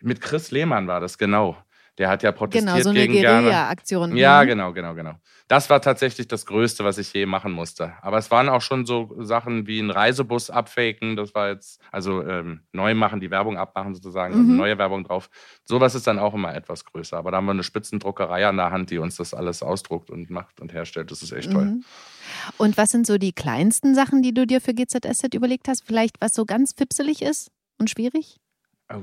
Mit 0.00 0.20
Chris 0.20 0.50
Lehmann 0.50 0.86
war 0.86 1.00
das, 1.00 1.16
genau. 1.18 1.56
Der 2.02 2.08
hat 2.08 2.24
ja 2.24 2.32
protestiert 2.32 2.72
genau, 2.74 2.82
so 2.82 2.90
eine 2.90 2.98
gegen. 3.06 3.12
Guerilla-Aktion. 3.12 4.16
Ja, 4.16 4.42
Mhm. 4.42 4.48
genau, 4.48 4.72
genau, 4.72 4.92
genau. 4.94 5.12
Das 5.46 5.70
war 5.70 5.80
tatsächlich 5.80 6.26
das 6.26 6.46
Größte, 6.46 6.82
was 6.84 6.98
ich 6.98 7.12
je 7.12 7.26
machen 7.26 7.52
musste. 7.52 7.92
Aber 8.02 8.18
es 8.18 8.28
waren 8.32 8.48
auch 8.48 8.60
schon 8.60 8.86
so 8.86 9.14
Sachen 9.20 9.68
wie 9.68 9.78
ein 9.78 9.90
Reisebus 9.90 10.50
abfaken. 10.50 11.14
Das 11.14 11.32
war 11.36 11.50
jetzt, 11.50 11.80
also 11.92 12.20
ähm, 12.26 12.62
neu 12.72 12.94
machen, 12.96 13.20
die 13.20 13.30
Werbung 13.30 13.56
abmachen 13.56 13.94
sozusagen, 13.94 14.34
also 14.34 14.44
Mhm. 14.50 14.56
neue 14.56 14.78
Werbung 14.78 15.04
drauf. 15.04 15.30
Sowas 15.64 15.94
ist 15.94 16.08
dann 16.08 16.18
auch 16.18 16.34
immer 16.34 16.52
etwas 16.56 16.84
größer. 16.84 17.16
Aber 17.16 17.30
da 17.30 17.36
haben 17.36 17.44
wir 17.46 17.52
eine 17.52 17.62
Spitzendruckerei 17.62 18.48
an 18.48 18.56
der 18.56 18.72
Hand, 18.72 18.90
die 18.90 18.98
uns 18.98 19.14
das 19.14 19.32
alles 19.32 19.62
ausdruckt 19.62 20.10
und 20.10 20.28
macht 20.28 20.60
und 20.60 20.72
herstellt. 20.72 21.12
Das 21.12 21.22
ist 21.22 21.30
echt 21.30 21.52
toll. 21.52 21.66
Mhm. 21.66 21.84
Und 22.56 22.76
was 22.76 22.90
sind 22.90 23.06
so 23.06 23.16
die 23.16 23.32
kleinsten 23.32 23.94
Sachen, 23.94 24.22
die 24.22 24.34
du 24.34 24.44
dir 24.44 24.60
für 24.60 24.74
GZSZ 24.74 25.34
überlegt 25.34 25.68
hast? 25.68 25.84
Vielleicht 25.86 26.20
was 26.20 26.34
so 26.34 26.46
ganz 26.46 26.72
fipselig 26.76 27.22
ist 27.22 27.52
und 27.78 27.90
schwierig? 27.90 28.40
Oh, 28.92 28.96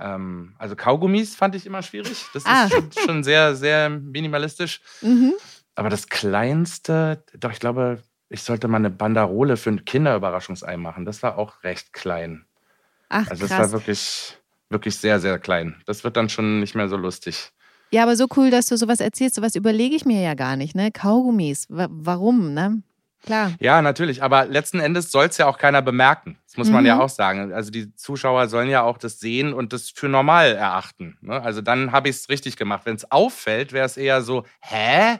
ähm, 0.00 0.54
also 0.58 0.76
Kaugummis 0.76 1.34
fand 1.36 1.54
ich 1.54 1.66
immer 1.66 1.82
schwierig. 1.82 2.24
Das 2.34 2.44
Ah. 2.46 2.64
ist 2.64 2.72
schon, 2.72 2.90
schon 2.92 3.24
sehr, 3.24 3.54
sehr 3.56 3.88
minimalistisch. 3.90 4.80
Mhm. 5.02 5.32
Aber 5.74 5.88
das 5.90 6.08
Kleinste, 6.08 7.22
doch, 7.38 7.50
ich 7.52 7.60
glaube, 7.60 8.02
ich 8.28 8.42
sollte 8.42 8.68
mal 8.68 8.78
eine 8.78 8.90
Banderole 8.90 9.56
für 9.56 9.70
ein 9.70 9.84
Kinderüberraschungsei 9.84 10.76
machen. 10.76 11.04
Das 11.04 11.22
war 11.22 11.38
auch 11.38 11.62
recht 11.64 11.92
klein. 11.92 12.44
Ach, 13.08 13.28
Also 13.30 13.44
es 13.44 13.50
krass. 13.50 13.58
war 13.60 13.72
wirklich, 13.72 14.36
wirklich 14.70 14.96
sehr, 14.96 15.20
sehr 15.20 15.38
klein. 15.38 15.76
Das 15.86 16.02
wird 16.04 16.16
dann 16.16 16.28
schon 16.28 16.60
nicht 16.60 16.74
mehr 16.74 16.88
so 16.88 16.96
lustig. 16.96 17.50
Ja, 17.92 18.02
aber 18.02 18.16
so 18.16 18.26
cool, 18.36 18.50
dass 18.50 18.66
du 18.66 18.76
sowas 18.76 18.98
erzählst. 19.00 19.36
Sowas 19.36 19.54
überlege 19.54 19.94
ich 19.94 20.04
mir 20.04 20.20
ja 20.20 20.34
gar 20.34 20.56
nicht, 20.56 20.74
ne? 20.74 20.90
Kaugummis. 20.90 21.66
Wa- 21.68 21.86
warum, 21.90 22.52
ne? 22.52 22.82
Klar. 23.26 23.52
Ja, 23.60 23.82
natürlich. 23.82 24.22
Aber 24.22 24.46
letzten 24.46 24.78
Endes 24.80 25.10
soll 25.10 25.26
es 25.26 25.36
ja 25.36 25.46
auch 25.46 25.58
keiner 25.58 25.82
bemerken. 25.82 26.38
Das 26.46 26.56
muss 26.56 26.70
man 26.70 26.82
Mhm. 26.84 26.86
ja 26.86 27.00
auch 27.00 27.08
sagen. 27.08 27.52
Also 27.52 27.70
die 27.72 27.92
Zuschauer 27.96 28.48
sollen 28.48 28.70
ja 28.70 28.82
auch 28.82 28.98
das 28.98 29.18
sehen 29.20 29.52
und 29.52 29.72
das 29.72 29.90
für 29.90 30.08
normal 30.08 30.52
erachten. 30.54 31.18
ne? 31.20 31.42
Also 31.42 31.60
dann 31.60 31.90
habe 31.92 32.08
ich 32.08 32.16
es 32.16 32.28
richtig 32.28 32.56
gemacht. 32.56 32.82
Wenn 32.86 32.94
es 32.96 33.10
auffällt, 33.10 33.72
wäre 33.72 33.84
es 33.84 33.96
eher 33.96 34.22
so, 34.22 34.44
hä? 34.60 35.18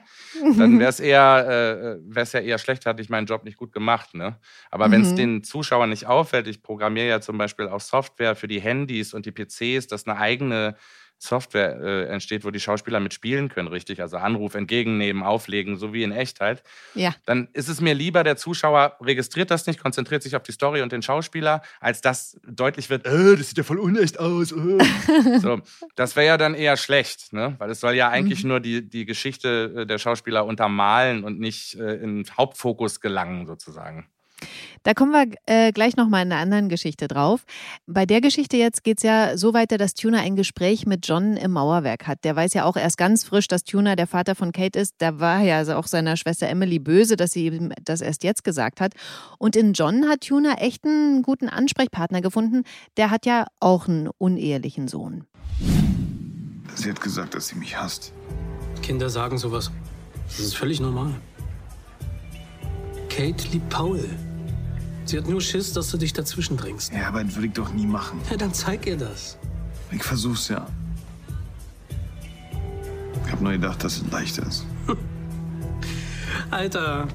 Dann 0.57 0.79
wäre 0.81 0.89
es 0.89 1.01
eher, 1.01 1.97
äh, 1.99 2.15
wäre 2.15 2.23
es 2.23 2.33
ja 2.33 2.41
eher 2.41 2.59
schlecht, 2.59 2.87
hatte 2.87 3.03
ich 3.03 3.11
meinen 3.11 3.27
Job 3.27 3.45
nicht 3.45 3.57
gut 3.57 3.73
gemacht. 3.73 4.15
Ne? 4.15 4.39
Aber 4.71 4.91
wenn 4.93 5.03
es 5.03 5.11
Mhm. 5.11 5.17
den 5.17 5.43
Zuschauern 5.45 5.91
nicht 5.91 6.07
auffällt, 6.07 6.47
ich 6.47 6.63
programmiere 6.63 7.09
ja 7.09 7.21
zum 7.21 7.37
Beispiel 7.39 7.67
auch 7.69 7.81
Software 7.81 8.37
für 8.37 8.47
die 8.49 8.61
Handys 8.61 9.13
und 9.15 9.27
die 9.27 9.33
PCs, 9.33 9.89
dass 9.89 10.07
eine 10.07 10.17
eigene 10.19 10.77
Software 11.19 11.81
äh, 11.81 12.05
entsteht, 12.09 12.45
wo 12.45 12.51
die 12.51 12.61
Schauspieler 12.61 13.01
mitspielen 13.01 13.49
können, 13.49 13.69
richtig? 13.69 14.01
Also 14.01 14.17
Anruf 14.19 14.55
entgegennehmen, 14.55 15.23
auflegen, 15.23 15.77
so 15.77 15.93
wie 15.93 16.03
in 16.03 16.13
Echtheit 16.13 16.63
Ja. 16.95 17.15
dann 17.25 17.49
ist 17.53 17.69
es 17.69 17.81
mir 17.81 17.95
lieber, 17.95 18.23
der 18.25 18.37
Zuschauer 18.37 18.97
registriert 19.01 19.51
das 19.51 19.67
nicht, 19.67 19.81
konzentriert 19.81 20.23
sich 20.23 20.37
auf 20.37 20.43
die 20.43 20.53
Story 20.53 20.83
und 20.83 20.93
den 20.93 21.03
Schauspieler, 21.03 21.63
als 21.81 22.01
dass 22.01 22.39
deutlich 22.47 22.91
wird, 22.91 23.07
äh, 23.07 23.37
das 23.37 23.49
sieht 23.49 23.59
ja 23.59 23.65
voll 23.65 23.79
unecht 23.79 24.19
aus. 24.19 24.53
Äh. 24.53 24.79
so, 25.41 25.61
das 25.95 26.17
wäre 26.17 26.27
ja 26.27 26.37
dann 26.37 26.55
eher 26.55 26.77
schlecht, 26.77 27.33
ne? 27.33 27.55
weil 27.59 27.71
es 27.71 27.81
soll 27.81 27.95
ja 27.95 28.09
eigentlich 28.09 28.45
nur 28.45 28.61
die, 28.61 28.89
die 28.89 29.07
Geschichte 29.07 29.75
äh, 29.77 29.87
der 29.87 29.99
Schauspieler 29.99 30.45
untermalen 30.45 31.25
und 31.25 31.41
nicht 31.41 31.75
äh, 31.77 31.95
in 31.95 32.23
den 32.23 32.37
Hauptfokus 32.37 33.01
gelangen, 33.01 33.47
sozusagen. 33.47 34.09
Da 34.83 34.95
kommen 34.95 35.13
wir 35.13 35.27
äh, 35.47 35.73
gleich 35.73 35.97
nochmal 35.97 36.25
in 36.25 36.31
einer 36.31 36.41
anderen 36.41 36.69
Geschichte 36.69 37.09
drauf. 37.09 37.45
Bei 37.87 38.07
der 38.07 38.21
Geschichte 38.21 38.57
jetzt 38.57 38.85
geht 38.85 38.99
es 38.99 39.03
ja 39.03 39.37
so 39.37 39.55
weiter, 39.55 39.79
dass 39.79 39.95
Tuna 39.95 40.21
ein 40.21 40.37
Gespräch 40.37 40.87
mit 40.87 41.07
John 41.09 41.37
im 41.37 41.53
Mauerwerk 41.53 42.07
hat. 42.07 42.25
Der 42.25 42.37
weiß 42.37 42.55
ja 42.55 42.65
auch 42.65 42.77
erst 42.77 42.99
ganz 42.99 43.25
frisch, 43.25 43.49
dass 43.49 43.65
Tuna 43.65 43.97
der 43.97 44.07
Vater 44.07 44.35
von 44.35 44.53
Kate 44.53 44.79
ist. 44.79 44.95
Da 44.99 45.19
war 45.19 45.41
ja 45.41 45.57
also 45.57 45.75
auch 45.75 45.87
seiner 45.87 46.17
Schwester 46.17 46.49
Emily 46.49 46.79
böse, 46.79 47.17
dass 47.17 47.33
sie 47.33 47.47
ihm 47.47 47.73
das 47.83 48.01
erst 48.01 48.23
jetzt 48.25 48.45
gesagt 48.45 48.81
hat. 48.81 48.93
Und 49.39 49.57
in 49.57 49.73
John 49.73 50.09
hat 50.09 50.21
Tuna 50.21 50.55
echt 50.59 50.85
einen 50.85 51.23
guten 51.23 51.49
Ansprechpartner 51.49 52.21
gefunden. 52.21 52.63
Der 52.97 53.11
hat 53.11 53.27
ja 53.27 53.47
auch 53.59 53.89
einen 53.89 54.09
unehelichen 54.19 54.87
Sohn. 54.89 55.25
Sie 56.75 56.91
hat 56.91 57.01
gesagt, 57.01 57.35
dass 57.35 57.49
sie 57.49 57.57
mich 57.57 57.77
hasst. 57.77 58.13
Kinder 58.83 59.09
sagen 59.09 59.39
sowas. 59.39 59.71
Das 60.29 60.41
ist 60.41 60.57
völlig 60.57 60.81
normal. 60.81 61.15
Kate 63.09 63.49
liebt 63.51 63.71
Paul. 63.71 64.05
Sie 65.07 65.17
hat 65.17 65.29
nur 65.29 65.41
Schiss, 65.41 65.73
dass 65.73 65.91
du 65.91 65.99
dich 65.99 66.13
dazwischen 66.13 66.57
drängst. 66.57 66.93
Ja, 66.93 67.09
aber 67.09 67.23
das 67.23 67.37
würde 67.37 67.47
ich 67.47 67.53
doch 67.53 67.73
nie 67.73 67.87
machen. 67.87 68.21
Ja, 68.29 68.37
dann 68.37 68.53
zeig 68.53 68.87
ihr 68.87 68.97
das. 68.97 69.39
Ich 69.93 70.03
versuch's 70.03 70.49
ja. 70.49 70.67
Ich 73.25 73.33
hab 73.33 73.41
nur 73.41 73.53
gedacht, 73.53 73.83
dass 73.85 73.99
es 73.99 74.11
leicht 74.11 74.39
ist. 74.39 74.67
Alter, 76.51 77.07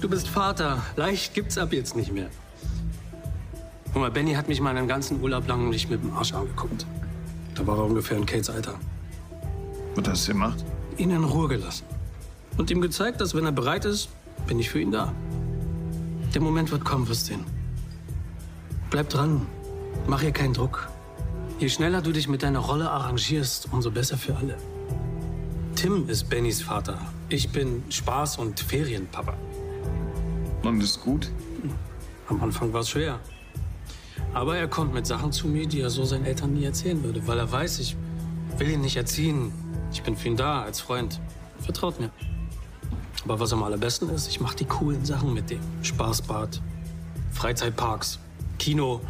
du 0.00 0.08
bist 0.08 0.26
Vater. 0.26 0.82
Leicht 0.96 1.34
gibt's 1.34 1.58
ab 1.58 1.72
jetzt 1.74 1.96
nicht 1.96 2.12
mehr. 2.12 2.30
Guck 3.92 4.00
mal, 4.00 4.10
Benny 4.10 4.32
hat 4.32 4.48
mich 4.48 4.62
mal 4.62 4.74
einen 4.74 4.88
ganzen 4.88 5.20
Urlaub 5.20 5.46
lang 5.46 5.68
nicht 5.68 5.90
mit 5.90 6.02
dem 6.02 6.14
Arsch 6.14 6.32
angeguckt. 6.32 6.86
Da 7.54 7.66
war 7.66 7.76
er 7.76 7.84
ungefähr 7.84 8.16
in 8.16 8.24
Kates 8.24 8.48
Alter. 8.48 8.74
Was 9.96 10.08
hast 10.08 10.28
du 10.28 10.32
gemacht? 10.32 10.64
Ihn 10.96 11.10
in 11.10 11.24
Ruhe 11.24 11.48
gelassen. 11.48 11.84
Und 12.56 12.70
ihm 12.70 12.80
gezeigt, 12.80 13.20
dass 13.20 13.34
wenn 13.34 13.44
er 13.44 13.52
bereit 13.52 13.84
ist, 13.84 14.08
bin 14.46 14.58
ich 14.58 14.70
für 14.70 14.80
ihn 14.80 14.92
da. 14.92 15.12
Der 16.34 16.40
Moment 16.40 16.70
wird 16.70 16.84
kommen, 16.84 17.08
wirst 17.08 17.26
sehen. 17.26 17.44
Bleib 18.90 19.10
dran. 19.10 19.46
Mach 20.06 20.22
ihr 20.22 20.32
keinen 20.32 20.54
Druck. 20.54 20.88
Je 21.58 21.68
schneller 21.68 22.00
du 22.00 22.12
dich 22.12 22.26
mit 22.26 22.42
deiner 22.42 22.60
Rolle 22.60 22.90
arrangierst, 22.90 23.68
umso 23.70 23.90
besser 23.90 24.16
für 24.16 24.34
alle. 24.36 24.56
Tim 25.76 26.08
ist 26.08 26.30
Bennys 26.30 26.62
Vater. 26.62 26.98
Ich 27.28 27.50
bin 27.50 27.82
Spaß- 27.90 28.38
und 28.38 28.60
Ferienpapa. 28.60 29.34
Und 30.62 30.82
ist 30.82 31.02
gut? 31.02 31.30
Am 32.28 32.42
Anfang 32.42 32.72
war 32.72 32.80
es 32.80 32.90
schwer. 32.90 33.20
Aber 34.32 34.56
er 34.56 34.68
kommt 34.68 34.94
mit 34.94 35.06
Sachen 35.06 35.32
zu 35.32 35.48
mir, 35.48 35.66
die 35.66 35.80
er 35.80 35.90
so 35.90 36.04
seinen 36.04 36.24
Eltern 36.24 36.54
nie 36.54 36.64
erzählen 36.64 37.02
würde, 37.02 37.26
weil 37.26 37.38
er 37.38 37.50
weiß, 37.50 37.78
ich 37.80 37.96
will 38.56 38.70
ihn 38.70 38.80
nicht 38.80 38.96
erziehen. 38.96 39.52
Ich 39.92 40.02
bin 40.02 40.16
für 40.16 40.28
ihn 40.28 40.36
da, 40.36 40.62
als 40.62 40.80
Freund. 40.80 41.20
Vertraut 41.60 42.00
mir. 42.00 42.10
Aber 43.24 43.38
was 43.38 43.52
am 43.52 43.62
allerbesten 43.62 44.10
ist, 44.10 44.28
ich 44.28 44.40
mache 44.40 44.56
die 44.56 44.64
coolen 44.64 45.04
Sachen 45.04 45.32
mit 45.32 45.50
dem. 45.50 45.60
Spaßbad, 45.82 46.60
Freizeitparks, 47.32 48.18
Kino. 48.58 49.00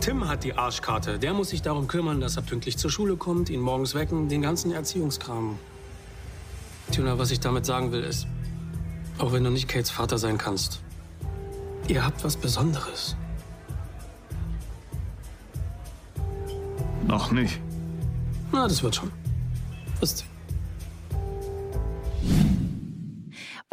Tim 0.00 0.28
hat 0.28 0.44
die 0.44 0.54
Arschkarte. 0.54 1.18
Der 1.18 1.32
muss 1.32 1.48
sich 1.48 1.62
darum 1.62 1.86
kümmern, 1.86 2.20
dass 2.20 2.36
er 2.36 2.42
pünktlich 2.42 2.76
zur 2.76 2.90
Schule 2.90 3.16
kommt, 3.16 3.48
ihn 3.48 3.60
morgens 3.60 3.94
wecken, 3.94 4.28
den 4.28 4.42
ganzen 4.42 4.72
Erziehungskram. 4.72 5.58
Tuna, 6.92 7.18
was 7.18 7.30
ich 7.30 7.40
damit 7.40 7.64
sagen 7.64 7.92
will, 7.92 8.04
ist, 8.04 8.26
Auch 9.18 9.32
wenn 9.32 9.44
du 9.44 9.50
nicht 9.50 9.68
Kates 9.68 9.90
Vater 9.90 10.18
sein 10.18 10.38
kannst. 10.38 10.80
Ihr 11.88 12.04
habt 12.04 12.24
was 12.24 12.36
Besonderes. 12.36 13.16
Noch 17.06 17.30
nicht. 17.30 17.60
Na, 18.50 18.66
das 18.66 18.82
wird 18.82 18.96
schon. 18.96 19.10
Wirst 20.00 20.18
sehen. 20.18 20.28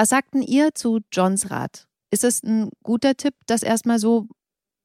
Was 0.02 0.10
sagten 0.10 0.42
ihr 0.42 0.74
zu 0.74 1.02
Johns 1.12 1.52
Rat? 1.52 1.88
Ist 2.10 2.24
es 2.24 2.42
ein 2.42 2.72
guter 2.82 3.16
Tipp, 3.16 3.36
das 3.46 3.62
erstmal 3.62 4.00
so 4.00 4.28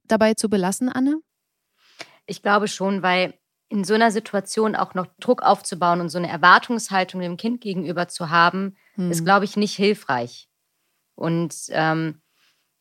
dabei 0.05 0.35
zu 0.35 0.50
belassen, 0.50 0.90
Anne? 0.90 1.22
Ich 2.26 2.42
glaube 2.42 2.68
schon, 2.68 3.02
weil 3.02 3.33
in 3.70 3.83
so 3.85 3.94
einer 3.94 4.11
Situation 4.11 4.76
auch 4.76 4.92
noch 4.92 5.07
Druck 5.18 5.40
aufzubauen 5.40 6.02
und 6.02 6.11
so 6.11 6.18
eine 6.18 6.29
Erwartungshaltung 6.29 7.22
dem 7.22 7.38
Kind 7.38 7.62
gegenüber 7.62 8.09
zu 8.09 8.29
haben, 8.29 8.76
Hm. 8.96 9.11
ist, 9.11 9.24
glaube 9.24 9.46
ich, 9.46 9.57
nicht 9.57 9.74
hilfreich. 9.74 10.50
Und 11.14 11.55
ähm, 11.70 12.20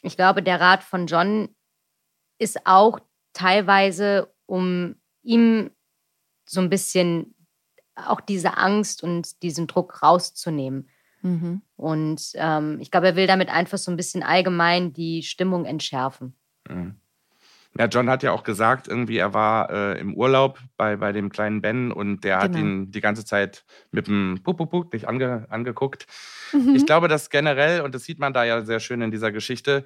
ich 0.01 0.17
glaube, 0.17 0.43
der 0.43 0.59
Rat 0.59 0.83
von 0.83 1.07
John 1.07 1.55
ist 2.37 2.67
auch 2.67 2.99
teilweise, 3.31 4.35
um 4.45 4.97
ihm 5.23 5.71
so 6.43 6.59
ein 6.59 6.69
bisschen 6.69 7.33
auch 7.95 8.19
diese 8.19 8.57
Angst 8.57 9.03
und 9.03 9.41
diesen 9.41 9.67
Druck 9.67 10.03
rauszunehmen. 10.03 10.89
Mhm. 11.25 11.61
Und 11.75 12.21
ähm, 12.35 12.77
ich 12.79 12.91
glaube, 12.91 13.07
er 13.07 13.15
will 13.15 13.25
damit 13.25 13.49
einfach 13.49 13.79
so 13.79 13.89
ein 13.89 13.97
bisschen 13.97 14.21
allgemein 14.21 14.93
die 14.93 15.23
Stimmung 15.23 15.65
entschärfen. 15.65 16.35
Mhm. 16.69 16.95
Ja, 17.77 17.87
John 17.87 18.09
hat 18.09 18.23
ja 18.23 18.31
auch 18.31 18.43
gesagt, 18.43 18.87
irgendwie, 18.87 19.17
er 19.17 19.33
war 19.33 19.69
äh, 19.69 19.99
im 19.99 20.13
Urlaub 20.13 20.59
bei, 20.77 20.95
bei 20.95 21.11
dem 21.11 21.29
kleinen 21.29 21.61
Ben 21.61 21.91
und 21.91 22.23
der 22.23 22.37
hat 22.37 22.53
Genau. 22.53 22.59
ihn 22.59 22.91
die 22.91 23.01
ganze 23.01 23.25
Zeit 23.25 23.65
mit 23.91 24.07
dem 24.07 24.39
Pup, 24.43 24.57
Pup, 24.57 24.69
Pup 24.69 24.93
nicht 24.93 25.07
ange, 25.09 25.47
angeguckt. 25.49 26.05
Mhm. 26.53 26.75
Ich 26.75 26.85
glaube, 26.85 27.07
dass 27.09 27.29
generell, 27.29 27.81
und 27.81 27.93
das 27.95 28.03
sieht 28.03 28.19
man 28.19 28.31
da 28.31 28.45
ja 28.45 28.61
sehr 28.61 28.79
schön 28.79 29.01
in 29.01 29.11
dieser 29.11 29.31
Geschichte, 29.31 29.83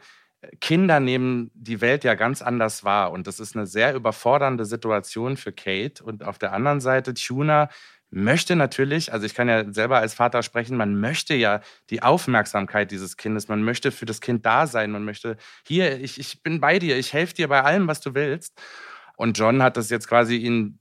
Kinder 0.62 1.00
nehmen 1.00 1.52
die 1.54 1.82
Welt 1.82 2.04
ja 2.04 2.14
ganz 2.16 2.42
anders 2.42 2.84
wahr. 2.84 3.12
Und 3.12 3.28
das 3.28 3.40
ist 3.40 3.56
eine 3.56 3.66
sehr 3.66 3.96
überfordernde 3.96 4.66
Situation 4.66 5.36
für 5.36 5.52
Kate. 5.52 6.04
Und 6.04 6.24
auf 6.24 6.38
der 6.38 6.54
anderen 6.54 6.82
Seite, 6.82 7.14
Tuna 7.14 7.70
möchte 8.12 8.56
natürlich, 8.56 9.14
also 9.14 9.26
ich 9.26 9.36
kann 9.36 9.48
ja 9.50 9.72
selber 9.72 9.98
als 10.00 10.14
Vater 10.14 10.44
sprechen, 10.44 10.78
man 10.78 11.00
möchte 11.00 11.36
ja 11.36 11.62
die 11.90 12.02
Aufmerksamkeit 12.02 12.92
dieses 12.92 13.18
Kindes, 13.18 13.48
man 13.48 13.64
möchte 13.64 13.92
für 13.92 14.06
das 14.06 14.22
Kind 14.22 14.46
da 14.46 14.68
sein, 14.68 14.92
man 14.92 15.04
möchte, 15.06 15.38
hier, 15.68 16.00
ich, 16.00 16.20
ich 16.20 16.42
bin 16.44 16.60
bei 16.60 16.80
dir, 16.80 16.98
ich 16.98 17.14
helfe 17.14 17.36
dir 17.36 17.48
bei 17.48 17.64
allem, 17.64 17.88
was 17.88 18.02
du 18.02 18.16
willst. 18.16 18.60
Und 19.18 19.38
John 19.38 19.62
hat 19.62 19.78
das 19.78 19.90
jetzt 19.90 20.08
quasi 20.08 20.38
ihn 20.38 20.80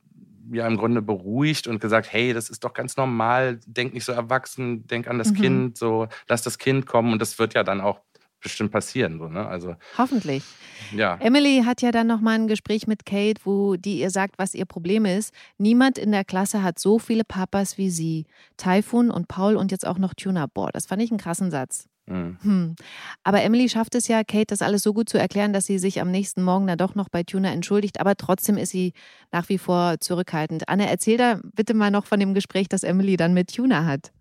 ja 0.51 0.67
im 0.67 0.77
Grunde 0.79 1.03
beruhigt 1.03 1.67
und 1.67 1.81
gesagt, 1.81 2.11
hey, 2.13 2.33
das 2.33 2.49
ist 2.51 2.65
doch 2.65 2.73
ganz 2.73 2.97
normal, 2.97 3.61
denk 3.67 3.93
nicht 3.93 4.05
so 4.05 4.13
erwachsen, 4.13 4.87
denk 4.87 5.07
an 5.09 5.19
das 5.19 5.33
Mhm. 5.33 5.35
Kind, 5.35 5.77
so 5.79 6.09
lass 6.29 6.43
das 6.43 6.59
Kind 6.59 6.87
kommen 6.87 7.13
und 7.13 7.21
das 7.21 7.39
wird 7.39 7.55
ja 7.55 7.65
dann 7.65 7.81
auch 7.81 8.01
bestimmt 8.41 8.73
passieren, 8.73 9.19
so, 9.19 9.29
ne? 9.29 9.47
Also 9.47 9.75
Hoffentlich. 9.97 10.45
ja. 10.93 11.17
Emily 11.21 11.63
hat 11.65 11.83
ja 11.83 11.91
dann 11.91 12.07
nochmal 12.07 12.37
ein 12.37 12.49
Gespräch 12.49 12.87
mit 12.87 13.05
Kate, 13.05 13.41
wo 13.45 13.77
die 13.77 13.99
ihr 14.01 14.11
sagt, 14.11 14.39
was 14.39 14.55
ihr 14.55 14.65
Problem 14.67 15.05
ist. 15.05 15.35
Niemand 15.59 15.99
in 15.99 16.13
der 16.13 16.25
Klasse 16.25 16.63
hat 16.63 16.79
so 16.79 16.99
viele 16.99 17.25
Papas 17.25 17.79
wie 17.79 17.91
sie. 17.91 18.27
Typhoon 18.57 19.11
und 19.11 19.29
Paul 19.29 19.57
und 19.57 19.73
jetzt 19.73 19.87
auch 19.87 19.99
noch 19.99 20.15
Tuna. 20.15 20.47
Boah, 20.47 20.71
das 20.73 20.87
fand 20.87 21.03
ich 21.03 21.11
einen 21.11 21.19
krassen 21.19 21.51
Satz. 21.51 21.89
Mhm. 22.09 22.39
Hm. 22.43 22.77
Aber 23.23 23.43
Emily 23.43 23.69
schafft 23.69 23.95
es 23.95 24.09
ja, 24.09 24.25
Kate 24.25 24.47
das 24.47 24.63
alles 24.63 24.83
so 24.83 24.95
gut 24.95 25.09
zu 25.09 25.19
erklären, 25.19 25.53
dass 25.53 25.67
sie 25.67 25.79
sich 25.79 26.01
am 26.01 26.11
nächsten 26.11 26.43
Morgen 26.43 26.67
dann 26.67 26.79
doch 26.79 26.95
noch 26.95 27.09
bei 27.09 27.23
Tuna 27.23 27.53
entschuldigt. 27.53 28.01
Aber 28.01 28.17
trotzdem 28.17 28.57
ist 28.57 28.71
sie 28.71 28.93
nach 29.31 29.49
wie 29.49 29.59
vor 29.59 29.97
zurückhaltend. 30.01 30.69
Anne, 30.69 30.89
erzähl 30.89 31.19
da 31.19 31.41
bitte 31.55 31.75
mal 31.75 31.91
noch 31.91 32.07
von 32.07 32.19
dem 32.21 32.35
Gespräch, 32.35 32.69
das 32.69 32.83
Emily 32.83 33.17
dann 33.17 33.35
mit 33.35 33.55
Tuna 33.55 33.85
hat. 33.85 34.13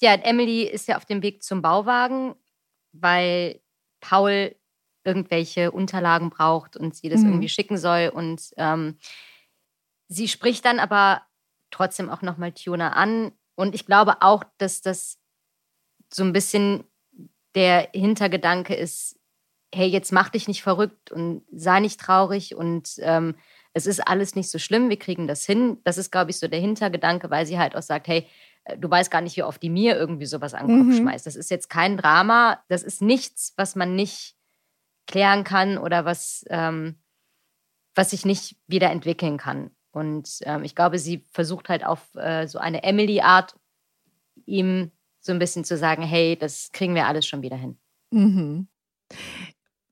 Ja, 0.00 0.14
Emily 0.14 0.62
ist 0.64 0.88
ja 0.88 0.96
auf 0.96 1.04
dem 1.04 1.22
Weg 1.22 1.42
zum 1.42 1.62
Bauwagen, 1.62 2.34
weil 2.94 3.60
Paul 4.00 4.54
irgendwelche 5.04 5.70
Unterlagen 5.70 6.30
braucht 6.30 6.76
und 6.76 6.94
sie 6.96 7.08
das 7.08 7.20
Mhm. 7.20 7.28
irgendwie 7.28 7.48
schicken 7.48 7.76
soll. 7.76 8.10
Und 8.14 8.52
ähm, 8.56 8.96
sie 10.08 10.28
spricht 10.28 10.64
dann 10.64 10.78
aber 10.78 11.22
trotzdem 11.70 12.08
auch 12.10 12.22
nochmal 12.22 12.52
Tuna 12.52 12.92
an. 12.92 13.32
Und 13.54 13.74
ich 13.74 13.86
glaube 13.86 14.16
auch, 14.22 14.44
dass 14.58 14.80
das 14.80 15.18
so 16.12 16.22
ein 16.24 16.32
bisschen 16.32 16.84
der 17.54 17.88
Hintergedanke 17.92 18.74
ist, 18.74 19.18
hey, 19.74 19.88
jetzt 19.88 20.12
mach 20.12 20.28
dich 20.28 20.48
nicht 20.48 20.62
verrückt 20.62 21.10
und 21.10 21.44
sei 21.52 21.80
nicht 21.80 22.00
traurig 22.00 22.54
und 22.54 22.94
ähm, 22.98 23.34
es 23.72 23.86
ist 23.86 24.06
alles 24.06 24.36
nicht 24.36 24.48
so 24.50 24.58
schlimm, 24.60 24.88
wir 24.88 24.98
kriegen 24.98 25.26
das 25.26 25.44
hin. 25.44 25.78
Das 25.82 25.98
ist, 25.98 26.12
glaube 26.12 26.30
ich, 26.30 26.38
so 26.38 26.46
der 26.46 26.60
Hintergedanke, 26.60 27.28
weil 27.30 27.44
sie 27.44 27.58
halt 27.58 27.74
auch 27.74 27.82
sagt, 27.82 28.06
hey, 28.06 28.26
du 28.78 28.90
weißt 28.90 29.10
gar 29.10 29.20
nicht, 29.20 29.36
wie 29.36 29.42
oft 29.42 29.62
die 29.62 29.70
mir 29.70 29.96
irgendwie 29.96 30.26
sowas 30.26 30.54
an 30.54 30.66
den 30.66 30.78
Kopf 30.78 30.94
Mhm. 30.94 31.00
schmeißt. 31.02 31.26
Das 31.26 31.36
ist 31.36 31.50
jetzt 31.50 31.68
kein 31.68 31.96
Drama, 31.96 32.62
das 32.68 32.82
ist 32.82 33.02
nichts, 33.02 33.52
was 33.56 33.76
man 33.76 33.94
nicht 33.94 34.36
klären 35.06 35.44
kann 35.44 35.76
oder 35.78 36.04
was, 36.04 36.44
ähm, 36.48 36.96
was 37.94 38.10
sich 38.10 38.24
nicht 38.24 38.56
wieder 38.66 38.90
entwickeln 38.90 39.36
kann. 39.36 39.70
Und 39.92 40.38
ähm, 40.42 40.64
ich 40.64 40.74
glaube, 40.74 40.98
sie 40.98 41.24
versucht 41.30 41.68
halt 41.68 41.84
auf 41.84 42.14
äh, 42.16 42.48
so 42.48 42.58
eine 42.58 42.82
Emily-Art, 42.82 43.54
ihm 44.46 44.90
so 45.20 45.32
ein 45.32 45.38
bisschen 45.38 45.64
zu 45.64 45.76
sagen, 45.76 46.02
hey, 46.02 46.36
das 46.36 46.70
kriegen 46.72 46.94
wir 46.94 47.06
alles 47.06 47.26
schon 47.26 47.42
wieder 47.42 47.56
hin. 47.56 47.78
Mhm. 48.10 48.68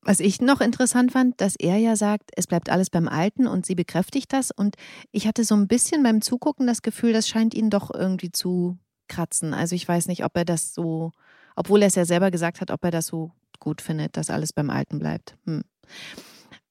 Was 0.04 0.18
ich 0.18 0.40
noch 0.40 0.60
interessant 0.60 1.12
fand, 1.12 1.40
dass 1.40 1.54
er 1.54 1.76
ja 1.76 1.94
sagt, 1.94 2.30
es 2.36 2.48
bleibt 2.48 2.70
alles 2.70 2.90
beim 2.90 3.06
Alten 3.06 3.46
und 3.46 3.64
sie 3.64 3.76
bekräftigt 3.76 4.32
das. 4.32 4.50
Und 4.50 4.74
ich 5.12 5.28
hatte 5.28 5.44
so 5.44 5.54
ein 5.54 5.68
bisschen 5.68 6.02
beim 6.02 6.20
Zugucken 6.20 6.66
das 6.66 6.82
Gefühl, 6.82 7.12
das 7.12 7.28
scheint 7.28 7.54
ihn 7.54 7.70
doch 7.70 7.94
irgendwie 7.94 8.32
zu 8.32 8.78
kratzen. 9.06 9.54
Also 9.54 9.76
ich 9.76 9.86
weiß 9.86 10.08
nicht, 10.08 10.24
ob 10.24 10.36
er 10.36 10.44
das 10.44 10.74
so, 10.74 11.12
obwohl 11.54 11.82
er 11.82 11.88
es 11.88 11.94
ja 11.94 12.04
selber 12.04 12.32
gesagt 12.32 12.60
hat, 12.60 12.72
ob 12.72 12.84
er 12.84 12.90
das 12.90 13.06
so 13.06 13.30
gut 13.60 13.80
findet, 13.80 14.16
dass 14.16 14.28
alles 14.28 14.52
beim 14.52 14.70
Alten 14.70 14.98
bleibt. 14.98 15.36
Hm. 15.46 15.62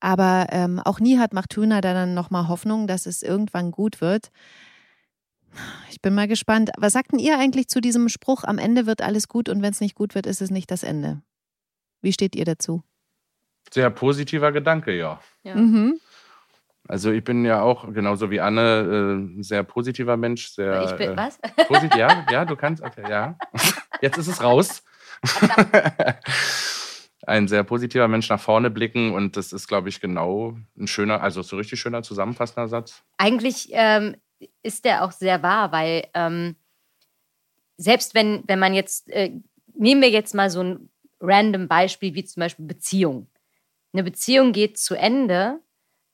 Aber 0.01 0.47
ähm, 0.49 0.79
auch 0.79 0.99
Nihat 0.99 1.31
macht 1.33 1.51
Tuna 1.51 1.79
dann 1.79 2.13
nochmal 2.13 2.49
Hoffnung, 2.49 2.85
dass 2.85 3.05
es 3.05 3.23
irgendwann 3.23 3.71
gut 3.71 4.01
wird. 4.01 4.29
Ich 5.89 6.01
bin 6.01 6.13
mal 6.13 6.27
gespannt. 6.27 6.71
Was 6.77 6.93
sagten 6.93 7.19
ihr 7.19 7.37
eigentlich 7.37 7.67
zu 7.67 7.79
diesem 7.79 8.09
Spruch, 8.09 8.43
am 8.43 8.57
Ende 8.57 8.85
wird 8.85 9.01
alles 9.01 9.29
gut 9.29 9.47
und 9.47 9.61
wenn 9.61 9.71
es 9.71 9.79
nicht 9.79 9.95
gut 9.95 10.15
wird, 10.15 10.25
ist 10.25 10.41
es 10.41 10.49
nicht 10.49 10.71
das 10.71 10.83
Ende? 10.83 11.21
Wie 12.01 12.11
steht 12.11 12.35
ihr 12.35 12.45
dazu? 12.45 12.83
Sehr 13.69 13.89
positiver 13.89 14.51
Gedanke, 14.51 14.95
ja. 14.97 15.19
Ja. 15.43 15.55
Mhm. 15.55 15.99
Also 16.87 17.11
ich 17.11 17.23
bin 17.23 17.45
ja 17.45 17.61
auch, 17.61 17.91
genauso 17.93 18.31
wie 18.31 18.41
Anne, 18.41 18.61
äh, 18.61 19.13
ein 19.13 19.43
sehr 19.43 19.63
positiver 19.63 20.17
Mensch. 20.17 20.49
Sehr, 20.49 20.83
ich 20.83 20.91
bin, 20.97 21.11
äh, 21.11 21.17
was? 21.17 21.39
Posit 21.67 21.95
ja, 21.95 22.25
ja, 22.29 22.43
du 22.43 22.55
kannst, 22.55 22.83
okay, 22.83 23.03
ja. 23.09 23.37
Jetzt 24.01 24.17
ist 24.17 24.27
es 24.27 24.43
raus. 24.43 24.83
ein 27.27 27.47
sehr 27.47 27.63
positiver 27.63 28.07
Mensch 28.07 28.29
nach 28.29 28.39
vorne 28.39 28.69
blicken 28.69 29.13
und 29.13 29.37
das 29.37 29.53
ist, 29.53 29.67
glaube 29.67 29.89
ich, 29.89 30.01
genau 30.01 30.57
ein 30.77 30.87
schöner, 30.87 31.21
also 31.21 31.41
so 31.43 31.55
richtig 31.55 31.79
schöner 31.79 32.03
zusammenfassender 32.03 32.67
Satz. 32.67 33.03
Eigentlich 33.17 33.69
ähm, 33.71 34.17
ist 34.63 34.85
der 34.85 35.03
auch 35.03 35.11
sehr 35.11 35.43
wahr, 35.43 35.71
weil 35.71 36.07
ähm, 36.13 36.55
selbst 37.77 38.15
wenn, 38.15 38.43
wenn 38.47 38.59
man 38.59 38.73
jetzt, 38.73 39.09
äh, 39.09 39.31
nehmen 39.73 40.01
wir 40.01 40.09
jetzt 40.09 40.33
mal 40.33 40.49
so 40.49 40.61
ein 40.61 40.89
random 41.19 41.67
Beispiel 41.67 42.15
wie 42.15 42.25
zum 42.25 42.41
Beispiel 42.41 42.65
Beziehung. 42.65 43.27
Eine 43.93 44.03
Beziehung 44.03 44.51
geht 44.53 44.77
zu 44.77 44.95
Ende, 44.95 45.59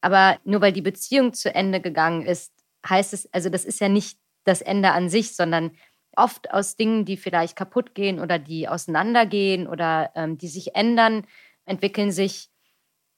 aber 0.02 0.40
nur 0.44 0.62
weil 0.62 0.74
die 0.74 0.82
Beziehung 0.82 1.34
zu 1.34 1.54
Ende 1.54 1.82
gegangen 1.82 2.26
ist, 2.26 2.54
heißt 2.88 3.14
es, 3.14 3.32
also 3.34 3.50
das 3.50 3.66
ist 3.66 3.80
ja 3.80 3.90
nicht 3.90 4.20
das 4.46 4.62
Ende 4.62 4.92
an 4.92 5.10
sich, 5.10 5.36
sondern 5.36 5.72
oft 6.16 6.52
aus 6.52 6.76
Dingen, 6.76 7.06
die 7.06 7.18
vielleicht 7.18 7.56
kaputt 7.56 7.94
gehen 7.94 8.20
oder 8.20 8.40
die 8.40 8.68
auseinandergehen 8.68 9.68
oder 9.68 10.12
ähm, 10.16 10.38
die 10.38 10.48
sich 10.48 10.76
ändern, 10.76 11.28
entwickeln 11.66 12.12
sich 12.12 12.50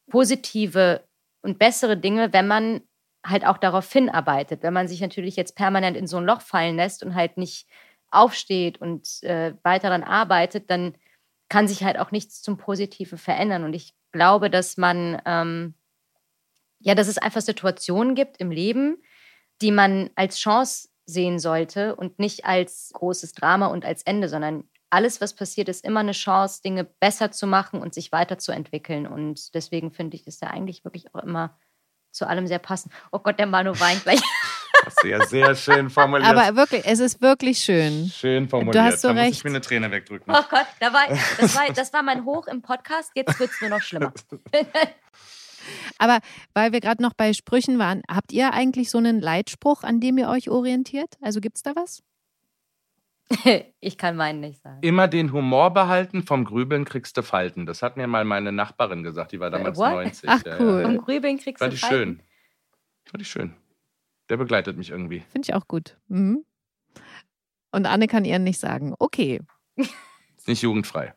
positive 0.10 1.08
und 1.42 1.60
bessere 1.60 1.98
Dinge, 1.98 2.34
wenn 2.34 2.48
man 2.48 2.82
halt 3.26 3.46
auch 3.46 3.58
darauf 3.58 3.92
hinarbeitet. 3.92 4.64
Wenn 4.64 4.74
man 4.74 4.88
sich 4.88 5.02
natürlich 5.02 5.36
jetzt 5.36 5.56
permanent 5.56 5.96
in 5.96 6.08
so 6.08 6.18
ein 6.18 6.26
Loch 6.26 6.42
fallen 6.42 6.76
lässt 6.76 7.04
und 7.04 7.16
halt 7.16 7.38
nicht 7.38 7.68
aufsteht 8.12 8.82
und 8.82 9.24
äh, 9.24 9.54
weiter 9.64 9.90
daran 9.90 10.04
arbeitet, 10.04 10.70
dann 10.70 10.96
kann 11.50 11.68
sich 11.68 11.84
halt 11.84 12.00
auch 12.00 12.12
nichts 12.12 12.42
zum 12.42 12.58
Positiven 12.58 13.18
verändern. 13.18 13.64
Und 13.64 13.74
ich 13.74 13.94
glaube, 14.12 14.50
dass 14.50 14.78
man, 14.78 15.22
ähm, 15.26 15.74
ja, 16.80 16.96
dass 16.96 17.08
es 17.08 17.18
einfach 17.18 17.42
Situationen 17.42 18.16
gibt 18.16 18.38
im 18.38 18.52
Leben, 18.52 19.02
die 19.62 19.72
man 19.72 20.10
als 20.16 20.38
Chance 20.38 20.90
sehen 21.06 21.40
sollte 21.40 21.96
und 21.96 22.20
nicht 22.20 22.46
als 22.46 22.92
großes 22.94 23.34
Drama 23.34 23.68
und 23.68 23.84
als 23.86 24.04
Ende, 24.04 24.30
sondern 24.30 24.64
alles, 24.90 25.22
was 25.22 25.34
passiert, 25.34 25.70
ist 25.70 25.86
immer 25.86 26.00
eine 26.00 26.14
Chance, 26.14 26.62
Dinge 26.64 26.84
besser 26.84 27.32
zu 27.32 27.48
machen 27.48 27.82
und 27.82 27.94
sich 27.94 28.12
weiterzuentwickeln. 28.12 29.06
Und 29.06 29.54
deswegen 29.54 29.92
finde 29.92 30.18
ich, 30.18 30.26
ist 30.26 30.42
er 30.42 30.52
eigentlich 30.52 30.84
wirklich 30.84 31.14
auch 31.14 31.24
immer 31.24 31.58
zu 32.12 32.28
allem 32.28 32.48
sehr 32.48 32.60
passend. 32.60 32.94
Oh 33.12 33.20
Gott, 33.20 33.38
der 33.40 33.46
Manu 33.46 33.80
weint 33.80 34.04
gleich. 34.04 34.22
Ja 35.04 35.26
sehr 35.26 35.56
schön 35.56 35.90
formuliert. 35.90 36.30
Aber 36.30 36.56
wirklich, 36.56 36.84
es 36.86 37.00
ist 37.00 37.22
wirklich 37.22 37.60
schön. 37.60 38.10
schön 38.14 38.50
formuliert. 38.50 38.76
Du 38.76 38.82
hast 38.82 39.02
so 39.02 39.10
da 39.10 39.14
muss 39.14 39.24
recht. 39.24 39.38
ich 39.38 39.44
mir 39.44 39.52
eine 39.52 39.62
Träne 39.62 39.92
wegdrücken. 39.92 40.34
Oh 40.34 40.44
Gott, 40.50 40.68
da 40.80 40.94
war, 40.94 41.08
das, 41.40 41.56
war, 41.56 41.74
das 41.74 41.94
war 41.94 42.04
mein 42.04 42.26
Hoch 42.26 42.48
im 42.48 42.62
Podcast. 42.62 43.12
Jetzt 43.16 43.40
wird 43.40 43.52
es 43.52 43.62
nur 43.62 43.70
noch 43.70 43.82
schlimmer. 43.82 44.14
Aber 45.98 46.20
weil 46.54 46.72
wir 46.72 46.80
gerade 46.80 47.02
noch 47.02 47.14
bei 47.14 47.34
Sprüchen 47.34 47.80
waren, 47.80 48.02
habt 48.10 48.32
ihr 48.32 48.54
eigentlich 48.54 48.90
so 48.90 48.98
einen 48.98 49.20
Leitspruch, 49.20 49.84
an 49.84 50.00
dem 50.00 50.18
ihr 50.18 50.30
euch 50.30 50.50
orientiert? 50.50 51.16
Also 51.22 51.42
gibt 51.42 51.58
es 51.58 51.64
da 51.64 51.76
was? 51.76 52.02
ich 53.80 53.98
kann 53.98 54.16
meinen 54.16 54.40
nicht 54.40 54.62
sagen. 54.62 54.80
Immer 54.82 55.08
den 55.08 55.32
Humor 55.32 55.72
behalten, 55.72 56.24
vom 56.24 56.46
Grübeln 56.46 56.86
kriegst 56.86 57.16
du 57.18 57.22
Falten. 57.22 57.66
Das 57.66 57.84
hat 57.84 57.98
mir 57.98 58.08
mal 58.08 58.26
meine 58.26 58.52
Nachbarin 58.52 59.04
gesagt, 59.04 59.32
die 59.32 59.40
war 59.40 59.52
damals 59.52 59.78
what? 59.78 59.92
90. 59.92 60.30
Ach, 60.30 60.42
Ja, 60.46 60.58
cool. 60.60 60.82
Ja. 60.82 60.88
Vom 60.88 60.98
Grübeln 60.98 61.38
kriegst 61.38 61.60
Fand 61.60 61.74
du 61.74 61.76
ich 61.76 61.82
Falten. 61.82 61.98
schön. 61.98 62.24
Fand 63.06 63.22
ich 63.22 63.30
schön. 63.30 63.54
Der 64.30 64.38
begleitet 64.38 64.78
mich 64.78 64.90
irgendwie. 64.92 65.22
Finde 65.32 65.48
ich 65.48 65.54
auch 65.54 65.68
gut. 65.68 65.98
Mhm. 66.08 66.46
Und 67.72 67.86
Anne 67.86 68.08
kann 68.08 68.26
ihren 68.26 68.44
nicht 68.44 68.60
sagen. 68.60 68.94
Okay. 69.00 69.42
Ist 69.78 70.48
nicht 70.48 70.62
jugendfrei. 70.62 71.14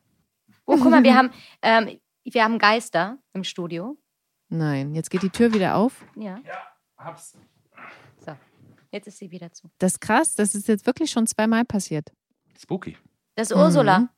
Oh, 0.65 0.77
guck 0.77 0.91
mal, 0.91 1.03
wir 1.03 1.15
haben, 1.17 1.31
ähm, 1.63 2.01
wir 2.25 2.45
haben 2.45 2.59
Geister 2.59 3.19
im 3.33 3.45
Studio. 3.45 3.97
Nein, 4.49 4.95
jetzt 4.95 5.11
geht 5.11 5.23
die 5.23 5.31
Tür 5.31 5.55
wieder 5.55 5.77
auf. 5.77 6.05
Ja, 6.15 6.41
Hab's. 6.99 7.37
so. 8.25 8.37
Jetzt 8.91 9.07
ist 9.07 9.19
sie 9.19 9.31
wieder 9.31 9.51
zu. 9.51 9.71
Das 9.79 9.93
ist 9.93 10.01
krass, 10.01 10.35
das 10.35 10.55
ist 10.55 10.69
jetzt 10.69 10.85
wirklich 10.85 11.11
schon 11.11 11.27
zweimal 11.27 11.65
passiert. 11.65 12.13
Spooky. 12.59 12.99
Das 13.35 13.51
ist 13.51 13.57
Ursula. 13.57 14.01
Mhm. 14.01 14.09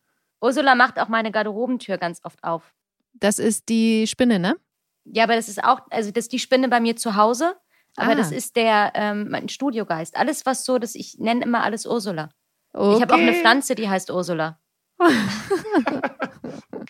Ursula 0.41 0.75
macht 0.75 0.99
auch 0.99 1.09
meine 1.09 1.31
Garderobentür 1.31 1.97
ganz 1.99 2.21
oft 2.25 2.43
auf. 2.43 2.75
Das 3.13 3.39
ist 3.39 3.69
die 3.69 4.07
Spinne, 4.09 4.41
ne? 4.41 4.57
Ja, 5.05 5.25
aber 5.25 5.37
das 5.37 5.49
ist 5.49 5.63
auch, 5.63 5.83
also 5.91 6.11
das 6.11 6.25
ist 6.25 6.33
die 6.33 6.41
Spinne 6.41 6.69
bei 6.69 6.81
mir 6.81 6.97
zu 6.97 7.15
Hause. 7.15 7.57
Aber 7.97 8.13
Ah. 8.13 8.15
das 8.17 8.33
ist 8.33 8.57
der 8.57 8.93
ähm, 8.95 9.29
mein 9.31 9.49
Studiogeist. 9.49 10.17
Alles, 10.17 10.45
was 10.47 10.65
so, 10.65 10.79
das 10.79 10.95
ich 10.95 11.17
nenne 11.19 11.45
immer 11.45 11.63
alles 11.63 11.87
Ursula. 11.87 12.31
Okay. 12.73 12.97
Ich 12.97 13.03
habe 13.03 13.15
auch 13.15 13.19
eine 13.19 13.35
Pflanze, 13.35 13.75
die 13.75 13.89
heißt 13.89 14.11
Ursula. 14.11 14.59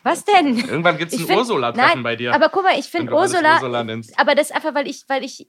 was 0.03 0.25
denn? 0.25 0.57
Irgendwann 0.59 0.99
gibt 0.99 1.12
es 1.12 1.29
ein 1.29 1.37
Ursula-Treffen 1.37 2.03
bei 2.03 2.17
dir. 2.17 2.35
Aber 2.35 2.49
guck 2.49 2.62
mal, 2.64 2.79
ich 2.79 2.87
finde 2.87 3.12
Ursula, 3.12 3.55
Ursula 3.57 3.81
aber 4.17 4.35
das 4.35 4.51
ist 4.51 4.57
einfach, 4.57 4.75
weil 4.75 4.88
ich, 4.88 5.05
weil 5.09 5.25
ich 5.25 5.49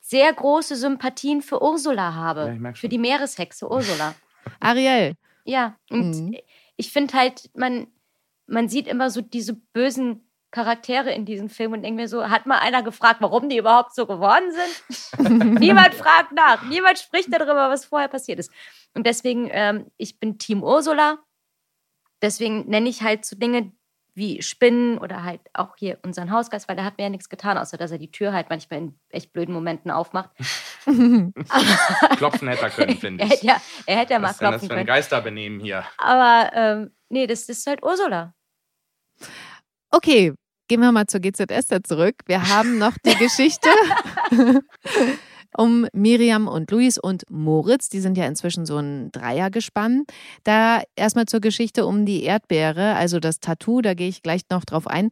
sehr 0.00 0.32
große 0.32 0.76
Sympathien 0.76 1.42
für 1.42 1.62
Ursula 1.62 2.14
habe. 2.14 2.58
Ja, 2.62 2.72
für 2.74 2.88
die 2.88 2.98
Meereshexe 2.98 3.68
Ursula. 3.70 4.14
Ariel. 4.60 5.14
Ja, 5.44 5.76
und 5.90 6.10
Mhm. 6.10 6.36
ich 6.76 6.90
finde 6.92 7.14
halt, 7.14 7.50
man, 7.56 7.86
man 8.46 8.68
sieht 8.68 8.86
immer 8.88 9.10
so 9.10 9.20
diese 9.20 9.54
bösen 9.54 10.23
Charaktere 10.54 11.10
in 11.10 11.24
diesem 11.24 11.48
Film 11.48 11.72
und 11.72 11.82
denkt 11.82 11.96
mir 11.96 12.06
so, 12.06 12.30
hat 12.30 12.46
mal 12.46 12.58
einer 12.60 12.84
gefragt, 12.84 13.16
warum 13.20 13.48
die 13.48 13.58
überhaupt 13.58 13.92
so 13.92 14.06
geworden 14.06 14.52
sind? 14.52 15.58
Niemand 15.60 15.94
fragt 15.94 16.30
nach, 16.30 16.62
niemand 16.68 17.00
spricht 17.00 17.32
darüber, 17.32 17.70
was 17.70 17.84
vorher 17.84 18.06
passiert 18.08 18.38
ist. 18.38 18.52
Und 18.94 19.04
deswegen, 19.04 19.48
ähm, 19.50 19.90
ich 19.96 20.20
bin 20.20 20.38
Team 20.38 20.62
Ursula. 20.62 21.18
Deswegen 22.22 22.68
nenne 22.70 22.88
ich 22.88 23.02
halt 23.02 23.24
so 23.24 23.34
Dinge 23.36 23.72
wie 24.14 24.42
Spinnen 24.42 24.98
oder 24.98 25.24
halt 25.24 25.40
auch 25.54 25.74
hier 25.76 25.98
unseren 26.04 26.30
Hausgeist, 26.30 26.68
weil 26.68 26.76
der 26.76 26.84
hat 26.84 26.98
mir 26.98 27.04
ja 27.04 27.10
nichts 27.10 27.28
getan, 27.28 27.58
außer 27.58 27.76
dass 27.76 27.90
er 27.90 27.98
die 27.98 28.12
Tür 28.12 28.32
halt 28.32 28.48
manchmal 28.48 28.78
in 28.78 28.98
echt 29.08 29.32
blöden 29.32 29.52
Momenten 29.52 29.90
aufmacht. 29.90 30.30
Klopfen 32.16 32.46
hätte 32.46 32.62
er 32.62 32.70
können, 32.70 32.96
finde 32.96 33.24
Er 33.24 33.26
ich. 33.26 33.32
hätte 33.32 33.46
ja, 33.46 33.60
er 33.86 33.96
hätte 33.98 34.12
ja 34.12 34.20
mal 34.20 34.28
Was 34.28 34.36
ist 34.36 34.40
das 34.42 34.50
klopfen 34.50 34.68
für 34.68 34.74
ein 34.74 34.76
können. 34.76 34.86
Geisterbenehmen 34.86 35.58
hier? 35.58 35.84
Aber 35.98 36.52
ähm, 36.54 36.94
nee, 37.08 37.26
das, 37.26 37.46
das 37.46 37.58
ist 37.58 37.66
halt 37.66 37.82
Ursula. 37.82 38.34
Okay, 39.90 40.32
gehen 40.74 40.80
wir 40.80 40.90
mal 40.90 41.06
zur 41.06 41.20
GZS 41.20 41.68
zurück. 41.84 42.16
Wir 42.26 42.48
haben 42.48 42.78
noch 42.78 42.98
die 43.06 43.14
Geschichte 43.24 43.68
um 45.56 45.86
Miriam 45.92 46.48
und 46.48 46.68
Luis 46.72 46.98
und 46.98 47.22
Moritz. 47.30 47.88
Die 47.90 48.00
sind 48.00 48.18
ja 48.18 48.26
inzwischen 48.26 48.66
so 48.66 48.78
ein 48.78 49.12
Dreiergespann. 49.12 50.02
Da 50.42 50.82
erstmal 50.96 51.26
zur 51.26 51.38
Geschichte 51.38 51.86
um 51.86 52.06
die 52.06 52.24
Erdbeere, 52.24 52.96
also 52.96 53.20
das 53.20 53.38
Tattoo, 53.38 53.82
da 53.82 53.94
gehe 53.94 54.08
ich 54.08 54.24
gleich 54.24 54.40
noch 54.50 54.64
drauf 54.64 54.88
ein. 54.88 55.10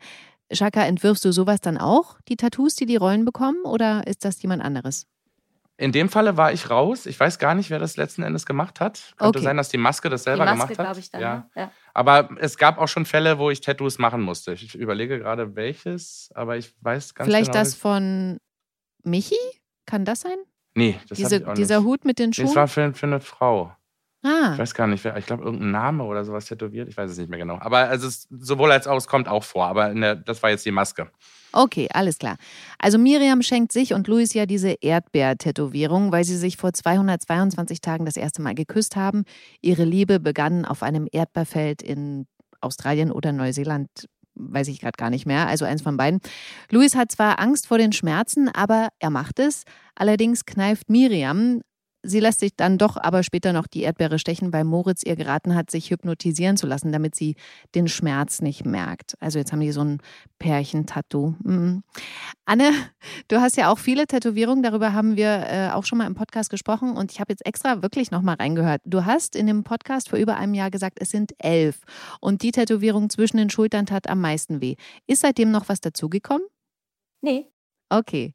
Shaka, 0.51 0.85
entwirfst 0.85 1.25
du 1.25 1.31
sowas 1.31 1.61
dann 1.61 1.79
auch, 1.79 2.17
die 2.27 2.37
Tattoos, 2.37 2.75
die 2.75 2.87
die 2.87 2.97
Rollen 2.97 3.25
bekommen, 3.25 3.63
oder 3.63 4.05
ist 4.09 4.25
das 4.25 4.43
jemand 4.43 4.65
anderes? 4.65 5.07
In 5.79 5.91
dem 5.91 6.09
Falle 6.09 6.37
war 6.37 6.53
ich 6.53 6.71
raus. 6.71 7.07
Ich 7.07 7.19
weiß 7.19 7.39
gar 7.39 7.55
nicht, 7.55 7.71
wer 7.71 7.79
das 7.79 7.97
letzten 7.97 8.23
Endes 8.23 8.47
gemacht 8.47 8.79
hat. 8.81 9.15
Könnte 9.17 9.39
Okay. 9.39 9.45
sein, 9.45 9.57
dass 9.57 9.69
die 9.71 9.79
Maske 9.79 10.09
das 10.11 10.21
Die 10.23 10.25
selber 10.25 10.45
Maske, 10.45 10.75
gemacht 10.75 10.89
hat. 10.91 10.99
ich, 10.99 11.11
dann. 11.11 11.21
ja. 11.21 11.35
ne? 11.37 11.47
Ja. 11.57 11.71
Aber 11.95 12.29
es 12.39 12.57
gab 12.59 12.79
auch 12.79 12.89
schon 12.89 13.07
Fälle, 13.07 13.39
wo 13.39 13.51
ich 13.51 13.61
Tattoos 13.63 13.99
machen 13.99 14.21
musste. 14.23 14.53
Ich 14.53 14.75
überlege 14.75 15.19
gerade 15.19 15.57
welches, 15.57 16.31
aber 16.35 16.57
ich 16.57 16.73
weiß 16.83 17.15
ganz 17.15 17.27
Vielleicht 17.27 17.53
genau. 17.53 17.63
das 17.65 17.75
von 17.75 18.39
Michi? 19.03 19.35
Kann 19.87 20.05
das 20.05 20.21
sein? 20.21 20.37
Nee, 20.75 20.99
das 21.09 21.19
Diese, 21.19 21.37
ich 21.37 21.47
auch 21.47 21.55
dieser 21.55 21.79
nicht. 21.81 21.87
Hut 21.87 22.05
mit 22.05 22.19
den 22.19 22.33
Schuhen? 22.33 22.47
Es 22.47 22.55
war 22.57 22.69
für, 22.69 22.95
für 22.95 23.07
eine 23.07 23.21
Frau. 23.21 23.75
Ah, 24.23 24.53
Ich 24.53 24.59
weiß 24.59 24.75
gar 24.75 24.87
nicht, 24.87 25.03
wer, 25.05 25.17
ich 25.17 25.27
glaube, 25.27 25.45
irgendein 25.45 25.71
Name 25.71 26.05
oder 26.05 26.25
sowas 26.25 26.47
tätowiert. 26.47 26.89
Ich 26.89 26.97
weiß 26.97 27.11
es 27.11 27.19
nicht 27.19 27.31
mehr 27.31 27.39
genau. 27.39 27.59
Aber 27.61 27.79
also 27.79 28.07
es, 28.07 28.27
sowohl 28.31 28.73
als 28.73 28.87
auch, 28.87 28.97
es 28.97 29.07
kommt 29.07 29.29
auch 29.29 29.45
vor. 29.45 29.67
Aber 29.67 29.93
der, 29.95 30.17
das 30.17 30.43
war 30.43 30.51
jetzt 30.51 30.65
die 30.67 30.71
Maske. 30.71 31.11
Okay, 31.53 31.89
alles 31.93 32.19
klar. 32.19 32.37
Also 32.79 32.99
Miriam 32.99 33.43
schenkt 33.43 33.73
sich 33.73 33.93
und 33.93 34.09
Luis 34.09 34.33
ja 34.33 34.47
diese 34.47 34.75
Erdbeer-Tätowierung, 34.81 36.11
weil 36.11 36.25
sie 36.25 36.37
sich 36.37 36.57
vor 36.57 36.73
222 36.73 37.83
Tagen 37.83 38.07
das 38.07 38.17
erste 38.17 38.41
Mal 38.41 38.55
geküsst 38.55 38.97
haben. 38.97 39.25
Ihre 39.61 39.85
Liebe 39.85 40.19
begann 40.19 40.65
auf 40.65 40.83
einem 40.83 41.07
Erdbeerfeld 41.11 41.83
in 41.83 42.27
Australien 42.63 43.13
oder 43.13 43.33
Neuseeland, 43.33 43.89
weiß 44.35 44.69
ich 44.69 44.81
gerade 44.81 44.97
gar 44.97 45.11
nicht 45.11 45.27
mehr, 45.27 45.47
also 45.47 45.67
eins 45.67 45.83
von 45.83 45.99
beiden. 45.99 46.21
Luis 46.71 46.95
hat 46.95 47.13
zwar 47.13 47.39
Angst 47.39 47.67
vor 47.67 47.77
den 47.77 47.93
Schmerzen, 47.93 48.49
aber 48.49 48.89
er 48.99 49.11
macht 49.11 49.39
es. 49.39 49.65
Allerdings 49.95 50.47
kneift 50.47 50.89
Miriam. 50.89 51.61
Sie 52.03 52.21
lässt 52.21 52.41
sich 52.41 52.57
dann 52.57 52.79
doch 52.79 52.97
aber 52.97 53.23
später 53.23 53.53
noch 53.53 53.67
die 53.67 53.83
Erdbeere 53.83 54.19
stechen, 54.19 54.53
weil 54.53 54.65
Moritz 54.65 55.03
ihr 55.05 55.17
geraten 55.17 55.55
hat, 55.55 55.71
sich 55.71 55.91
hypnotisieren 55.91 56.57
zu 56.57 56.67
lassen, 56.67 56.91
damit 56.91 57.15
sie 57.15 57.37
den 57.75 57.87
Schmerz 57.87 58.41
nicht 58.41 58.67
merkt. 58.67 59.15
Also 59.21 59.39
jetzt 59.39 59.53
haben 59.53 59.61
die 59.61 59.73
so 59.73 59.83
ein 59.83 59.99
Pärchen-Tattoo. 60.39 61.35
Mhm. 61.45 61.85
Anne, 62.45 62.73
du 63.29 63.41
hast 63.41 63.57
ja 63.57 63.71
auch 63.71 63.79
viele 63.79 64.07
Tätowierungen, 64.07 64.63
darüber 64.63 64.93
haben 64.93 65.17
wir 65.17 65.47
äh, 65.47 65.71
auch 65.71 65.85
schon 65.85 65.99
mal 65.99 66.07
im 66.07 66.15
Podcast 66.15 66.51
gesprochen 66.51 66.97
und 66.97 67.13
ich 67.13 67.21
habe 67.21 67.33
jetzt 67.33 67.47
extra 67.47 67.83
wirklich 67.83 68.11
nochmal 68.11 68.37
reingehört. 68.37 68.81
Du 68.85 69.05
hast 69.05 69.37
in 69.37 69.47
dem 69.47 69.63
Podcast 69.63 70.09
vor 70.09 70.19
über 70.19 70.37
einem 70.37 70.55
Jahr 70.55 70.71
gesagt, 70.71 70.99
es 71.01 71.11
sind 71.11 71.33
elf 71.39 71.81
und 72.21 72.43
die 72.43 72.51
Tätowierung 72.51 73.11
zwischen 73.11 73.37
den 73.37 73.51
Schultern 73.51 73.87
tat 73.87 74.09
am 74.09 74.21
meisten 74.21 74.61
weh. 74.61 74.75
Ist 75.07 75.21
seitdem 75.23 75.51
noch 75.51 75.69
was 75.69 75.81
dazugekommen? 75.81 76.47
Nee. 77.21 77.47
Okay. 77.89 78.35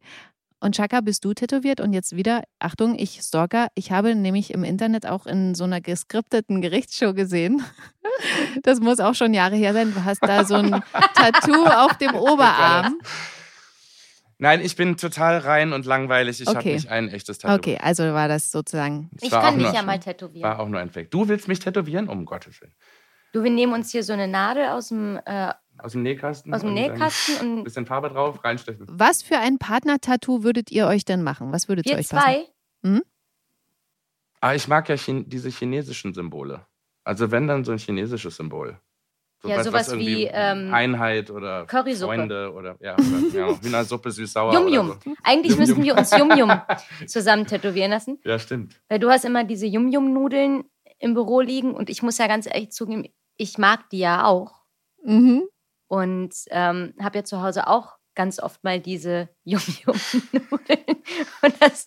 Und 0.59 0.75
Chaka, 0.75 1.01
bist 1.01 1.23
du 1.23 1.33
tätowiert? 1.33 1.79
Und 1.79 1.93
jetzt 1.93 2.15
wieder, 2.15 2.43
Achtung, 2.59 2.97
ich 2.97 3.19
Stalker, 3.21 3.67
ich 3.75 3.91
habe 3.91 4.15
nämlich 4.15 4.51
im 4.51 4.63
Internet 4.63 5.05
auch 5.05 5.25
in 5.27 5.53
so 5.53 5.65
einer 5.65 5.81
geskripteten 5.81 6.61
Gerichtsshow 6.61 7.13
gesehen. 7.13 7.63
Das 8.63 8.79
muss 8.79 8.99
auch 8.99 9.13
schon 9.13 9.35
Jahre 9.35 9.55
her 9.55 9.73
sein. 9.73 9.93
Du 9.93 10.03
hast 10.03 10.21
da 10.23 10.43
so 10.43 10.55
ein 10.55 10.81
Tattoo 11.13 11.65
auf 11.67 11.95
dem 11.99 12.15
Oberarm. 12.15 12.97
Nein, 14.39 14.61
ich 14.61 14.75
bin 14.75 14.97
total 14.97 15.37
rein 15.39 15.71
und 15.73 15.85
langweilig. 15.85 16.41
Ich 16.41 16.47
habe 16.47 16.59
Okay. 16.59 16.73
nicht 16.73 16.89
ein 16.89 17.09
echtes 17.09 17.37
Tattoo. 17.37 17.55
Okay, 17.55 17.77
also 17.81 18.03
war 18.13 18.27
das 18.27 18.49
sozusagen. 18.51 19.11
Es 19.17 19.23
Ich 19.23 19.31
war 19.31 19.41
kann 19.41 19.59
dich 19.59 19.71
ja 19.71 19.83
mal 19.83 19.99
tätowieren. 19.99 20.49
War 20.49 20.59
auch 20.59 20.67
nur 20.67 20.79
ein 20.79 20.89
Fake. 20.89 21.11
Du 21.11 21.27
willst 21.27 21.47
mich 21.47 21.59
tätowieren? 21.59 22.07
Um 22.07 22.25
Gottes 22.25 22.59
Willen. 22.61 22.73
Du, 23.33 23.43
wir 23.43 23.51
nehmen 23.51 23.73
uns 23.73 23.91
hier 23.91 24.03
so 24.03 24.13
eine 24.13 24.27
Nadel 24.27 24.67
aus 24.69 24.87
dem, 24.87 25.19
äh, 25.25 25.53
Aus 25.79 25.91
dem 25.93 26.03
Nähkasten? 26.03 26.53
aus 26.53 26.61
dem 26.61 26.69
und 26.69 26.75
Nähkasten 26.75 27.37
Ein 27.39 27.53
und 27.57 27.63
bisschen 27.63 27.85
Farbe 27.85 28.09
drauf, 28.09 28.43
reinstechen. 28.43 28.85
Was 28.89 29.21
für 29.21 29.37
ein 29.37 29.57
Partner-Tattoo 29.57 30.43
würdet 30.43 30.71
ihr 30.71 30.87
euch 30.87 31.05
denn 31.05 31.23
machen? 31.23 31.51
Was 31.51 31.67
würde 31.67 31.83
zu 31.83 31.89
wir 31.89 31.97
euch 31.97 32.09
passen? 32.09 32.47
zwei. 32.83 33.01
Ah, 34.41 34.53
ich 34.53 34.67
mag 34.67 34.87
ja 34.89 34.95
Chin 34.95 35.27
diese 35.27 35.49
chinesischen 35.49 36.13
Symbole. 36.13 36.65
Also 37.03 37.31
wenn 37.31 37.47
dann 37.47 37.63
so 37.63 37.71
ein 37.71 37.77
chinesisches 37.77 38.35
Symbol. 38.35 38.79
Ja, 39.43 39.63
sowas 39.63 39.95
wie, 39.95 40.25
ähm, 40.25 40.73
Einheit 40.73 41.29
oder 41.29 41.65
Currysuppe. 41.65 42.15
Freunde 42.15 42.51
oder 42.53 42.75
ja, 42.79 42.95
oder, 42.95 43.29
ja 43.33 43.61
Hühnersuppe 43.61 44.11
süß-sauer. 44.11 44.53
Yum 44.53 44.67
Yum. 44.67 44.87
So. 45.03 45.13
Eigentlich 45.23 45.51
Yum 45.51 45.59
müssen 45.59 45.75
Yum. 45.77 45.85
wir 45.85 45.97
uns 45.97 46.11
Yum 46.11 46.31
Yum 46.37 46.51
zusammen 47.07 47.45
tätowieren 47.45 47.91
lassen. 47.91 48.19
Ja, 48.23 48.39
stimmt. 48.39 48.81
Weil 48.89 48.99
du 48.99 49.09
hast 49.09 49.25
immer 49.25 49.43
diese 49.43 49.67
Yum 49.67 49.89
Yum 49.89 50.11
Nudeln 50.11 50.65
im 50.99 51.13
Büro 51.13 51.41
liegen 51.41 51.73
und 51.75 51.89
ich 51.89 52.01
muss 52.01 52.17
ja 52.17 52.27
ganz 52.27 52.47
ehrlich 52.47 52.71
zugeben, 52.71 53.05
ich 53.37 53.57
mag 53.57 53.89
die 53.91 53.99
ja 53.99 54.25
auch. 54.25 54.63
Mhm. 55.03 55.47
Und 55.87 56.33
ähm, 56.49 56.93
habe 57.01 57.19
ja 57.19 57.23
zu 57.23 57.41
Hause 57.41 57.67
auch 57.67 57.97
ganz 58.15 58.39
oft 58.39 58.63
mal 58.63 58.79
diese 58.79 59.29
Yum-Yum-Nudeln. 59.45 61.03
Und 61.41 61.61
das, 61.61 61.85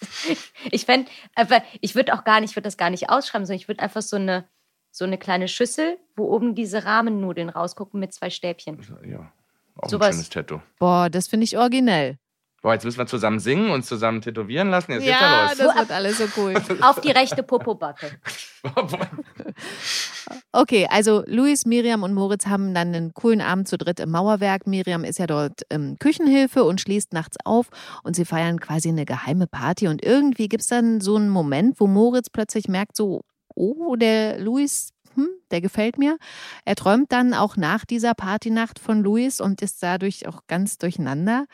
ich 0.70 0.86
fände, 0.86 1.10
einfach, 1.34 1.62
ich 1.80 1.94
würde 1.94 2.14
auch 2.14 2.24
gar 2.24 2.40
nicht, 2.40 2.50
ich 2.50 2.56
würde 2.56 2.66
das 2.66 2.76
gar 2.76 2.90
nicht 2.90 3.10
ausschreiben, 3.10 3.44
sondern 3.44 3.60
ich 3.60 3.68
würde 3.68 3.82
einfach 3.82 4.02
so 4.02 4.16
eine, 4.16 4.48
so 4.90 5.04
eine 5.04 5.18
kleine 5.18 5.48
Schüssel, 5.48 5.98
wo 6.16 6.24
oben 6.24 6.54
diese 6.54 6.84
Rahmennudeln 6.84 7.50
rausgucken 7.50 8.00
mit 8.00 8.12
zwei 8.14 8.30
Stäbchen. 8.30 8.80
Ja. 9.04 9.32
Auch 9.76 9.88
Sowas. 9.88 10.08
ein 10.08 10.12
schönes 10.14 10.30
Tattoo. 10.30 10.60
Boah, 10.78 11.10
das 11.10 11.28
finde 11.28 11.44
ich 11.44 11.58
originell. 11.58 12.18
Boah, 12.62 12.74
jetzt 12.74 12.84
müssen 12.84 12.98
wir 12.98 13.06
zusammen 13.06 13.40
singen 13.40 13.70
und 13.70 13.84
zusammen 13.84 14.20
tätowieren 14.20 14.68
lassen. 14.68 14.92
Jetzt 14.92 15.06
ja, 15.06 15.46
geht's 15.46 15.58
ja 15.60 15.66
das 15.66 15.76
wird 15.76 15.90
alles 15.90 16.18
so 16.18 16.24
cool. 16.36 16.54
Auf 16.82 17.00
die 17.00 17.10
rechte 17.10 17.42
Popobacke. 17.42 18.18
los. 18.62 18.92
Okay, 20.52 20.86
also 20.90 21.22
Luis, 21.26 21.64
Miriam 21.64 22.02
und 22.02 22.14
Moritz 22.14 22.46
haben 22.46 22.74
dann 22.74 22.94
einen 22.94 23.14
coolen 23.14 23.40
Abend 23.40 23.68
zu 23.68 23.78
dritt 23.78 24.00
im 24.00 24.10
Mauerwerk. 24.10 24.66
Miriam 24.66 25.04
ist 25.04 25.18
ja 25.18 25.26
dort 25.26 25.62
ähm, 25.70 25.96
Küchenhilfe 25.98 26.64
und 26.64 26.80
schließt 26.80 27.12
nachts 27.12 27.36
auf 27.44 27.68
und 28.02 28.16
sie 28.16 28.24
feiern 28.24 28.60
quasi 28.60 28.88
eine 28.88 29.04
geheime 29.04 29.46
Party. 29.46 29.88
Und 29.88 30.04
irgendwie 30.04 30.48
gibt 30.48 30.62
es 30.62 30.68
dann 30.68 31.00
so 31.00 31.16
einen 31.16 31.30
Moment, 31.30 31.80
wo 31.80 31.86
Moritz 31.86 32.30
plötzlich 32.30 32.68
merkt, 32.68 32.96
so, 32.96 33.22
oh, 33.54 33.96
der 33.96 34.38
Luis, 34.38 34.90
hm, 35.14 35.28
der 35.50 35.60
gefällt 35.60 35.98
mir. 35.98 36.16
Er 36.64 36.76
träumt 36.76 37.12
dann 37.12 37.34
auch 37.34 37.56
nach 37.56 37.84
dieser 37.84 38.14
Partynacht 38.14 38.78
von 38.78 39.02
Luis 39.02 39.40
und 39.40 39.62
ist 39.62 39.82
dadurch 39.82 40.26
auch 40.28 40.42
ganz 40.46 40.78
durcheinander. 40.78 41.46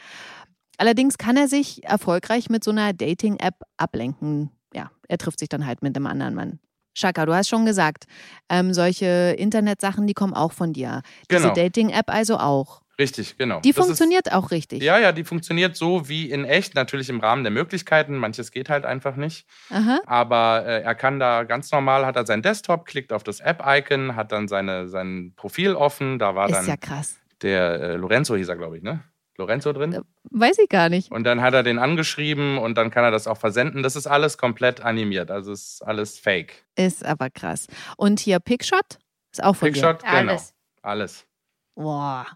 Allerdings 0.78 1.18
kann 1.18 1.36
er 1.36 1.48
sich 1.48 1.84
erfolgreich 1.84 2.48
mit 2.50 2.62
so 2.64 2.70
einer 2.70 2.92
Dating-App 2.92 3.54
ablenken. 3.76 4.50
Ja, 4.74 4.90
er 5.08 5.18
trifft 5.18 5.38
sich 5.38 5.48
dann 5.48 5.66
halt 5.66 5.82
mit 5.82 5.96
einem 5.96 6.06
anderen 6.06 6.34
Mann. 6.34 6.58
Shaka, 6.94 7.26
du 7.26 7.34
hast 7.34 7.48
schon 7.48 7.66
gesagt, 7.66 8.04
ähm, 8.48 8.72
solche 8.72 9.34
Internetsachen, 9.38 10.06
die 10.06 10.14
kommen 10.14 10.32
auch 10.34 10.52
von 10.52 10.72
dir. 10.72 11.02
Diese 11.30 11.42
Genau. 11.42 11.54
Dating-App 11.54 12.08
also 12.08 12.38
auch. 12.38 12.80
Richtig, 12.98 13.36
genau. 13.36 13.60
Die 13.60 13.72
Das 13.72 13.76
ist- 13.78 13.84
funktioniert 13.84 14.32
auch 14.32 14.50
richtig. 14.50 14.82
Ja, 14.82 14.98
ja, 14.98 15.12
die 15.12 15.24
funktioniert 15.24 15.76
so 15.76 16.08
wie 16.08 16.30
in 16.30 16.46
echt, 16.46 16.74
natürlich 16.74 17.10
im 17.10 17.20
Rahmen 17.20 17.44
der 17.44 17.50
Möglichkeiten. 17.52 18.16
Manches 18.16 18.50
geht 18.50 18.70
halt 18.70 18.86
einfach 18.86 19.16
nicht. 19.16 19.46
Aha. 19.68 20.00
Aber 20.06 20.64
äh, 20.64 20.80
er 20.82 20.94
kann 20.94 21.20
da 21.20 21.44
ganz 21.44 21.70
normal, 21.70 22.06
hat 22.06 22.16
er 22.16 22.24
seinen 22.24 22.40
Desktop, 22.42 22.86
klickt 22.86 23.12
auf 23.12 23.22
das 23.22 23.40
App-Icon, 23.40 24.16
hat 24.16 24.32
dann 24.32 24.48
seine, 24.48 24.88
sein 24.88 25.34
Profil 25.36 25.74
offen. 25.74 26.18
Da 26.18 26.34
war 26.34 26.48
Ist 26.48 26.54
dann 26.56 26.66
ja 26.66 26.76
krass. 26.78 27.16
der 27.42 27.80
äh, 27.80 27.96
Lorenzo, 27.96 28.34
hieß 28.36 28.48
er, 28.48 28.56
glaube 28.56 28.78
ich, 28.78 28.82
ne? 28.82 29.00
Lorenzo 29.38 29.72
drin. 29.72 30.02
Weiß 30.30 30.58
ich 30.58 30.68
gar 30.68 30.88
nicht. 30.88 31.10
Und 31.10 31.24
dann 31.24 31.40
hat 31.40 31.54
er 31.54 31.62
den 31.62 31.78
angeschrieben 31.78 32.58
und 32.58 32.76
dann 32.76 32.90
kann 32.90 33.04
er 33.04 33.10
das 33.10 33.26
auch 33.26 33.38
versenden. 33.38 33.82
Das 33.82 33.96
ist 33.96 34.06
alles 34.06 34.38
komplett 34.38 34.80
animiert, 34.80 35.30
also 35.30 35.52
ist 35.52 35.82
alles 35.82 36.18
fake. 36.18 36.64
Ist 36.76 37.04
aber 37.04 37.30
krass. 37.30 37.66
Und 37.96 38.20
hier 38.20 38.40
Pickshot 38.40 38.98
ist 39.32 39.42
auch 39.42 39.56
von 39.56 39.72
Pickshot, 39.72 40.02
genau. 40.02 40.14
Alles. 40.14 40.54
Alles. 40.82 41.20
dir. 41.20 41.82
Boah, 41.82 42.26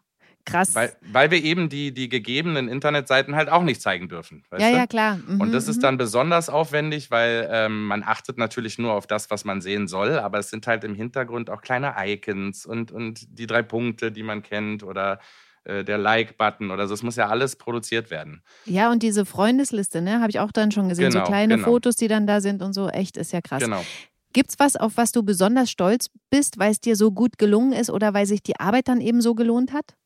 krass. 0.45 0.75
Weil, 0.75 0.95
weil 1.01 1.31
wir 1.31 1.43
eben 1.43 1.69
die, 1.69 1.93
die 1.93 2.09
gegebenen 2.09 2.69
Internetseiten 2.69 3.37
halt 3.37 3.49
auch 3.49 3.63
nicht 3.63 3.81
zeigen 3.81 4.09
dürfen. 4.09 4.45
Weißt 4.51 4.63
ja, 4.63 4.71
du? 4.71 4.77
ja, 4.77 4.87
klar. 4.87 5.17
Mhm, 5.17 5.41
Und 5.41 5.53
das 5.53 5.69
ist 5.69 5.79
mhm. 5.79 5.83
dann 5.83 5.99
besonders 5.99 6.49
aufwendig, 6.49 7.11
weil 7.11 7.49
ähm, 7.51 7.87
man 7.87 8.03
achtet 8.03 8.39
natürlich 8.39 8.79
nur 8.79 8.93
auf 8.93 9.07
das, 9.07 9.31
was 9.31 9.45
man 9.45 9.61
sehen 9.61 9.89
soll, 9.89 10.19
aber 10.19 10.39
es 10.39 10.51
sind 10.51 10.67
halt 10.67 10.85
im 10.85 10.95
Hintergrund 10.95 11.51
auch 11.51 11.63
kleine 11.63 11.95
Icons 11.99 12.67
und, 12.67 12.93
und 12.93 13.39
die 13.39 13.47
drei 13.47 13.63
Punkte, 13.63 14.13
die 14.13 14.23
man 14.23 14.43
kennt 14.43 14.83
oder 14.83 15.21
äh, 15.65 15.85
der 15.85 15.99
Like-Button 15.99 16.71
oder 16.71 16.87
so. 16.89 16.95
Es 16.95 17.03
muss 17.03 17.17
ja 17.17 17.29
alles 17.29 17.57
produziert 17.57 18.11
werden. 18.11 18.43
Ja, 18.65 18.91
und 18.91 19.03
diese 19.03 19.27
Freundesliste, 19.27 20.01
ne, 20.03 20.21
habe 20.21 20.31
ich 20.31 20.41
auch 20.41 20.53
dann 20.53 20.73
schon 20.73 20.89
gesehen. 20.89 21.11
so 21.13 21.19
Genau, 21.19 21.29
kleine 21.29 21.57
genau. 21.57 21.69
Fotos, 21.69 21.97
die 21.97 22.09
dann 22.09 22.27
da 22.27 22.41
sind 22.41 22.63
und 22.63 22.73
so. 22.73 22.89
Echt, 22.89 23.17
ist 23.17 23.33
ja 23.33 23.41
krass. 23.41 23.63
Genau. 23.63 23.85
Gibt's 24.33 24.59
was, 24.59 24.77
auf 24.77 24.97
was 24.97 25.11
du 25.13 25.23
besonders 25.25 25.71
stolz 25.71 26.07
bist, 26.31 26.59
weil 26.59 26.71
es 26.71 26.81
dir 26.81 26.95
so 26.95 27.11
gut 27.11 27.37
gelungen 27.39 27.73
ist 27.73 27.91
oder 27.91 28.15
weil 28.15 28.27
sich 28.27 28.43
die 28.43 28.59
Arbeit 28.61 28.87
dann 28.89 29.01
eben 29.01 29.21
so 29.21 29.35
gelohnt 29.35 29.73
hat? 29.73 29.97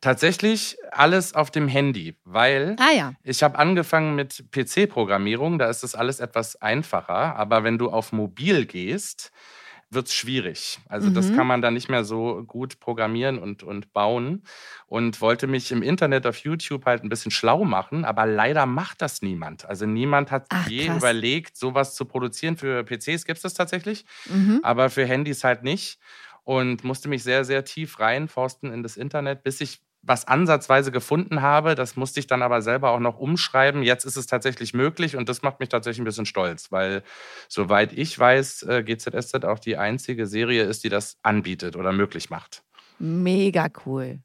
Tatsächlich 0.00 0.76
alles 0.90 1.34
auf 1.34 1.50
dem 1.50 1.68
Handy, 1.68 2.16
weil 2.24 2.76
Ah 2.78 2.92
ja. 2.96 3.12
ich 3.22 3.42
habe 3.42 3.58
angefangen 3.58 4.14
mit 4.16 4.44
PC-Programmierung, 4.50 5.58
da 5.58 5.70
ist 5.70 5.82
das 5.84 5.94
alles 5.94 6.18
etwas 6.20 6.60
einfacher, 6.60 7.36
aber 7.36 7.62
wenn 7.62 7.78
du 7.78 7.88
auf 7.90 8.12
mobil 8.12 8.66
gehst, 8.66 9.30
wird 9.92 10.08
es 10.08 10.14
schwierig. 10.14 10.80
Also 10.88 11.10
das 11.10 11.30
Mhm. 11.30 11.36
kann 11.36 11.46
man 11.46 11.62
dann 11.62 11.74
nicht 11.74 11.88
mehr 11.88 12.04
so 12.04 12.42
gut 12.44 12.80
programmieren 12.80 13.38
und, 13.38 13.62
und 13.62 13.92
bauen. 13.92 14.42
Und 14.86 15.20
wollte 15.20 15.46
mich 15.46 15.70
im 15.72 15.82
Internet 15.82 16.26
auf 16.26 16.38
YouTube 16.38 16.84
halt 16.86 17.02
ein 17.04 17.08
bisschen 17.08 17.30
schlau 17.30 17.64
machen, 17.64 18.04
aber 18.04 18.26
leider 18.26 18.66
macht 18.66 19.02
das 19.02 19.22
niemand. 19.22 19.64
Also 19.64 19.86
niemand 19.86 20.30
hat 20.30 20.46
Ach, 20.50 20.66
je 20.68 20.86
krass. 20.86 20.96
überlegt, 20.98 21.56
sowas 21.56 21.94
zu 21.94 22.04
produzieren. 22.04 22.56
Für 22.56 22.84
PCs 22.84 23.24
gibt 23.24 23.36
es 23.38 23.42
das 23.42 23.54
tatsächlich, 23.54 24.04
Mhm. 24.28 24.60
aber 24.62 24.90
für 24.90 25.06
Handys 25.06 25.44
halt 25.44 25.62
nicht. 25.62 25.98
Und 26.44 26.82
musste 26.84 27.08
mich 27.08 27.22
sehr, 27.22 27.44
sehr 27.44 27.64
tief 27.64 28.00
reinforsten 28.00 28.72
in 28.72 28.82
das 28.82 28.96
Internet, 28.96 29.44
bis 29.44 29.60
ich 29.60 29.80
was 30.02 30.26
ansatzweise 30.26 30.90
gefunden 30.90 31.42
habe. 31.42 31.74
Das 31.74 31.96
musste 31.96 32.20
ich 32.20 32.26
dann 32.26 32.42
aber 32.42 32.60
selber 32.60 32.90
auch 32.90 33.00
noch 33.00 33.18
umschreiben. 33.18 33.82
Jetzt 33.82 34.04
ist 34.04 34.16
es 34.16 34.26
tatsächlich 34.26 34.74
möglich 34.74 35.16
und 35.16 35.28
das 35.28 35.42
macht 35.42 35.60
mich 35.60 35.68
tatsächlich 35.68 36.00
ein 36.00 36.04
bisschen 36.04 36.26
stolz, 36.26 36.72
weil 36.72 37.02
soweit 37.48 37.92
ich 37.92 38.18
weiß, 38.18 38.64
äh, 38.64 38.82
GZSZ 38.82 39.44
auch 39.44 39.58
die 39.58 39.76
einzige 39.76 40.26
Serie 40.26 40.64
ist, 40.64 40.84
die 40.84 40.88
das 40.88 41.18
anbietet 41.22 41.76
oder 41.76 41.92
möglich 41.92 42.30
macht. 42.30 42.62
Mega 42.98 43.68
cool. 43.86 44.20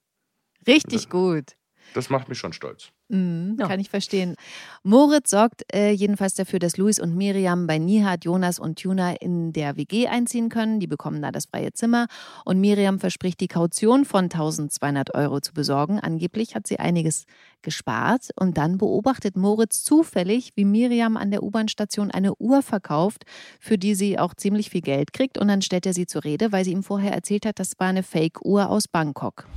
Richtig 0.68 1.10
gut. 1.10 1.56
Das 1.94 2.10
macht 2.10 2.30
mich 2.30 2.38
schon 2.38 2.54
stolz. 2.54 2.90
Mhm, 3.10 3.56
Ja. 3.60 3.68
Kann 3.68 3.80
ich 3.80 3.90
verstehen. 3.90 4.36
Moritz 4.84 5.30
sorgt 5.30 5.64
äh, 5.74 5.92
jedenfalls 5.92 6.36
dafür, 6.36 6.60
dass 6.60 6.78
Luis 6.78 7.00
und 7.00 7.16
Miriam 7.16 7.66
bei 7.66 7.78
Nihat, 7.78 8.26
Jonas 8.26 8.60
und 8.60 8.80
Tuna 8.80 9.14
in 9.16 9.54
der 9.54 9.78
WG 9.78 10.08
einziehen 10.08 10.50
können. 10.50 10.80
Die 10.80 10.88
bekommen 10.88 11.22
da 11.22 11.32
das 11.32 11.46
freie 11.46 11.72
Zimmer. 11.72 12.08
Und 12.44 12.60
Miriam 12.60 13.00
verspricht, 13.00 13.40
die 13.40 13.48
Kaution 13.48 14.04
von 14.06 14.26
1200 14.26 15.16
Euro 15.16 15.40
zu 15.40 15.54
besorgen. 15.54 16.00
Angeblich 16.00 16.54
hat 16.56 16.68
sie 16.68 16.80
einiges 16.80 17.26
gespart. 17.62 18.30
Und 18.36 18.58
dann 18.58 18.78
beobachtet 18.78 19.38
Moritz 19.38 19.84
zufällig, 19.84 20.52
wie 20.56 20.66
Miriam 20.66 21.16
an 21.18 21.32
der 21.32 21.44
U-Bahn-Station 21.44 22.12
eine 22.12 22.36
Uhr 22.36 22.62
verkauft, 22.62 23.24
für 23.60 23.78
die 23.78 23.96
sie 23.96 24.20
auch 24.20 24.34
ziemlich 24.34 24.70
viel 24.70 24.82
Geld 24.82 25.14
kriegt. 25.14 25.38
Und 25.38 25.48
dann 25.48 25.62
stellt 25.62 25.86
er 25.86 25.94
sie 25.94 26.06
zur 26.08 26.26
Rede, 26.26 26.52
weil 26.52 26.66
sie 26.66 26.74
ihm 26.74 26.84
vorher 26.84 27.14
erzählt 27.14 27.46
hat, 27.46 27.60
das 27.60 27.74
war 27.80 27.88
eine 27.88 28.04
Fake-Uhr 28.04 28.70
aus 28.70 28.88
Bangkok. 28.90 29.48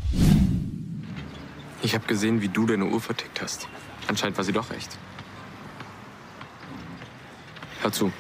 Ich 1.83 1.95
habe 1.95 2.07
gesehen, 2.07 2.43
wie 2.43 2.49
du 2.49 2.67
deine 2.67 2.85
Uhr 2.87 3.01
vertickt 3.01 3.41
hast. 3.41 3.67
Anscheinend 4.07 4.37
war 4.37 4.45
sie 4.45 4.53
doch 4.53 4.71
echt. 4.71 4.99
Hör 7.83 7.93
zu. 7.93 8.13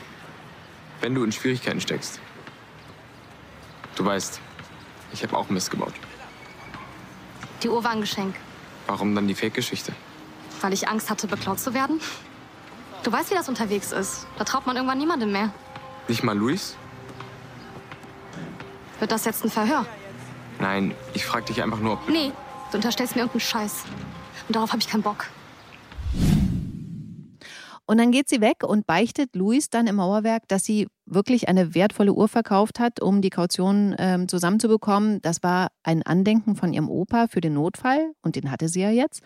Wenn 1.00 1.14
du 1.14 1.24
in 1.24 1.32
Schwierigkeiten 1.32 1.80
steckst, 1.80 2.20
du 3.96 4.04
weißt, 4.04 4.40
ich 5.12 5.22
habe 5.22 5.36
auch 5.36 5.48
Mist 5.50 5.70
gebaut. 5.70 5.94
Die 7.62 7.68
Uhr 7.68 7.82
war 7.84 7.90
ein 7.90 8.00
Geschenk, 8.00 8.34
Warum 8.86 9.14
dann 9.14 9.28
die 9.28 9.34
Fake-Geschichte? 9.34 9.92
weil 10.62 10.72
ich 10.74 10.88
Angst 10.88 11.08
hatte, 11.08 11.26
beklaut 11.26 11.58
zu 11.58 11.72
werden. 11.72 12.00
Du 13.02 13.10
weißt, 13.10 13.30
wie 13.30 13.34
das 13.34 13.48
unterwegs 13.48 13.92
ist. 13.92 14.26
Da 14.36 14.44
traut 14.44 14.66
man 14.66 14.76
irgendwann 14.76 14.98
niemandem 14.98 15.32
mehr. 15.32 15.50
Nicht 16.06 16.22
mal 16.22 16.36
Luis? 16.36 16.76
Wird 18.98 19.10
das 19.10 19.24
jetzt 19.24 19.42
ein 19.42 19.50
Verhör? 19.50 19.86
Nein, 20.58 20.94
ich 21.14 21.24
frag 21.24 21.46
dich 21.46 21.62
einfach 21.62 21.78
nur, 21.78 21.94
ob. 21.94 22.06
Nee, 22.10 22.32
du 22.70 22.78
unterstellst 22.78 23.14
mir 23.14 23.22
irgendeinen 23.22 23.40
Scheiß. 23.40 23.84
Und 24.48 24.56
darauf 24.56 24.70
habe 24.70 24.80
ich 24.80 24.88
keinen 24.88 25.02
Bock. 25.02 25.26
Und 27.90 27.98
dann 27.98 28.12
geht 28.12 28.28
sie 28.28 28.40
weg 28.40 28.62
und 28.62 28.86
beichtet 28.86 29.34
Luis 29.34 29.68
dann 29.68 29.88
im 29.88 29.96
Mauerwerk, 29.96 30.46
dass 30.46 30.62
sie 30.62 30.86
wirklich 31.06 31.48
eine 31.48 31.74
wertvolle 31.74 32.12
Uhr 32.12 32.28
verkauft 32.28 32.78
hat, 32.78 33.02
um 33.02 33.20
die 33.20 33.30
Kaution 33.30 33.96
ähm, 33.98 34.28
zusammenzubekommen. 34.28 35.20
Das 35.22 35.42
war 35.42 35.72
ein 35.82 36.04
Andenken 36.04 36.54
von 36.54 36.72
ihrem 36.72 36.88
Opa 36.88 37.26
für 37.26 37.40
den 37.40 37.54
Notfall 37.54 38.12
und 38.22 38.36
den 38.36 38.52
hatte 38.52 38.68
sie 38.68 38.82
ja 38.82 38.90
jetzt. 38.90 39.22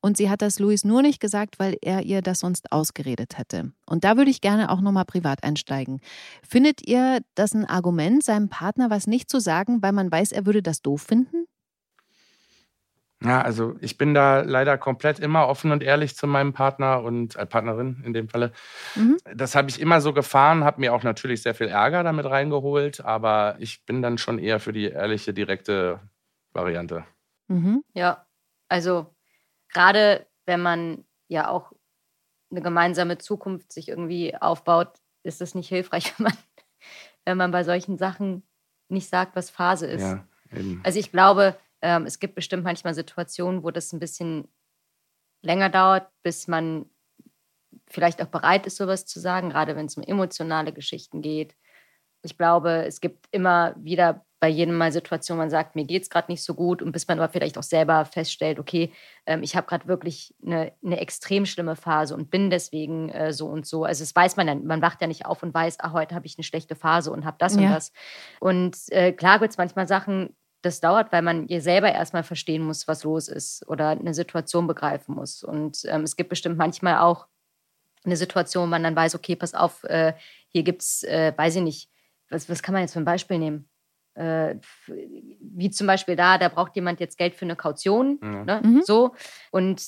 Und 0.00 0.16
sie 0.16 0.28
hat 0.30 0.42
das 0.42 0.58
Luis 0.58 0.84
nur 0.84 1.00
nicht 1.00 1.20
gesagt, 1.20 1.60
weil 1.60 1.76
er 1.80 2.02
ihr 2.02 2.20
das 2.20 2.40
sonst 2.40 2.72
ausgeredet 2.72 3.38
hätte. 3.38 3.70
Und 3.86 4.02
da 4.02 4.16
würde 4.16 4.32
ich 4.32 4.40
gerne 4.40 4.72
auch 4.72 4.80
nochmal 4.80 5.04
privat 5.04 5.44
einsteigen. 5.44 6.00
Findet 6.42 6.88
ihr 6.88 7.20
das 7.36 7.54
ein 7.54 7.66
Argument, 7.66 8.24
seinem 8.24 8.48
Partner 8.48 8.90
was 8.90 9.06
nicht 9.06 9.30
zu 9.30 9.38
sagen, 9.38 9.80
weil 9.80 9.92
man 9.92 10.10
weiß, 10.10 10.32
er 10.32 10.44
würde 10.44 10.62
das 10.62 10.82
doof 10.82 11.02
finden? 11.02 11.37
Ja, 13.22 13.42
also 13.42 13.74
ich 13.80 13.98
bin 13.98 14.14
da 14.14 14.42
leider 14.42 14.78
komplett 14.78 15.18
immer 15.18 15.48
offen 15.48 15.72
und 15.72 15.82
ehrlich 15.82 16.14
zu 16.14 16.28
meinem 16.28 16.52
Partner 16.52 17.02
und 17.02 17.34
äh, 17.34 17.46
Partnerin 17.46 18.02
in 18.04 18.12
dem 18.12 18.28
Falle. 18.28 18.52
Mhm. 18.94 19.16
Das 19.34 19.56
habe 19.56 19.68
ich 19.70 19.80
immer 19.80 20.00
so 20.00 20.12
gefahren, 20.12 20.62
habe 20.62 20.80
mir 20.80 20.94
auch 20.94 21.02
natürlich 21.02 21.42
sehr 21.42 21.54
viel 21.54 21.66
Ärger 21.66 22.04
damit 22.04 22.26
reingeholt, 22.26 23.04
aber 23.04 23.56
ich 23.58 23.84
bin 23.84 24.02
dann 24.02 24.18
schon 24.18 24.38
eher 24.38 24.60
für 24.60 24.72
die 24.72 24.84
ehrliche, 24.84 25.34
direkte 25.34 26.00
Variante. 26.52 27.04
Mhm. 27.48 27.82
Ja, 27.92 28.24
also 28.68 29.12
gerade 29.68 30.26
wenn 30.46 30.62
man 30.62 31.04
ja 31.26 31.48
auch 31.48 31.72
eine 32.50 32.62
gemeinsame 32.62 33.18
Zukunft 33.18 33.72
sich 33.72 33.88
irgendwie 33.88 34.36
aufbaut, 34.36 34.92
ist 35.24 35.42
es 35.42 35.56
nicht 35.56 35.68
hilfreich, 35.68 36.14
wenn 36.18 36.24
man, 36.24 36.36
wenn 37.24 37.36
man 37.36 37.50
bei 37.50 37.64
solchen 37.64 37.98
Sachen 37.98 38.44
nicht 38.88 39.08
sagt, 39.08 39.34
was 39.34 39.50
Phase 39.50 39.86
ist. 39.86 40.02
Ja, 40.02 40.24
eben. 40.52 40.80
Also 40.84 41.00
ich 41.00 41.10
glaube, 41.10 41.58
ähm, 41.82 42.06
es 42.06 42.18
gibt 42.18 42.34
bestimmt 42.34 42.64
manchmal 42.64 42.94
Situationen, 42.94 43.62
wo 43.62 43.70
das 43.70 43.92
ein 43.92 44.00
bisschen 44.00 44.48
länger 45.42 45.70
dauert, 45.70 46.08
bis 46.22 46.48
man 46.48 46.86
vielleicht 47.86 48.20
auch 48.22 48.26
bereit 48.26 48.66
ist, 48.66 48.76
sowas 48.76 49.06
zu 49.06 49.20
sagen, 49.20 49.50
gerade 49.50 49.76
wenn 49.76 49.86
es 49.86 49.96
um 49.96 50.02
emotionale 50.02 50.72
Geschichten 50.72 51.22
geht. 51.22 51.54
Ich 52.22 52.36
glaube, 52.36 52.84
es 52.86 53.00
gibt 53.00 53.26
immer 53.30 53.74
wieder 53.78 54.24
bei 54.40 54.48
jedem 54.48 54.76
Mal 54.76 54.92
Situationen, 54.92 55.38
wo 55.38 55.42
man 55.42 55.50
sagt, 55.50 55.74
mir 55.74 55.84
geht 55.84 56.02
es 56.02 56.10
gerade 56.10 56.30
nicht 56.30 56.42
so 56.44 56.54
gut 56.54 56.80
und 56.80 56.92
bis 56.92 57.08
man 57.08 57.18
aber 57.18 57.32
vielleicht 57.32 57.58
auch 57.58 57.62
selber 57.64 58.04
feststellt, 58.04 58.58
okay, 58.58 58.92
ähm, 59.26 59.42
ich 59.42 59.56
habe 59.56 59.66
gerade 59.66 59.88
wirklich 59.88 60.34
eine, 60.44 60.72
eine 60.84 61.00
extrem 61.00 61.44
schlimme 61.44 61.74
Phase 61.74 62.14
und 62.14 62.30
bin 62.30 62.50
deswegen 62.50 63.08
äh, 63.08 63.32
so 63.32 63.46
und 63.46 63.66
so. 63.66 63.84
Also 63.84 64.02
das 64.02 64.14
weiß 64.14 64.36
man 64.36 64.46
dann, 64.46 64.64
man 64.64 64.82
wacht 64.82 65.00
ja 65.00 65.08
nicht 65.08 65.26
auf 65.26 65.42
und 65.42 65.52
weiß, 65.54 65.80
ah, 65.80 65.92
heute 65.92 66.14
habe 66.14 66.26
ich 66.26 66.38
eine 66.38 66.44
schlechte 66.44 66.76
Phase 66.76 67.10
und 67.10 67.24
habe 67.24 67.36
das 67.40 67.56
und 67.56 67.64
Ja. 67.64 67.74
das. 67.74 67.92
Und 68.40 68.76
äh, 68.90 69.12
klar 69.12 69.40
gibt 69.40 69.50
es 69.50 69.58
manchmal 69.58 69.88
Sachen, 69.88 70.36
das 70.62 70.80
dauert, 70.80 71.12
weil 71.12 71.22
man 71.22 71.46
ihr 71.48 71.60
selber 71.60 71.92
erstmal 71.92 72.24
verstehen 72.24 72.62
muss, 72.64 72.88
was 72.88 73.04
los 73.04 73.28
ist 73.28 73.66
oder 73.68 73.90
eine 73.90 74.14
Situation 74.14 74.66
begreifen 74.66 75.14
muss. 75.14 75.42
Und 75.44 75.82
ähm, 75.84 76.02
es 76.02 76.16
gibt 76.16 76.30
bestimmt 76.30 76.58
manchmal 76.58 76.98
auch 76.98 77.26
eine 78.04 78.16
Situation, 78.16 78.64
wo 78.64 78.66
man 78.68 78.82
dann 78.82 78.96
weiß, 78.96 79.14
okay, 79.14 79.36
pass 79.36 79.54
auf, 79.54 79.84
äh, 79.84 80.14
hier 80.48 80.62
gibt 80.62 80.82
es, 80.82 81.02
äh, 81.04 81.32
weiß 81.36 81.56
ich 81.56 81.62
nicht, 81.62 81.90
was, 82.30 82.48
was 82.48 82.62
kann 82.62 82.72
man 82.72 82.82
jetzt 82.82 82.92
für 82.92 82.98
ein 83.00 83.04
Beispiel 83.04 83.38
nehmen? 83.38 83.68
Äh, 84.14 84.56
wie 85.40 85.70
zum 85.70 85.86
Beispiel 85.86 86.16
da, 86.16 86.38
da 86.38 86.48
braucht 86.48 86.74
jemand 86.74 86.98
jetzt 86.98 87.18
Geld 87.18 87.34
für 87.36 87.44
eine 87.44 87.54
Kaution, 87.56 88.18
Ja. 88.22 88.44
ne? 88.44 88.60
Mhm. 88.64 88.82
so. 88.84 89.14
Und 89.52 89.82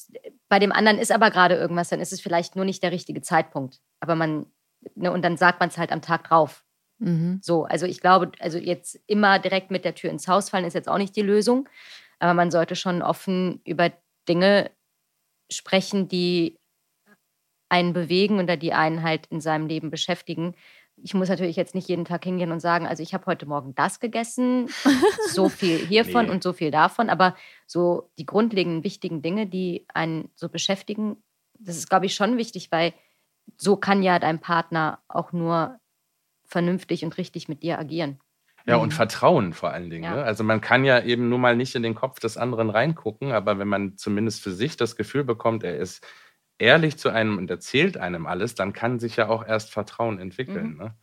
bei 0.48 0.58
dem 0.60 0.70
anderen 0.72 0.98
ist 0.98 1.10
aber 1.10 1.30
gerade 1.30 1.56
irgendwas, 1.56 1.88
dann 1.88 2.00
ist 2.00 2.12
es 2.12 2.20
vielleicht 2.20 2.54
nur 2.54 2.64
nicht 2.64 2.82
der 2.82 2.92
richtige 2.92 3.22
Zeitpunkt. 3.22 3.80
Aber 3.98 4.14
man, 4.14 4.46
ne, 4.94 5.10
und 5.10 5.22
dann 5.22 5.36
sagt 5.36 5.58
man 5.58 5.68
es 5.68 5.78
halt 5.78 5.90
am 5.90 6.00
Tag 6.02 6.24
drauf. 6.24 6.64
Mhm. 7.00 7.40
So, 7.42 7.64
also 7.64 7.86
ich 7.86 8.00
glaube, 8.00 8.32
also 8.38 8.58
jetzt 8.58 9.00
immer 9.06 9.38
direkt 9.38 9.70
mit 9.70 9.84
der 9.84 9.94
Tür 9.94 10.10
ins 10.10 10.28
Haus 10.28 10.50
fallen 10.50 10.64
ist 10.64 10.74
jetzt 10.74 10.88
auch 10.88 10.98
nicht 10.98 11.16
die 11.16 11.22
Lösung. 11.22 11.68
Aber 12.18 12.34
man 12.34 12.50
sollte 12.50 12.76
schon 12.76 13.02
offen 13.02 13.60
über 13.64 13.90
Dinge 14.28 14.70
sprechen, 15.50 16.06
die 16.06 16.56
einen 17.68 17.92
bewegen 17.92 18.38
oder 18.40 18.56
die 18.56 18.72
einen 18.72 19.02
halt 19.02 19.26
in 19.28 19.40
seinem 19.40 19.66
Leben 19.66 19.90
beschäftigen. 19.90 20.54
ich 21.02 21.14
muss 21.14 21.30
natürlich 21.30 21.56
jetzt 21.56 21.74
nicht 21.74 21.88
jeden 21.88 22.04
Tag 22.04 22.24
hingehen 22.24 22.52
und 22.52 22.60
sagen, 22.60 22.86
also 22.86 23.02
ich 23.02 23.14
habe 23.14 23.24
heute 23.24 23.46
Morgen 23.46 23.74
das 23.74 24.00
gegessen, 24.00 24.68
so 25.28 25.48
viel 25.48 25.78
hiervon 25.78 26.26
Nee. 26.26 26.30
und 26.30 26.42
so 26.42 26.52
viel 26.52 26.70
davon, 26.70 27.08
aber 27.08 27.34
so 27.66 28.10
die 28.18 28.26
grundlegenden 28.26 28.84
wichtigen 28.84 29.22
Dinge, 29.22 29.46
die 29.46 29.86
einen 29.94 30.28
so 30.34 30.50
beschäftigen, 30.50 31.16
das 31.58 31.76
ist, 31.78 31.88
glaube 31.88 32.04
ich, 32.06 32.14
schon 32.14 32.36
wichtig, 32.36 32.70
weil 32.70 32.92
so 33.56 33.76
kann 33.76 34.02
ja 34.02 34.18
dein 34.18 34.40
Partner 34.40 34.98
auch 35.08 35.32
nur 35.32 35.78
vernünftig 36.50 37.04
und 37.04 37.16
richtig 37.16 37.48
mit 37.48 37.62
dir 37.62 37.78
agieren. 37.78 38.18
Ja, 38.66 38.76
und 38.76 38.92
Vertrauen 38.92 39.52
vor 39.52 39.70
allen 39.70 39.88
Dingen. 39.88 40.04
Ja. 40.04 40.16
Ne? 40.16 40.22
Also 40.22 40.44
man 40.44 40.60
kann 40.60 40.84
ja 40.84 41.00
eben 41.02 41.28
nur 41.28 41.38
mal 41.38 41.56
nicht 41.56 41.74
in 41.74 41.82
den 41.82 41.94
Kopf 41.94 42.20
des 42.20 42.36
anderen 42.36 42.70
reingucken, 42.70 43.32
aber 43.32 43.58
wenn 43.58 43.68
man 43.68 43.96
zumindest 43.96 44.42
für 44.42 44.52
sich 44.52 44.76
das 44.76 44.96
Gefühl 44.96 45.24
bekommt, 45.24 45.64
er 45.64 45.76
ist 45.76 46.06
ehrlich 46.58 46.98
zu 46.98 47.08
einem 47.08 47.38
und 47.38 47.50
erzählt 47.50 47.96
einem 47.96 48.26
alles, 48.26 48.54
dann 48.54 48.72
kann 48.72 48.98
sich 48.98 49.16
ja 49.16 49.28
auch 49.28 49.46
erst 49.46 49.72
Vertrauen 49.72 50.18
entwickeln. 50.18 50.72
Mhm. 50.72 50.76
Ne? 50.76 50.94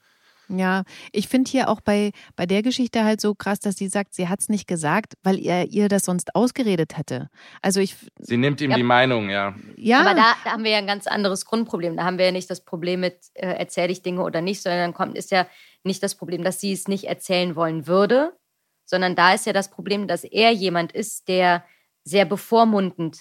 Ja, 0.49 0.83
ich 1.11 1.27
finde 1.27 1.51
hier 1.51 1.69
auch 1.69 1.81
bei, 1.81 2.11
bei 2.35 2.45
der 2.45 2.61
Geschichte 2.61 3.03
halt 3.03 3.19
so 3.19 3.35
krass, 3.35 3.59
dass 3.59 3.75
sie 3.75 3.89
sagt, 3.89 4.13
sie 4.13 4.29
hat 4.29 4.39
es 4.39 4.49
nicht 4.49 4.67
gesagt, 4.67 5.15
weil 5.23 5.39
er 5.39 5.65
ihr 5.67 5.89
das 5.89 6.03
sonst 6.03 6.35
ausgeredet 6.35 6.97
hätte. 6.97 7.29
Also 7.61 7.79
ich, 7.81 7.95
Sie 8.19 8.37
nimmt 8.37 8.61
ihm 8.61 8.71
Ja. 8.71 8.77
die 8.77 8.83
Meinung, 8.83 9.29
ja. 9.29 9.55
ja, 9.75 9.99
Aber 9.99 10.13
da, 10.13 10.35
da 10.43 10.51
haben 10.51 10.63
wir 10.63 10.71
ja 10.71 10.77
ein 10.77 10.87
ganz 10.87 11.05
anderes 11.07 11.45
Grundproblem. 11.45 11.97
Da 11.97 12.05
haben 12.05 12.17
wir 12.17 12.25
ja 12.25 12.31
nicht 12.31 12.49
das 12.49 12.63
Problem 12.63 13.01
mit, 13.01 13.17
äh, 13.33 13.47
erzähle 13.47 13.91
ich 13.91 14.01
Dinge 14.01 14.23
oder 14.23 14.41
nicht, 14.41 14.61
sondern 14.61 14.79
dann 14.79 14.93
kommt, 14.93 15.17
ist 15.17 15.31
ja 15.31 15.47
nicht 15.83 16.01
das 16.01 16.15
Problem, 16.15 16.43
dass 16.43 16.59
sie 16.61 16.71
es 16.71 16.87
nicht 16.87 17.05
erzählen 17.05 17.55
wollen 17.55 17.87
würde, 17.87 18.37
sondern 18.85 19.15
da 19.15 19.33
ist 19.33 19.45
ja 19.45 19.53
das 19.53 19.69
Problem, 19.69 20.07
dass 20.07 20.23
er 20.23 20.51
jemand 20.51 20.93
ist, 20.93 21.27
der 21.27 21.65
sehr 22.03 22.23
bevormundend 22.25 23.19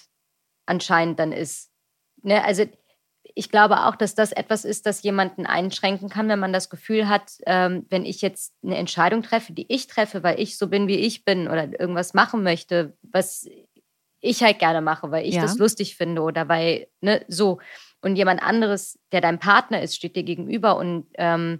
anscheinend 0.65 1.19
dann 1.19 1.33
ist. 1.33 1.71
Ne? 2.23 2.43
Also 2.43 2.65
ich 3.37 3.49
glaube 3.51 3.85
auch, 3.85 3.95
dass 3.95 4.15
das 4.15 4.31
etwas 4.31 4.65
ist, 4.65 4.85
das 4.85 5.03
jemanden 5.03 5.45
einschränken 5.45 6.09
kann, 6.09 6.27
wenn 6.29 6.39
man 6.39 6.53
das 6.53 6.69
Gefühl 6.69 7.07
hat, 7.07 7.33
ähm, 7.45 7.85
wenn 7.89 8.05
ich 8.05 8.21
jetzt 8.21 8.53
eine 8.63 8.77
Entscheidung 8.77 9.21
treffe, 9.23 9.53
die 9.53 9.71
ich 9.71 9.87
treffe, 9.87 10.23
weil 10.23 10.39
ich 10.39 10.57
so 10.57 10.67
bin, 10.67 10.87
wie 10.87 10.97
ich 10.97 11.23
bin 11.25 11.47
oder 11.47 11.79
irgendwas 11.79 12.13
machen 12.13 12.43
möchte, 12.43 12.97
was 13.03 13.47
ich 14.19 14.43
halt 14.43 14.59
gerne 14.59 14.81
mache, 14.81 15.11
weil 15.11 15.25
ich 15.27 15.35
Ja. 15.35 15.43
das 15.43 15.57
lustig 15.57 15.95
finde 15.95 16.21
oder 16.23 16.49
weil, 16.49 16.87
ne, 17.01 17.23
so. 17.27 17.59
Und 18.01 18.15
jemand 18.15 18.41
anderes, 18.41 18.99
der 19.11 19.21
dein 19.21 19.39
Partner 19.39 19.81
ist, 19.81 19.95
steht 19.95 20.15
dir 20.15 20.23
gegenüber 20.23 20.77
und 20.77 21.07
ähm, 21.15 21.59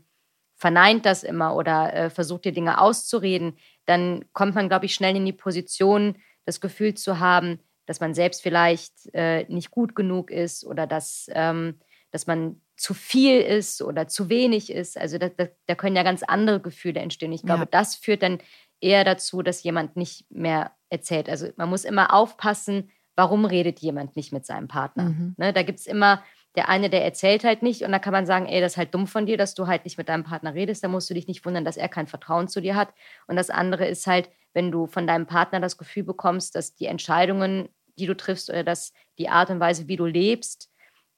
verneint 0.56 1.06
das 1.06 1.24
immer 1.24 1.56
oder 1.56 1.94
äh, 1.94 2.10
versucht 2.10 2.46
dir 2.46 2.52
Dinge 2.52 2.82
auszureden, 2.82 3.58
dann 3.86 4.26
kommt 4.34 4.56
man, 4.56 4.70
glaube 4.70 4.86
ich, 4.88 4.94
schnell 4.96 5.16
in 5.16 5.26
die 5.26 5.34
Position, 5.34 6.18
das 6.46 6.62
Gefühl 6.62 6.96
zu 6.96 7.20
haben, 7.20 7.60
dass 7.88 8.00
man 8.00 8.14
selbst 8.14 8.44
vielleicht 8.44 8.94
äh, 9.14 9.46
nicht 9.52 9.72
gut 9.72 9.96
genug 9.96 10.30
ist 10.30 10.64
oder 10.66 10.86
dass, 10.86 11.28
ähm, 11.34 11.80
dass 12.12 12.28
man 12.28 12.62
zu 12.76 12.94
viel 12.94 13.42
ist 13.42 13.82
oder 13.82 14.08
zu 14.08 14.30
wenig 14.30 14.72
ist. 14.72 14.98
Also 14.98 15.18
da, 15.18 15.30
da, 15.30 15.48
da 15.66 15.74
können 15.74 15.96
ja 15.96 16.04
ganz 16.04 16.22
andere 16.22 16.60
Gefühle 16.60 17.00
entstehen. 17.00 17.32
Ich 17.32 17.42
glaube, 17.42 17.62
Ja. 17.64 17.68
das 17.72 17.96
führt 17.96 18.22
dann 18.22 18.38
eher 18.80 19.04
dazu, 19.04 19.42
dass 19.42 19.64
jemand 19.64 19.96
nicht 19.98 20.30
mehr 20.30 20.72
erzählt. 20.90 21.28
Also 21.28 21.48
man 21.56 21.70
muss 21.70 21.84
immer 21.86 22.14
aufpassen, 22.14 22.92
warum 23.16 23.46
redet 23.46 23.80
jemand 23.80 24.16
nicht 24.16 24.32
mit 24.32 24.46
seinem 24.46 24.68
Partner. 24.68 25.06
Mhm. 25.06 25.34
Ne, 25.38 25.52
da 25.54 25.64
gibt 25.64 25.80
es 25.80 25.88
immer 25.88 26.24
der 26.56 26.70
eine, 26.70 26.90
der 26.90 27.04
erzählt 27.04 27.44
halt 27.44 27.62
nicht 27.62 27.84
und 27.84 27.92
da 27.92 28.00
kann 28.00 28.14
man 28.14 28.26
sagen, 28.26 28.48
ey, 28.48 28.62
das 28.62 28.74
ist 28.74 28.78
halt 28.78 28.94
dumm 28.94 29.06
von 29.08 29.26
dir, 29.28 29.38
dass 29.38 29.54
du 29.54 29.68
halt 29.68 29.84
nicht 29.86 29.98
mit 29.98 30.10
deinem 30.10 30.24
Partner 30.24 30.54
redest. 30.56 30.84
Da 30.84 30.88
musst 30.88 31.10
du 31.10 31.14
dich 31.14 31.28
nicht 31.28 31.46
wundern, 31.46 31.66
dass 31.66 31.78
er 31.78 31.88
kein 31.88 32.08
Vertrauen 32.08 32.48
zu 32.48 32.62
dir 32.62 32.76
hat. 32.76 32.90
Und 33.28 33.36
das 33.36 33.50
andere 33.52 33.88
ist 33.88 34.08
halt, 34.08 34.30
wenn 34.54 34.72
du 34.72 34.88
von 34.88 35.06
deinem 35.06 35.28
Partner 35.28 35.60
das 35.60 35.78
Gefühl 35.78 36.04
bekommst, 36.04 36.56
dass 36.56 36.74
die 36.76 36.88
Entscheidungen, 36.88 37.70
die 37.98 38.06
du 38.06 38.16
triffst 38.16 38.50
oder 38.50 38.64
dass 38.64 38.94
die 39.18 39.30
Art 39.30 39.50
und 39.50 39.60
Weise, 39.60 39.88
wie 39.88 39.96
du 39.98 40.06
lebst, 40.06 40.70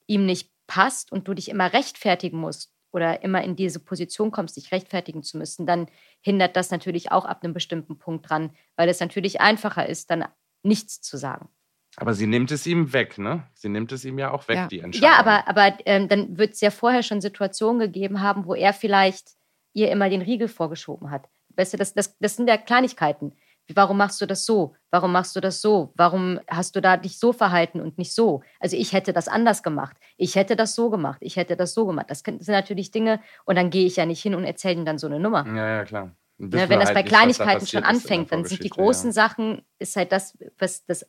ihm 0.07 0.25
nicht 0.25 0.51
passt 0.67 1.11
und 1.11 1.27
du 1.27 1.33
dich 1.33 1.49
immer 1.49 1.73
rechtfertigen 1.73 2.37
musst 2.37 2.73
oder 2.91 3.23
immer 3.23 3.43
in 3.43 3.55
diese 3.55 3.79
Position 3.79 4.31
kommst, 4.31 4.57
dich 4.57 4.71
rechtfertigen 4.71 5.23
zu 5.23 5.37
müssen, 5.37 5.65
dann 5.65 5.87
hindert 6.21 6.55
das 6.55 6.71
natürlich 6.71 7.11
auch 7.11 7.25
ab 7.25 7.43
einem 7.43 7.53
bestimmten 7.53 7.97
Punkt 7.97 8.29
dran, 8.29 8.51
weil 8.75 8.89
es 8.89 8.99
natürlich 8.99 9.41
einfacher 9.41 9.87
ist, 9.87 10.09
dann 10.09 10.25
nichts 10.63 11.01
zu 11.01 11.17
sagen. 11.17 11.49
Aber 11.97 12.13
sie 12.13 12.27
nimmt 12.27 12.51
es 12.51 12.65
ihm 12.65 12.93
weg, 12.93 13.17
ne? 13.17 13.43
Sie 13.53 13.67
nimmt 13.67 13.91
es 13.91 14.05
ihm 14.05 14.19
ja 14.19 14.31
auch 14.31 14.47
weg, 14.47 14.55
Ja. 14.57 14.67
die 14.67 14.79
Entscheidung. 14.79 15.09
Ja, 15.09 15.17
aber, 15.19 15.47
aber 15.47 15.77
ähm, 15.85 16.07
dann 16.07 16.37
wird 16.37 16.53
es 16.53 16.61
ja 16.61 16.71
vorher 16.71 17.03
schon 17.03 17.19
Situationen 17.19 17.79
gegeben 17.79 18.21
haben, 18.21 18.45
wo 18.45 18.53
er 18.53 18.73
vielleicht 18.73 19.31
ihr 19.73 19.91
immer 19.91 20.09
den 20.09 20.21
Riegel 20.21 20.47
vorgeschoben 20.47 21.11
hat. 21.11 21.27
Weißt 21.55 21.73
du, 21.73 21.77
das, 21.77 21.93
das, 21.93 22.17
das 22.19 22.35
sind 22.35 22.47
ja 22.47 22.57
Kleinigkeiten. 22.57 23.33
Warum 23.75 23.97
machst 23.97 24.19
du 24.21 24.25
das 24.25 24.45
so? 24.45 24.75
Warum 24.91 25.11
machst 25.11 25.35
du 25.35 25.41
das 25.41 25.61
so? 25.61 25.91
Warum 25.95 26.39
hast 26.47 26.75
du 26.75 26.81
da 26.81 26.97
dich 26.97 27.19
so 27.19 27.33
verhalten 27.33 27.81
und 27.81 27.97
nicht 27.97 28.13
so? 28.13 28.41
Also 28.59 28.75
ich 28.75 28.93
hätte 28.93 29.13
das 29.13 29.27
anders 29.27 29.63
gemacht. 29.63 29.97
Ich 30.17 30.35
hätte 30.35 30.55
das 30.55 30.75
so 30.75 30.89
gemacht. 30.89 31.19
Ich 31.21 31.35
hätte 31.35 31.55
das 31.55 31.73
so 31.73 31.85
gemacht. 31.85 32.07
Das 32.09 32.19
sind 32.19 32.47
natürlich 32.47 32.91
Dinge 32.91 33.19
und 33.45 33.55
dann 33.55 33.69
gehe 33.69 33.85
ich 33.85 33.95
ja 33.95 34.05
nicht 34.05 34.21
hin 34.21 34.35
und 34.35 34.43
erzähle 34.43 34.75
ihm 34.75 34.85
dann 34.85 34.97
so 34.97 35.07
eine 35.07 35.19
Nummer. 35.19 35.45
Ja, 35.47 35.67
ja, 35.67 35.85
klar. 35.85 36.15
Dann 36.37 36.49
Ne, 36.49 36.69
wenn 36.69 36.79
das 36.79 36.87
halt 36.89 36.95
bei 36.95 37.03
da 37.03 37.09
Kleinigkeiten 37.09 37.59
passiert 37.59 37.69
schon 37.69 37.83
anfängt, 37.83 38.31
dann 38.31 38.45
sind 38.45 38.63
die 38.63 38.69
großen 38.69 39.09
ja. 39.09 39.13
Sachen, 39.13 39.61
ist 39.77 39.95
halt 39.97 40.11
das, 40.11 40.37
was 40.57 40.85
das, 40.85 41.05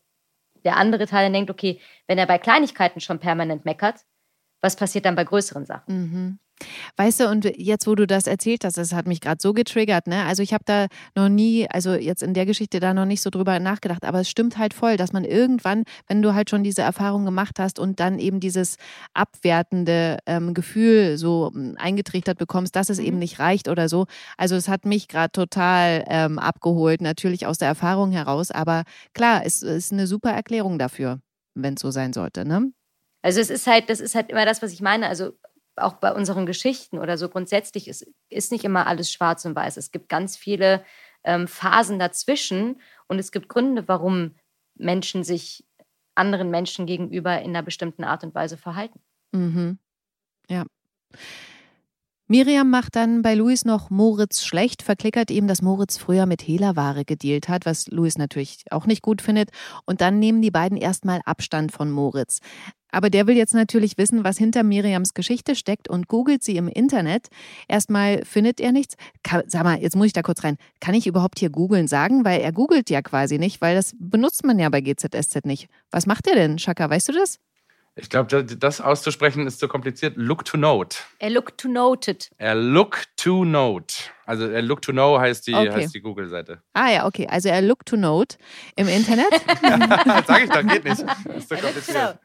der 0.64 0.76
andere 0.76 1.06
Teil 1.06 1.26
dann 1.26 1.32
denkt, 1.32 1.50
okay, 1.50 1.80
wenn 2.08 2.18
er 2.18 2.26
bei 2.26 2.38
Kleinigkeiten 2.38 3.00
schon 3.00 3.20
permanent 3.20 3.64
meckert, 3.64 4.04
was 4.60 4.76
passiert 4.76 5.04
dann 5.06 5.14
bei 5.16 5.24
größeren 5.24 5.64
Sachen? 5.66 5.94
Mhm. 6.06 6.38
Weißt 6.98 7.20
du, 7.20 7.28
und 7.30 7.46
jetzt, 7.56 7.86
wo 7.86 7.94
du 7.94 8.06
das 8.06 8.26
erzählt 8.26 8.66
hast, 8.66 8.76
das 8.76 8.92
hat 8.92 9.06
mich 9.06 9.22
gerade 9.22 9.38
so 9.40 9.54
getriggert, 9.54 10.06
ne? 10.06 10.26
Also 10.26 10.42
ich 10.42 10.52
habe 10.52 10.62
da 10.66 10.88
noch 11.14 11.30
nie, 11.30 11.66
also 11.70 11.94
jetzt 11.94 12.22
in 12.22 12.34
der 12.34 12.44
Geschichte 12.44 12.80
da 12.80 12.92
noch 12.92 13.06
nicht 13.06 13.22
so 13.22 13.30
drüber 13.30 13.58
nachgedacht, 13.60 14.04
aber 14.04 14.20
es 14.20 14.28
stimmt 14.28 14.58
halt 14.58 14.74
voll, 14.74 14.98
dass 14.98 15.14
man 15.14 15.24
irgendwann, 15.24 15.84
wenn 16.06 16.20
du 16.20 16.34
halt 16.34 16.50
schon 16.50 16.62
diese 16.62 16.82
Erfahrung 16.82 17.24
gemacht 17.24 17.58
hast 17.58 17.78
und 17.78 17.98
dann 17.98 18.18
eben 18.18 18.40
dieses 18.40 18.76
abwertende 19.14 20.18
ähm, 20.26 20.52
Gefühl 20.52 21.16
so 21.16 21.50
ähm, 21.54 21.76
eingetrichtert 21.78 22.36
bekommst, 22.38 22.76
dass 22.76 22.90
es 22.90 22.98
Mhm. 22.98 23.04
eben 23.06 23.18
nicht 23.20 23.38
reicht 23.38 23.68
oder 23.68 23.88
so. 23.88 24.06
Also 24.36 24.54
es 24.56 24.68
hat 24.68 24.84
mich 24.84 25.08
gerade 25.08 25.32
total 25.32 26.04
ähm, 26.08 26.38
abgeholt, 26.38 27.00
natürlich 27.00 27.46
aus 27.46 27.56
der 27.58 27.68
Erfahrung 27.68 28.10
heraus, 28.12 28.50
aber 28.50 28.82
klar, 29.14 29.42
es 29.46 29.62
ist 29.62 29.92
eine 29.92 30.06
super 30.06 30.30
Erklärung 30.32 30.78
dafür, 30.78 31.20
wenn 31.54 31.74
es 31.74 31.80
so 31.80 31.90
sein 31.90 32.12
sollte, 32.12 32.44
ne? 32.44 32.70
Also 33.22 33.40
es 33.40 33.50
ist 33.50 33.66
halt, 33.66 33.90
das 33.90 34.00
ist 34.00 34.14
halt 34.14 34.30
immer 34.30 34.44
das, 34.44 34.62
was 34.62 34.72
ich 34.72 34.80
meine. 34.80 35.08
Also 35.08 35.32
auch 35.76 35.94
bei 35.94 36.12
unseren 36.12 36.46
Geschichten 36.46 36.98
oder 36.98 37.16
so 37.16 37.28
grundsätzlich 37.28 37.88
ist, 37.88 38.06
ist 38.28 38.52
nicht 38.52 38.64
immer 38.64 38.86
alles 38.86 39.12
schwarz 39.12 39.44
und 39.44 39.54
weiß. 39.54 39.76
Es 39.76 39.92
gibt 39.92 40.08
ganz 40.08 40.36
viele 40.36 40.84
ähm, 41.24 41.48
Phasen 41.48 41.98
dazwischen 41.98 42.80
und 43.08 43.18
es 43.18 43.32
gibt 43.32 43.48
Gründe, 43.48 43.88
warum 43.88 44.34
Menschen 44.74 45.24
sich 45.24 45.64
anderen 46.14 46.50
Menschen 46.50 46.86
gegenüber 46.86 47.40
in 47.40 47.50
einer 47.50 47.62
bestimmten 47.62 48.04
Art 48.04 48.24
und 48.24 48.34
Weise 48.34 48.56
verhalten. 48.56 49.00
Mhm. 49.32 49.78
Ja. 50.48 50.64
Miriam 52.26 52.70
macht 52.70 52.94
dann 52.94 53.22
bei 53.22 53.34
Luis 53.34 53.64
noch 53.64 53.90
Moritz 53.90 54.44
schlecht, 54.44 54.82
verklickert 54.82 55.32
ihm, 55.32 55.48
dass 55.48 55.62
Moritz 55.62 55.96
früher 55.98 56.26
mit 56.26 56.46
Hehlerware 56.46 57.04
gedealt 57.04 57.48
hat, 57.48 57.66
was 57.66 57.88
Luis 57.88 58.18
natürlich 58.18 58.62
auch 58.70 58.86
nicht 58.86 59.02
gut 59.02 59.20
findet. 59.20 59.50
Und 59.84 60.00
dann 60.00 60.20
nehmen 60.20 60.40
die 60.40 60.52
beiden 60.52 60.78
erstmal 60.78 61.20
Abstand 61.24 61.72
von 61.72 61.90
Moritz. 61.90 62.38
Aber 62.92 63.10
der 63.10 63.26
will 63.26 63.36
jetzt 63.36 63.54
natürlich 63.54 63.98
wissen, 63.98 64.24
was 64.24 64.38
hinter 64.38 64.62
Miriams 64.62 65.14
Geschichte 65.14 65.54
steckt 65.54 65.88
und 65.88 66.08
googelt 66.08 66.42
sie 66.42 66.56
im 66.56 66.68
Internet. 66.68 67.28
Erstmal 67.68 68.24
findet 68.24 68.60
er 68.60 68.72
nichts. 68.72 68.96
Ka 69.22 69.42
sag 69.46 69.64
mal, 69.64 69.80
jetzt 69.80 69.96
muss 69.96 70.06
ich 70.06 70.12
da 70.12 70.22
kurz 70.22 70.44
rein. 70.44 70.56
Kann 70.80 70.94
ich 70.94 71.06
überhaupt 71.06 71.38
hier 71.38 71.50
googeln 71.50 71.88
sagen? 71.88 72.24
Weil 72.24 72.40
er 72.40 72.52
googelt 72.52 72.90
ja 72.90 73.02
quasi 73.02 73.38
nicht, 73.38 73.60
weil 73.60 73.74
das 73.74 73.94
benutzt 73.98 74.44
man 74.44 74.58
ja 74.58 74.68
bei 74.68 74.80
GZSZ 74.80 75.44
nicht. 75.44 75.68
Was 75.90 76.06
macht 76.06 76.26
er 76.26 76.34
denn, 76.34 76.58
Shaka? 76.58 76.88
Weißt 76.90 77.08
du 77.08 77.12
das? 77.12 77.38
Ich 77.96 78.08
glaube, 78.08 78.44
das 78.44 78.80
auszusprechen 78.80 79.46
ist 79.46 79.58
zu 79.58 79.66
kompliziert. 79.68 80.14
Look 80.16 80.44
to 80.44 80.56
note. 80.56 80.96
Er 81.18 81.28
look 81.30 81.58
to 81.58 81.68
noted. 81.68 82.30
Er 82.38 82.54
look 82.54 83.02
to 83.16 83.44
note. 83.44 83.94
Also 84.24 84.46
er 84.48 84.62
look 84.62 84.80
to 84.80 84.92
know 84.92 85.18
heißt 85.18 85.46
die, 85.48 85.54
Okay. 85.54 85.70
heißt 85.70 85.94
die 85.94 86.00
Google-Seite. 86.00 86.62
Ah 86.72 86.88
ja, 86.90 87.06
okay. 87.06 87.26
Also 87.28 87.48
er 87.48 87.60
look 87.62 87.84
to 87.84 87.96
note 87.96 88.38
im 88.76 88.86
Internet. 88.88 89.26
Sag 90.26 90.44
ich 90.44 90.50
doch, 90.50 90.62
geht 90.66 90.84
nicht. 90.84 91.04
Ist 91.36 91.48
zu 91.48 91.56
kompliziert. 91.56 92.18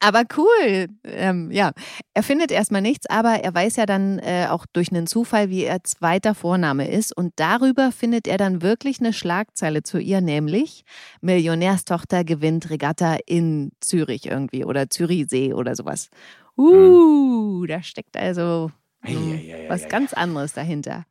Aber 0.00 0.24
cool. 0.36 0.88
Ähm, 1.04 1.50
ja, 1.50 1.72
er 2.14 2.22
findet 2.22 2.50
erstmal 2.50 2.82
nichts, 2.82 3.08
aber 3.08 3.40
er 3.42 3.54
weiß 3.54 3.76
ja 3.76 3.86
dann 3.86 4.18
äh, 4.18 4.46
auch 4.50 4.66
durch 4.72 4.90
einen 4.90 5.06
Zufall, 5.06 5.50
wie 5.50 5.64
er 5.64 5.84
zweiter 5.84 6.34
Vorname 6.34 6.88
ist. 6.88 7.16
Und 7.16 7.32
darüber 7.36 7.92
findet 7.92 8.28
er 8.28 8.38
dann 8.38 8.62
wirklich 8.62 9.00
eine 9.00 9.12
Schlagzeile 9.12 9.82
zu 9.82 9.98
ihr, 9.98 10.20
nämlich 10.20 10.84
Millionärstochter 11.20 12.24
gewinnt 12.24 12.70
Regatta 12.70 13.16
in 13.26 13.72
Zürich 13.80 14.26
irgendwie 14.26 14.64
oder 14.64 14.90
Zürichsee 14.90 15.54
oder 15.54 15.74
sowas. 15.74 16.08
Uh, 16.56 17.66
da 17.66 17.82
steckt 17.82 18.16
also 18.16 18.70
Eieieiei. 19.02 19.68
was 19.68 19.88
ganz 19.88 20.12
anderes 20.12 20.54
dahinter. 20.54 21.04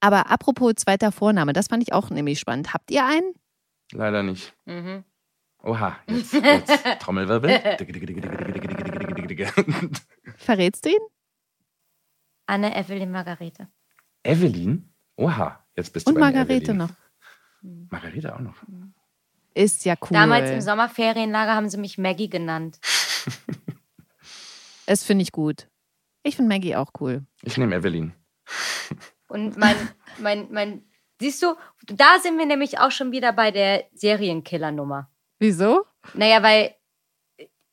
Aber 0.00 0.30
apropos 0.30 0.74
zweiter 0.76 1.12
Vorname, 1.12 1.52
das 1.52 1.68
fand 1.68 1.82
ich 1.82 1.92
auch 1.92 2.10
nämlich 2.10 2.38
spannend. 2.38 2.74
Habt 2.74 2.90
ihr 2.90 3.04
einen? 3.04 3.32
Leider 3.92 4.22
nicht. 4.22 4.54
Mhm. 4.66 5.04
Oha, 5.62 5.98
jetzt, 6.08 6.32
jetzt 6.34 6.84
Trommelwirbel. 7.00 7.76
Verrätst 10.36 10.84
du 10.84 10.90
ihn? 10.90 10.98
Anne, 12.46 12.74
Evelyn, 12.76 13.10
Margarete. 13.10 13.68
Evelyn? 14.22 14.92
Oha, 15.16 15.64
jetzt 15.76 15.92
bist 15.92 16.06
du 16.06 16.10
Und 16.10 16.14
bei 16.14 16.20
Margarete 16.20 16.72
Evelyn. 16.72 16.76
noch. 16.78 16.90
Margarete 17.90 18.34
auch 18.34 18.40
noch. 18.40 18.56
Ist 19.54 19.84
ja 19.84 19.94
cool. 20.00 20.08
Damals 20.10 20.50
im 20.50 20.60
Sommerferienlager 20.60 21.54
haben 21.54 21.68
sie 21.68 21.78
mich 21.78 21.98
Maggie 21.98 22.28
genannt. 22.30 22.78
Das 24.86 25.04
finde 25.04 25.22
ich 25.22 25.30
gut. 25.30 25.68
Ich 26.24 26.34
finde 26.34 26.52
Maggie 26.52 26.74
auch 26.74 26.90
cool. 26.98 27.24
Ich 27.42 27.56
nehme 27.56 27.76
Evelyn. 27.76 28.12
Und 29.28 29.56
mein, 29.56 29.76
mein, 30.18 30.50
mein, 30.50 30.82
siehst 31.20 31.40
du, 31.44 31.54
da 31.86 32.18
sind 32.20 32.38
wir 32.38 32.46
nämlich 32.46 32.80
auch 32.80 32.90
schon 32.90 33.12
wieder 33.12 33.32
bei 33.32 33.52
der 33.52 33.84
Serienkiller-Nummer. 33.94 35.08
Wieso? 35.40 35.84
Naja, 36.14 36.42
weil 36.44 36.74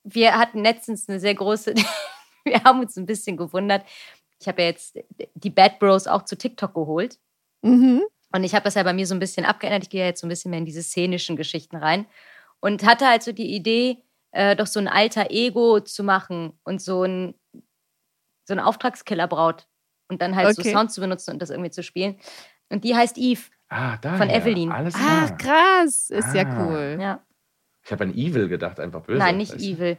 wir 0.04 0.38
hatten 0.38 0.64
letztens 0.64 1.08
eine 1.08 1.20
sehr 1.20 1.36
große, 1.36 1.76
wir 2.46 2.64
haben 2.64 2.80
uns 2.80 2.98
ein 2.98 3.06
bisschen 3.06 3.38
gewundert. 3.38 3.86
Ich 4.40 4.48
habe 4.48 4.62
ja 4.64 4.70
jetzt 4.70 4.98
die 5.36 5.50
Bad 5.50 5.78
Bros 5.80 6.08
auch 6.08 6.24
zu 6.24 6.36
TikTok 6.38 6.74
geholt. 6.74 7.20
Mhm. 7.62 8.02
Und 8.34 8.44
ich 8.44 8.54
habe 8.56 8.64
das 8.64 8.76
ja 8.76 8.84
bei 8.84 8.94
mir 8.94 9.06
so 9.08 9.16
ein 9.16 9.20
bisschen 9.20 9.46
abgeändert. 9.46 9.84
Ich 9.84 9.90
gehe 9.90 10.02
ja 10.02 10.08
jetzt 10.08 10.22
so 10.22 10.28
ein 10.28 10.30
bisschen 10.30 10.50
mehr 10.52 10.60
in 10.60 10.66
diese 10.66 10.82
szenischen 10.84 11.36
Geschichten 11.36 11.76
rein. 11.76 12.06
Und 12.60 12.86
hatte 12.86 13.08
halt 13.08 13.24
so 13.24 13.32
die 13.32 13.54
Idee, 13.56 14.04
äh, 14.32 14.56
doch 14.56 14.68
so 14.68 14.80
ein 14.80 14.88
alter 14.88 15.30
Ego 15.32 15.80
zu 15.80 16.04
machen 16.04 16.58
und 16.64 16.82
so 16.82 17.04
ein, 17.04 17.36
so 18.46 18.54
ein 18.54 18.60
Auftragskiller-Braut. 18.60 19.68
Und 20.10 20.22
dann 20.22 20.36
halt 20.36 20.58
Okay. 20.58 20.70
so 20.70 20.76
Sound 20.78 20.92
zu 20.92 21.02
benutzen 21.02 21.32
und 21.32 21.42
das 21.42 21.50
irgendwie 21.50 21.72
zu 21.72 21.84
spielen. 21.84 22.18
Und 22.70 22.84
die 22.84 22.96
heißt 22.96 23.18
Eve. 23.18 23.42
Ah, 23.70 23.98
da. 23.98 24.18
Von 24.18 24.30
Evelyn. 24.30 24.72
Alles 24.72 24.94
klar. 24.94 25.30
Ach, 25.32 25.38
krass. 25.38 26.10
Ist 26.10 26.34
ja 26.34 26.44
Ah. 26.48 26.66
cool. 26.66 26.98
Ja. 27.02 27.20
Ich 27.88 27.92
habe 27.94 28.04
an 28.04 28.14
Evil 28.14 28.50
gedacht, 28.50 28.82
einfach 28.82 29.02
böse. 29.04 29.18
Nein, 29.20 29.38
nicht? 29.38 29.54
Evil. 29.54 29.98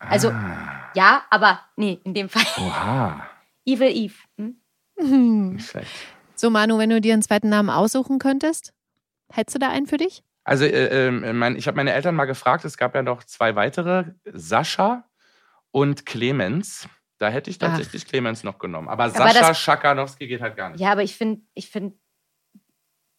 Also, 0.00 0.30
Ah, 0.30 0.90
ja, 0.96 1.22
aber 1.30 1.60
nee, 1.76 2.00
in 2.02 2.12
dem 2.12 2.28
Fall. 2.28 2.42
oha. 2.58 3.24
Evil 3.64 3.88
Eve. 3.88 4.14
Hm? 4.36 4.60
Hm. 4.98 5.52
Nicht 5.54 5.70
schlecht. 5.70 5.90
So, 6.34 6.50
Manu, 6.50 6.76
wenn 6.78 6.90
du 6.90 7.00
dir 7.00 7.12
einen 7.12 7.22
zweiten 7.22 7.48
Namen 7.48 7.70
aussuchen 7.70 8.18
könntest, 8.18 8.72
hättest 9.30 9.54
du 9.54 9.58
da 9.60 9.68
einen 9.68 9.86
für 9.86 9.96
dich? 9.96 10.24
Also, 10.42 10.64
äh, 10.64 11.06
ähm, 11.06 11.38
mein, 11.38 11.54
ich 11.54 11.68
habe 11.68 11.76
meine 11.76 11.92
Eltern 11.92 12.16
mal 12.16 12.24
gefragt, 12.24 12.64
es 12.64 12.76
gab 12.76 12.96
ja 12.96 13.02
noch 13.02 13.22
zwei 13.22 13.54
weitere, 13.54 14.06
Sascha 14.24 15.08
und 15.70 16.04
Clemens. 16.06 16.88
Da 17.18 17.28
hätte 17.28 17.48
ich 17.50 17.58
tatsächlich 17.58 18.06
Clemens 18.06 18.42
noch 18.42 18.58
genommen. 18.58 18.88
Aber 18.88 19.04
Aber 19.04 19.12
Sascha 19.12 19.48
das- 19.50 19.60
Schakanowski 19.60 20.26
geht 20.26 20.40
halt 20.40 20.56
gar 20.56 20.70
nicht. 20.70 20.80
Ja, 20.80 20.90
aber 20.90 21.04
ich 21.04 21.14
finde, 21.16 21.42
ich 21.54 21.70
finde, 21.70 21.96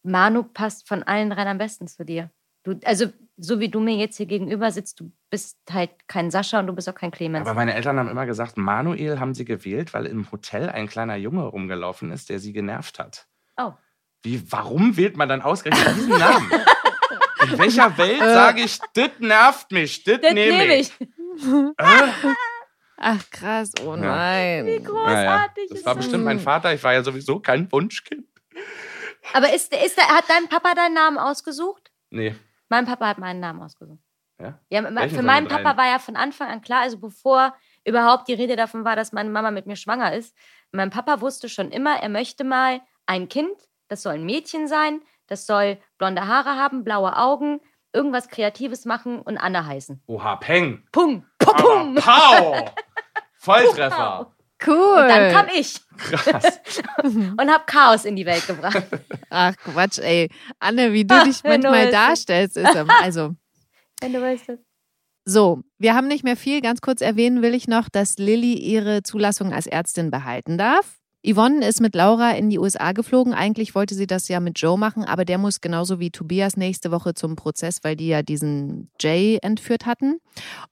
Manu 0.02 0.42
passt 0.42 0.86
von 0.88 1.02
allen 1.04 1.30
dreien 1.30 1.48
am 1.48 1.58
besten 1.58 1.86
zu 1.86 2.04
dir. 2.04 2.30
Du, 2.64 2.78
also, 2.84 3.06
so 3.44 3.58
wie 3.60 3.68
du 3.68 3.80
mir 3.80 3.96
jetzt 3.96 4.16
hier 4.16 4.26
gegenüber 4.26 4.70
sitzt, 4.70 5.00
du 5.00 5.10
bist 5.30 5.58
halt 5.70 5.90
kein 6.06 6.30
Sascha 6.30 6.60
und 6.60 6.66
du 6.68 6.72
bist 6.72 6.88
auch 6.88 6.94
kein 6.94 7.10
Clemens. 7.10 7.46
Aber 7.46 7.54
meine 7.54 7.74
Eltern 7.74 7.98
haben 7.98 8.08
immer 8.08 8.26
gesagt, 8.26 8.56
Manuel 8.56 9.18
haben 9.18 9.34
sie 9.34 9.44
gewählt, 9.44 9.92
weil 9.94 10.06
im 10.06 10.30
Hotel 10.30 10.68
ein 10.68 10.86
kleiner 10.88 11.16
Junge 11.16 11.44
rumgelaufen 11.44 12.12
ist, 12.12 12.30
der 12.30 12.38
sie 12.38 12.52
genervt 12.52 12.98
hat. 12.98 13.26
Oh. 13.56 13.72
Wie, 14.22 14.40
warum 14.52 14.96
wählt 14.96 15.16
man 15.16 15.28
dann 15.28 15.42
ausgerechnet 15.42 15.96
diesen 15.96 16.18
Namen? 16.18 16.50
In 17.50 17.58
welcher 17.58 17.96
Welt 17.98 18.20
Äh. 18.20 18.32
sage 18.34 18.60
ich, 18.62 18.78
das 18.94 19.10
nervt 19.18 19.72
mich, 19.72 20.04
das 20.04 20.20
nehme 20.20 20.34
nehme 20.58 20.76
ich? 20.76 20.92
Äh? 21.00 22.08
Ach, 22.98 23.30
krass. 23.30 23.72
Oh 23.84 23.96
nein. 23.96 24.66
Wie 24.66 24.78
großartig 24.82 25.04
Naja, 25.04 25.48
das 25.56 25.78
ist 25.80 25.84
war 25.86 25.94
das. 25.96 26.04
bestimmt 26.04 26.24
mein 26.24 26.38
Vater. 26.38 26.72
Ich 26.72 26.82
war 26.84 26.92
ja 26.92 27.02
sowieso 27.02 27.40
kein 27.40 27.70
Wunschkind. 27.72 28.24
Aber 29.32 29.52
ist, 29.52 29.74
ist, 29.74 29.96
der- 29.96 30.06
hat 30.08 30.24
dein 30.28 30.48
Papa 30.48 30.74
deinen 30.74 30.94
Namen 30.94 31.18
ausgesucht? 31.18 31.90
Nee. 32.10 32.34
Mein 32.72 32.86
Papa 32.86 33.06
hat 33.06 33.18
meinen 33.18 33.38
Namen 33.38 33.60
ausgesucht. 33.60 34.00
Ja? 34.40 34.58
Ja, 34.70 34.82
Welchen 34.94 35.16
für 35.16 35.22
meinen? 35.22 35.46
Papa 35.46 35.76
war 35.76 35.86
ja 35.88 35.98
von 35.98 36.16
Anfang 36.16 36.48
an 36.48 36.62
klar, 36.62 36.80
also 36.80 36.98
bevor 36.98 37.54
überhaupt 37.84 38.28
die 38.28 38.32
Rede 38.32 38.56
davon 38.56 38.86
war, 38.86 38.96
dass 38.96 39.12
meine 39.12 39.28
Mama 39.28 39.50
mit 39.50 39.66
mir 39.66 39.76
schwanger 39.76 40.14
ist. 40.14 40.34
Mein 40.70 40.88
Papa 40.88 41.20
wusste 41.20 41.50
schon 41.50 41.70
immer, 41.70 42.02
er 42.02 42.08
möchte 42.08 42.44
mal 42.44 42.80
ein 43.04 43.28
Kind, 43.28 43.52
das 43.88 44.02
soll 44.02 44.14
ein 44.14 44.24
Mädchen 44.24 44.68
sein, 44.68 45.02
das 45.26 45.44
soll 45.44 45.76
blonde 45.98 46.26
Haare 46.26 46.56
haben, 46.56 46.82
blaue 46.82 47.14
Augen, 47.18 47.60
irgendwas 47.92 48.28
Kreatives 48.28 48.86
machen 48.86 49.20
und 49.20 49.36
Anna 49.36 49.66
heißen. 49.66 50.02
Oha, 50.06 50.36
Peng. 50.36 50.88
Pum, 50.92 51.26
Aber 51.44 51.52
pum. 51.52 51.94
Pow! 51.96 52.74
Volltreffer. 53.34 54.34
Cool. 54.66 54.74
Und 55.02 55.08
dann 55.08 55.32
kam 55.32 55.46
ich 55.54 55.80
Krass. 55.96 56.60
und 57.02 57.50
habe 57.50 57.64
Chaos 57.66 58.04
in 58.04 58.16
die 58.16 58.26
Welt 58.26 58.46
gebracht. 58.46 58.82
Ach, 59.30 59.54
Quatsch, 59.56 59.98
ey. 59.98 60.30
Anne, 60.58 60.92
wie 60.92 61.04
du 61.04 61.14
Ah, 61.14 61.24
dich 61.24 61.42
du 61.42 61.48
manchmal 61.48 61.84
weißt. 61.86 61.92
darstellst, 61.92 62.56
ist 62.56 62.76
also. 63.02 63.34
Wenn 64.00 64.12
du 64.12 64.20
weißt 64.20 64.48
das. 64.48 64.58
So, 65.24 65.62
wir 65.78 65.94
haben 65.94 66.08
nicht 66.08 66.24
mehr 66.24 66.36
viel. 66.36 66.60
Ganz 66.60 66.80
kurz 66.80 67.00
erwähnen 67.00 67.42
will 67.42 67.54
ich 67.54 67.68
noch, 67.68 67.88
dass 67.88 68.18
Lilly 68.18 68.54
ihre 68.54 69.02
Zulassung 69.04 69.52
als 69.52 69.66
Ärztin 69.68 70.10
behalten 70.10 70.58
darf. 70.58 70.98
Yvonne 71.24 71.64
ist 71.64 71.80
mit 71.80 71.94
Laura 71.94 72.32
in 72.32 72.50
die 72.50 72.58
USA 72.58 72.90
geflogen. 72.90 73.32
Eigentlich 73.32 73.76
wollte 73.76 73.94
sie 73.94 74.08
das 74.08 74.26
ja 74.26 74.40
mit 74.40 74.58
Joe 74.58 74.76
machen, 74.76 75.04
aber 75.04 75.24
der 75.24 75.38
muss 75.38 75.60
genauso 75.60 76.00
wie 76.00 76.10
Tobias 76.10 76.56
nächste 76.56 76.90
Woche 76.90 77.14
zum 77.14 77.36
Prozess, 77.36 77.78
weil 77.82 77.94
die 77.94 78.08
ja 78.08 78.22
diesen 78.22 78.90
Jay 79.00 79.38
entführt 79.40 79.86
hatten. 79.86 80.18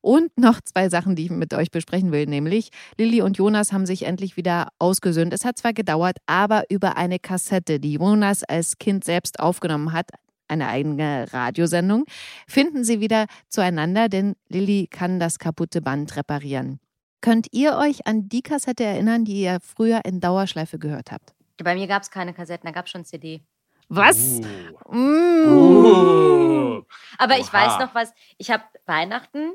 Und 0.01 0.36
noch 0.36 0.61
zwei 0.61 0.88
Sachen, 0.88 1.14
die 1.14 1.26
ich 1.26 1.30
mit 1.30 1.55
euch 1.55 1.70
besprechen 1.70 2.11
will, 2.11 2.26
nämlich 2.26 2.70
Lilly 2.98 3.22
und 3.22 3.38
Jonas 3.38 3.72
haben 3.72 3.86
sich 3.86 4.07
endlich 4.07 4.36
wieder 4.36 4.70
ausgesöhnt. 4.80 5.32
Es 5.32 5.44
hat 5.44 5.57
zwar 5.57 5.72
gedauert, 5.72 6.16
aber 6.26 6.64
über 6.68 6.96
eine 6.96 7.20
Kassette, 7.20 7.78
die 7.78 7.92
Jonas 7.92 8.42
als 8.42 8.78
Kind 8.78 9.05
selbst 9.05 9.38
aufgenommen 9.38 9.92
hat, 9.92 10.11
eine 10.48 10.66
eigene 10.66 11.32
Radiosendung, 11.32 12.07
finden 12.48 12.82
sie 12.82 12.98
wieder 12.98 13.26
zueinander, 13.48 14.09
denn 14.09 14.34
Lilly 14.48 14.88
kann 14.90 15.20
das 15.20 15.38
kaputte 15.38 15.80
Band 15.80 16.16
reparieren. 16.16 16.80
Könnt 17.20 17.48
ihr 17.52 17.76
euch 17.76 18.06
an 18.06 18.28
die 18.28 18.42
Kassette 18.42 18.84
erinnern, 18.84 19.24
die 19.24 19.42
ihr 19.42 19.58
früher 19.60 20.00
in 20.04 20.20
Dauerschleife 20.20 20.78
gehört 20.78 21.12
habt? 21.12 21.34
Bei 21.62 21.74
mir 21.74 21.86
gab 21.86 22.02
es 22.02 22.10
keine 22.10 22.32
Kassetten, 22.32 22.66
da 22.66 22.72
gab 22.72 22.86
es 22.86 22.90
schon 22.90 23.04
CD. 23.04 23.42
Was? 23.88 24.40
Uh. 24.88 24.94
Mm. 24.94 25.52
Uh. 25.52 26.82
Aber 27.18 27.36
ich 27.38 27.48
Oha. 27.48 27.52
weiß 27.52 27.78
noch 27.80 27.94
was. 27.94 28.12
Ich 28.38 28.50
habe 28.50 28.62
Weihnachten 28.86 29.52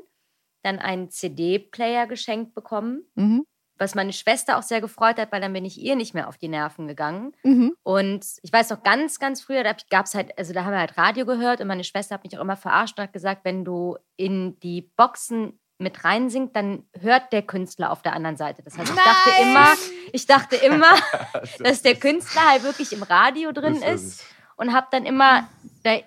dann 0.62 0.78
einen 0.78 1.10
CD-Player 1.10 2.06
geschenkt 2.06 2.54
bekommen, 2.54 3.04
Mhm. 3.14 3.44
was 3.78 3.94
meine 3.94 4.12
Schwester 4.12 4.58
auch 4.58 4.62
sehr 4.62 4.80
gefreut 4.80 5.18
hat, 5.18 5.32
weil 5.32 5.40
dann 5.40 5.52
bin 5.52 5.64
ich 5.64 5.78
ihr 5.80 5.96
nicht 5.96 6.12
mehr 6.14 6.28
auf 6.28 6.38
die 6.38 6.48
Nerven 6.48 6.86
gegangen. 6.86 7.32
Mhm. 7.44 7.74
Und 7.82 8.24
ich 8.42 8.52
weiß 8.52 8.70
noch 8.70 8.82
ganz, 8.82 9.18
ganz 9.18 9.40
früher, 9.42 9.64
da 9.64 9.74
gab 9.90 10.06
es 10.06 10.14
halt, 10.14 10.36
also 10.38 10.52
da 10.52 10.64
haben 10.64 10.72
wir 10.72 10.80
halt 10.80 10.96
Radio 10.98 11.24
gehört 11.26 11.60
und 11.60 11.66
meine 11.68 11.84
Schwester 11.84 12.14
hat 12.14 12.24
mich 12.24 12.36
auch 12.36 12.42
immer 12.42 12.56
verarscht 12.56 12.98
und 12.98 13.04
hat 13.04 13.12
gesagt, 13.12 13.44
wenn 13.44 13.64
du 13.64 13.96
in 14.16 14.58
die 14.60 14.82
Boxen 14.96 15.58
mit 15.78 16.04
reinsingst, 16.04 16.56
dann 16.56 16.84
hört 17.00 17.32
der 17.32 17.42
Künstler 17.42 17.90
auf 17.92 18.00
der 18.02 18.14
anderen 18.14 18.36
Seite. 18.36 18.62
Das 18.62 18.78
heißt, 18.78 18.88
ich 18.90 18.96
dachte 18.96 19.30
Nein! 19.30 19.48
immer, 19.50 19.72
ich 20.12 20.26
dachte 20.26 20.56
immer, 20.56 20.94
dass 21.58 21.82
der 21.82 21.94
Künstler 21.96 22.48
halt 22.50 22.62
wirklich 22.62 22.92
im 22.92 23.02
Radio 23.02 23.52
drin 23.52 23.82
ist 23.82 24.24
und 24.56 24.72
habe 24.72 24.86
dann 24.90 25.04
immer 25.04 25.48
da 25.84 25.98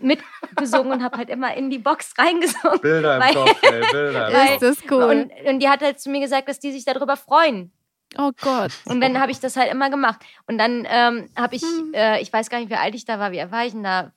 mitgesungen 0.00 0.92
und 0.92 1.02
habe 1.04 1.18
halt 1.18 1.28
immer 1.28 1.54
in 1.54 1.68
die 1.70 1.78
Box 1.78 2.14
reingesungen. 2.16 2.80
Bilder 2.80 3.20
Weil- 3.20 3.36
im 3.36 3.44
Kopf, 3.44 3.62
ey, 3.62 3.82
Bilder. 3.92 4.32
Weil- 4.32 4.52
Ist 4.54 4.62
das 4.62 4.78
cool? 4.90 5.04
Und, 5.04 5.32
und 5.46 5.60
die 5.60 5.68
hat 5.68 5.82
halt 5.82 6.00
zu 6.00 6.08
mir 6.10 6.20
gesagt, 6.20 6.48
dass 6.48 6.58
die 6.58 6.72
sich 6.72 6.84
darüber 6.86 7.16
freuen. 7.18 7.70
oh 8.16 8.32
Gott. 8.40 8.72
Und 8.86 9.02
dann 9.02 9.20
habe 9.20 9.30
ich 9.30 9.40
das 9.40 9.56
halt 9.56 9.70
immer 9.70 9.90
gemacht. 9.90 10.20
Und 10.46 10.56
dann 10.56 10.86
ähm, 10.88 11.28
habe 11.36 11.54
ich, 11.56 11.62
Hm. 11.62 11.92
äh, 11.94 12.20
ich 12.22 12.32
weiß 12.32 12.48
gar 12.48 12.60
nicht, 12.60 12.70
wie 12.70 12.76
alt 12.76 12.94
ich 12.94 13.04
da 13.04 13.18
war, 13.18 13.30
wie 13.32 13.40
alt 13.42 13.52
war 13.52 13.66
ich 13.66 13.72
denn 13.72 13.82
da? 13.84 14.12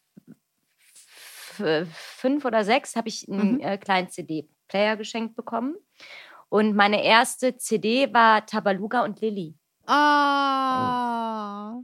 F 1.60 1.88
fünf 1.94 2.46
oder 2.46 2.64
sechs 2.64 2.96
habe 2.96 3.10
ich 3.10 3.28
einen 3.30 3.56
Mhm. 3.56 3.60
äh, 3.60 3.78
kleinen 3.78 4.10
CD-Player 4.72 4.98
geschenkt 4.98 5.36
bekommen. 5.36 5.76
Und 6.50 6.76
meine 6.76 7.04
erste 7.04 7.56
CD 7.58 8.14
war 8.14 8.46
Tabaluga 8.46 9.04
und 9.04 9.22
Lilly. 9.22 9.56
Ah. 9.88 11.80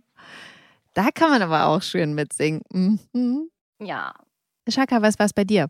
Da 0.93 1.09
kann 1.13 1.29
man 1.29 1.41
aber 1.41 1.67
auch 1.67 1.81
schön 1.81 2.13
mitsingen. 2.15 2.61
Mhm. 3.13 3.49
Ja. 3.79 4.13
Shaka, 4.67 5.01
was 5.01 5.17
war's 5.19 5.33
bei 5.33 5.43
dir? 5.45 5.67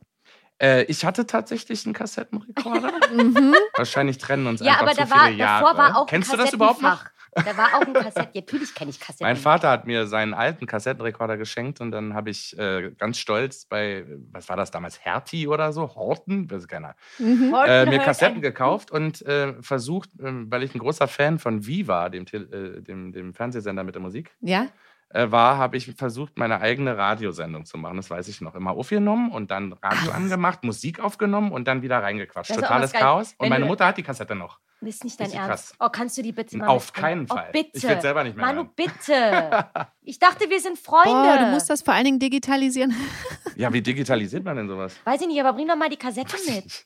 Äh, 0.59 0.83
ich 0.85 1.05
hatte 1.05 1.27
tatsächlich 1.27 1.85
einen 1.85 1.93
Kassettenrekorder. 1.93 2.91
Mhm. 3.13 3.53
Wahrscheinlich 3.75 4.17
trennen 4.17 4.47
uns 4.47 4.61
Ja, 4.61 4.79
einfach 4.79 4.83
aber 4.83 4.91
zu 4.93 5.01
da 5.01 5.09
war, 5.11 5.25
viele 5.27 5.37
Jahre. 5.37 5.63
davor 5.63 5.77
war 5.77 5.97
auch 5.97 6.07
Kennst 6.07 6.31
ein 6.31 6.37
du 6.37 6.43
das 6.43 6.53
überhaupt 6.53 6.81
noch? 6.81 7.05
Da 7.45 7.57
war 7.57 7.67
auch 7.75 7.81
ein 7.81 7.93
Kassett. 7.93 8.35
Natürlich 8.35 8.73
kenne 8.75 8.89
ich 8.91 8.99
Kassetten. 8.99 9.25
Mein 9.25 9.35
Vater 9.35 9.69
hat 9.69 9.87
mir 9.87 10.07
seinen 10.07 10.33
alten 10.33 10.65
Kassettenrekorder 10.65 11.37
geschenkt 11.37 11.81
und 11.81 11.91
dann 11.91 12.13
habe 12.13 12.29
ich 12.29 12.57
äh, 12.57 12.91
ganz 12.97 13.17
stolz 13.17 13.65
bei, 13.65 14.05
was 14.31 14.49
war 14.49 14.57
das 14.57 14.71
damals, 14.71 14.99
Hertie 15.03 15.47
oder 15.47 15.71
so, 15.73 15.95
Horten, 15.95 16.49
weiß 16.49 16.67
keiner, 16.67 16.95
Mhm. 17.19 17.53
äh, 17.65 17.85
mir 17.85 17.99
Kassetten 17.99 18.41
gekauft 18.41 18.91
und 18.91 19.21
äh, 19.25 19.53
versucht, 19.61 20.09
ähm, 20.21 20.51
weil 20.51 20.63
ich 20.63 20.73
ein 20.75 20.79
großer 20.79 21.07
Fan 21.07 21.39
von 21.39 21.65
Viva, 21.65 22.09
dem, 22.09 22.25
äh, 22.31 22.81
dem, 22.81 23.11
dem 23.11 23.33
Fernsehsender 23.33 23.83
mit 23.83 23.95
der 23.95 24.01
Musik, 24.01 24.31
Ja? 24.41 24.67
äh, 25.09 25.31
war, 25.31 25.57
habe 25.57 25.77
ich 25.77 25.93
versucht, 25.95 26.37
meine 26.37 26.59
eigene 26.59 26.97
Radiosendung 26.97 27.65
zu 27.65 27.77
machen. 27.77 27.95
Das 27.97 28.09
weiß 28.09 28.27
ich 28.27 28.41
noch. 28.41 28.55
Immer 28.55 28.71
aufgenommen 28.71 29.31
und 29.31 29.51
dann 29.51 29.73
Radio 29.73 30.11
angemacht, 30.11 30.63
Musik 30.63 30.99
aufgenommen 30.99 31.51
und 31.51 31.67
dann 31.67 31.81
wieder 31.81 32.03
reingequatscht. 32.03 32.53
Totales. 32.55 32.91
Chaos. 32.91 33.33
Und 33.37 33.47
meine 33.49 33.65
Mutter 33.65 33.85
hat 33.85 33.97
die 33.97 34.03
Kassette 34.03 34.35
noch. 34.35 34.59
Das 34.79 34.89
ist 34.95 35.03
nicht 35.03 35.19
dein 35.19 35.31
Ernst. 35.31 35.47
krass. 35.47 35.73
Oh, 35.79 35.89
kannst 35.91 36.17
du 36.17 36.21
die 36.21 36.31
bitte 36.31 36.55
mal 36.57 36.67
Auf 36.67 36.87
mitbringen? 36.87 37.03
keinen 37.03 37.27
Fall. 37.27 37.45
Oh, 37.49 37.51
bitte. 37.51 37.69
Ich 37.73 37.83
will 37.87 37.99
selber 38.01 38.23
nicht 38.23 38.37
mehr 38.37 38.45
Manu, 38.45 38.61
hören. 38.61 38.71
bitte. 38.75 39.69
Ich 40.01 40.19
dachte, 40.19 40.49
wir 40.49 40.59
sind 40.61 40.77
Freunde. 40.79 41.09
Boah, 41.11 41.37
du 41.37 41.45
musst 41.47 41.69
das 41.69 41.81
vor 41.81 41.93
allen 41.93 42.05
Dingen 42.05 42.19
digitalisieren. 42.19 42.95
Ja, 43.55 43.73
wie 43.73 43.81
digitalisiert 43.81 44.43
man 44.43 44.55
denn 44.55 44.67
sowas? 44.67 44.95
Weiß 45.03 45.19
ich 45.19 45.27
nicht, 45.27 45.39
aber 45.41 45.53
bring 45.53 45.67
doch 45.67 45.75
mal 45.75 45.89
die 45.89 45.97
Kassette 45.97 46.37
mit. 46.47 46.85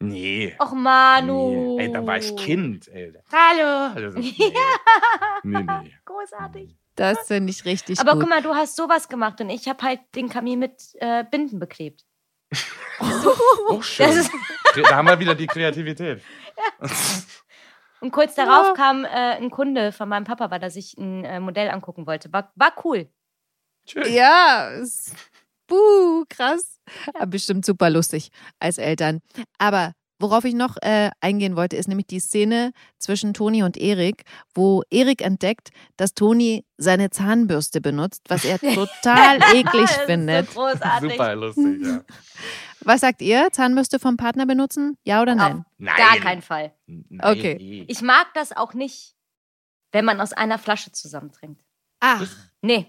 Nee. 0.00 0.56
Och, 0.58 0.72
Manu. 0.72 1.76
Nee. 1.76 1.84
Ey, 1.86 1.92
da 1.92 2.04
war 2.06 2.16
ich 2.16 2.34
Kind. 2.36 2.88
Ey. 2.88 3.12
Hallo. 3.30 3.94
Also, 3.94 4.18
nee. 4.18 4.34
nee, 5.44 5.62
nee. 5.62 5.92
Großartig. 6.06 6.76
Das 6.96 7.26
finde 7.26 7.50
ich 7.50 7.64
richtig 7.64 8.00
Aber 8.00 8.12
gut. 8.12 8.22
guck 8.22 8.30
mal, 8.30 8.42
du 8.42 8.54
hast 8.54 8.76
sowas 8.76 9.08
gemacht 9.08 9.40
und 9.40 9.50
ich 9.50 9.68
habe 9.68 9.82
halt 9.82 10.00
den 10.14 10.28
Kamin 10.28 10.58
mit 10.58 10.94
äh, 11.00 11.24
Binden 11.30 11.58
beklebt. 11.58 12.04
Auch 13.70 13.82
schön. 13.82 14.06
Das 14.06 14.16
ist- 14.16 14.30
da 14.88 14.96
haben 14.96 15.08
wir 15.08 15.18
wieder 15.18 15.34
die 15.34 15.46
Kreativität. 15.46 16.22
Und 18.00 18.10
kurz 18.10 18.34
darauf 18.34 18.74
kam 18.74 19.04
äh, 19.04 19.08
ein 19.08 19.50
Kunde 19.50 19.92
von 19.92 20.08
meinem 20.08 20.24
Papa, 20.24 20.50
weil 20.50 20.62
er 20.62 20.70
sich 20.70 20.96
ein 20.98 21.24
äh, 21.24 21.40
Modell 21.40 21.70
angucken 21.70 22.06
wollte. 22.06 22.32
War, 22.32 22.50
war 22.56 22.72
cool. 22.84 23.08
Schön. 23.86 24.12
Ja, 24.12 24.70
buh, 25.66 26.24
krass. 26.28 26.80
Aber 27.14 27.26
Bestimmt 27.26 27.64
super 27.64 27.90
lustig 27.90 28.30
als 28.58 28.78
Eltern. 28.78 29.20
Aber 29.58 29.92
worauf 30.22 30.44
ich 30.44 30.54
noch 30.54 30.76
äh, 30.80 31.10
eingehen 31.20 31.56
wollte, 31.56 31.76
ist 31.76 31.88
nämlich 31.88 32.06
die 32.06 32.20
Szene 32.20 32.72
zwischen 32.98 33.34
Toni 33.34 33.62
und 33.62 33.76
Erik, 33.76 34.24
wo 34.54 34.82
Erik 34.90 35.20
entdeckt, 35.22 35.70
dass 35.96 36.14
Toni 36.14 36.64
seine 36.78 37.10
Zahnbürste 37.10 37.80
benutzt, 37.80 38.22
was 38.28 38.44
er 38.44 38.58
total 38.74 39.38
eklig 39.54 39.90
findet. 40.06 40.50
So 40.50 40.60
großartig. 40.60 41.10
Super 41.12 41.34
lustig, 41.34 41.86
ja. 41.86 42.00
Was 42.84 43.00
sagt 43.00 43.22
ihr? 43.22 43.46
Zahnbürste 43.52 44.00
vom 44.00 44.16
Partner 44.16 44.44
benutzen? 44.44 44.98
Ja 45.04 45.22
oder 45.22 45.36
nein? 45.36 45.64
Nein. 45.78 45.94
Gar 45.96 46.16
keinen 46.16 46.42
Fall. 46.42 46.72
Nein. 46.86 47.20
Okay. 47.22 47.84
Ich 47.86 48.02
mag 48.02 48.34
das 48.34 48.50
auch 48.50 48.74
nicht, 48.74 49.14
wenn 49.92 50.04
man 50.04 50.20
aus 50.20 50.32
einer 50.32 50.58
Flasche 50.58 50.90
zusammentrinkt. 50.90 51.62
Ach, 52.00 52.26
Nee, 52.60 52.88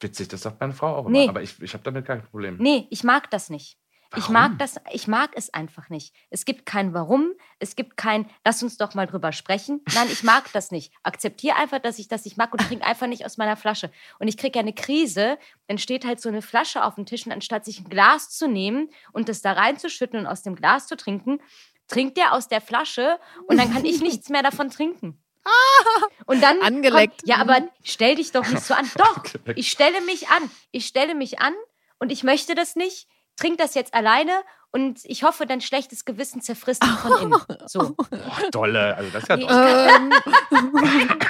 Witzig, 0.00 0.28
das 0.28 0.42
sagt 0.42 0.60
meine 0.60 0.72
Frau 0.72 0.94
auch 0.94 1.06
immer. 1.06 1.10
Nee. 1.10 1.28
Aber 1.28 1.42
ich, 1.42 1.60
ich 1.60 1.74
habe 1.74 1.82
damit 1.82 2.06
kein 2.06 2.22
Problem. 2.22 2.56
nee, 2.58 2.86
ich 2.90 3.02
mag 3.02 3.30
das 3.30 3.50
nicht. 3.50 3.77
Ich 4.16 4.22
Warum? 4.22 4.32
mag 4.32 4.58
das, 4.58 4.76
ich 4.90 5.06
mag 5.06 5.32
es 5.34 5.52
einfach 5.52 5.90
nicht. 5.90 6.14
Es 6.30 6.46
gibt 6.46 6.64
kein 6.64 6.94
Warum, 6.94 7.32
es 7.58 7.76
gibt 7.76 7.98
kein, 7.98 8.28
lass 8.42 8.62
uns 8.62 8.78
doch 8.78 8.94
mal 8.94 9.06
drüber 9.06 9.32
sprechen. 9.32 9.82
Nein, 9.94 10.08
ich 10.10 10.22
mag 10.22 10.50
das 10.52 10.70
nicht. 10.70 10.94
Akzeptiere 11.02 11.56
einfach, 11.56 11.78
dass 11.78 11.98
ich 11.98 12.08
das 12.08 12.24
nicht 12.24 12.38
mag 12.38 12.52
und 12.52 12.60
trink 12.62 12.86
einfach 12.86 13.06
nicht 13.06 13.26
aus 13.26 13.36
meiner 13.36 13.56
Flasche. 13.56 13.90
Und 14.18 14.28
ich 14.28 14.38
kriege 14.38 14.58
ja 14.58 14.62
eine 14.62 14.72
Krise, 14.72 15.38
dann 15.66 15.76
steht 15.76 16.06
halt 16.06 16.20
so 16.20 16.30
eine 16.30 16.40
Flasche 16.40 16.84
auf 16.84 16.94
dem 16.94 17.04
Tisch 17.04 17.26
und 17.26 17.32
anstatt 17.32 17.66
sich 17.66 17.80
ein 17.80 17.90
Glas 17.90 18.30
zu 18.30 18.48
nehmen 18.48 18.88
und 19.12 19.28
das 19.28 19.42
da 19.42 19.52
reinzuschütten 19.52 20.20
und 20.20 20.26
aus 20.26 20.42
dem 20.42 20.54
Glas 20.54 20.86
zu 20.86 20.96
trinken, 20.96 21.40
trinkt 21.86 22.16
der 22.16 22.32
aus 22.32 22.48
der 22.48 22.62
Flasche 22.62 23.18
und 23.46 23.58
dann 23.58 23.72
kann 23.72 23.84
ich 23.84 24.00
nichts 24.00 24.30
mehr 24.30 24.42
davon 24.42 24.70
trinken. 24.70 25.22
Und 26.26 26.42
dann 26.42 26.60
Angeleckt. 26.60 27.20
Kommt, 27.20 27.28
ja, 27.28 27.36
aber 27.36 27.68
stell 27.82 28.16
dich 28.16 28.32
doch 28.32 28.46
nicht 28.46 28.62
so 28.62 28.74
an. 28.74 28.90
Doch, 28.96 29.24
ich 29.54 29.70
stelle 29.70 30.00
mich 30.02 30.28
an. 30.28 30.50
Ich 30.72 30.86
stelle 30.86 31.14
mich 31.14 31.40
an 31.40 31.54
und 31.98 32.12
ich 32.12 32.22
möchte 32.22 32.54
das 32.54 32.76
nicht. 32.76 33.08
Trink 33.38 33.58
das 33.58 33.74
jetzt 33.74 33.94
alleine 33.94 34.32
und 34.70 35.00
ich 35.04 35.22
hoffe, 35.22 35.46
dein 35.46 35.60
schlechtes 35.60 36.04
Gewissen 36.04 36.42
zerfrisst 36.42 36.82
dich 36.82 36.90
von 36.90 37.22
innen. 37.22 37.40
So. 37.68 37.94
Boah, 37.94 38.50
dolle. 38.50 38.96
Also 38.96 39.10
das 39.10 39.22
ist 39.24 39.28
ja 39.28 39.36
Nee, 39.36 39.46
doll. 39.46 39.88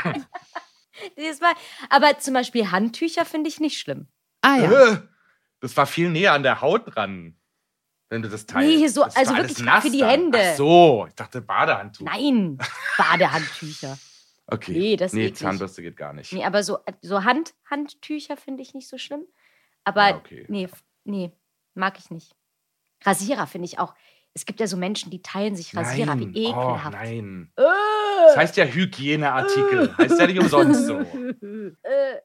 ähm, 0.05 0.25
Dieses 1.17 1.41
Mal. 1.41 1.53
Aber 1.91 2.19
zum 2.19 2.35
Beispiel 2.35 2.71
Handtücher 2.71 3.25
finde 3.25 3.49
ich 3.49 3.61
nicht 3.61 3.79
schlimm. 3.79 4.09
ah 4.43 4.57
ja. 4.57 4.93
Äh, 4.93 4.99
Das 5.61 5.77
war 5.77 5.87
viel 5.87 6.11
näher 6.11 6.33
an 6.33 6.43
der 6.43 6.61
Haut 6.61 6.95
dran. 6.95 7.37
Wenn 8.11 8.23
du 8.23 8.29
das 8.31 8.47
teilst. 8.47 8.69
Nee, 8.81 8.87
so- 8.89 9.05
Das 9.05 9.17
also 9.17 9.37
wirklich 9.37 9.59
nass 9.61 9.85
für 9.85 9.91
die. 9.91 10.05
Hände. 10.05 10.39
Ach 10.53 10.57
so, 10.57 11.05
ich 11.09 11.15
dachte 11.15 11.43
Badehandtuch. 11.43 12.07
Nein, 12.07 12.59
Badehandtücher. 12.97 13.99
Okay. 14.47 14.73
Nee, 14.73 14.97
das 14.97 15.13
ist 15.13 15.17
nee. 15.19 15.33
Zahnbürste 15.33 15.83
geht 15.83 15.97
gar 15.99 16.15
nicht. 16.15 16.33
Nee, 16.33 16.45
aber 16.45 16.63
so, 16.63 16.79
so 17.03 17.25
Hand, 17.25 17.53
Handtücher 17.69 18.39
finde 18.39 18.63
ich 18.63 18.73
nicht 18.73 18.89
so 18.89 18.97
schlimm. 18.97 19.25
Aber 19.85 20.09
Ja, 20.09 20.17
okay. 20.17 20.47
nee, 20.49 20.69
nee, 21.05 21.33
mag 21.79 21.99
ich 21.99 22.11
nicht. 22.11 22.35
Rasierer 23.05 23.47
finde 23.47 23.67
ich 23.67 23.79
auch. 23.79 23.95
Es 24.35 24.45
gibt 24.45 24.61
ja 24.61 24.67
so 24.67 24.77
Menschen, 24.77 25.11
die 25.11 25.23
teilen 25.23 25.57
sich 25.57 25.75
Rasierer. 25.75 26.15
nein. 26.15 26.35
Wie 26.35 26.45
ekelhaft. 26.47 26.95
Oh, 26.95 27.03
nein. 27.03 27.51
Äh. 27.57 27.63
Das 28.27 28.37
heißt 28.37 28.57
ja 28.57 28.65
Hygieneartikel. 28.65 29.97
heißt 29.97 30.21
ja 30.21 30.27
nicht 30.27 30.39
umsonst 30.41 30.87
so. 30.87 30.99
Äh, 31.83 32.19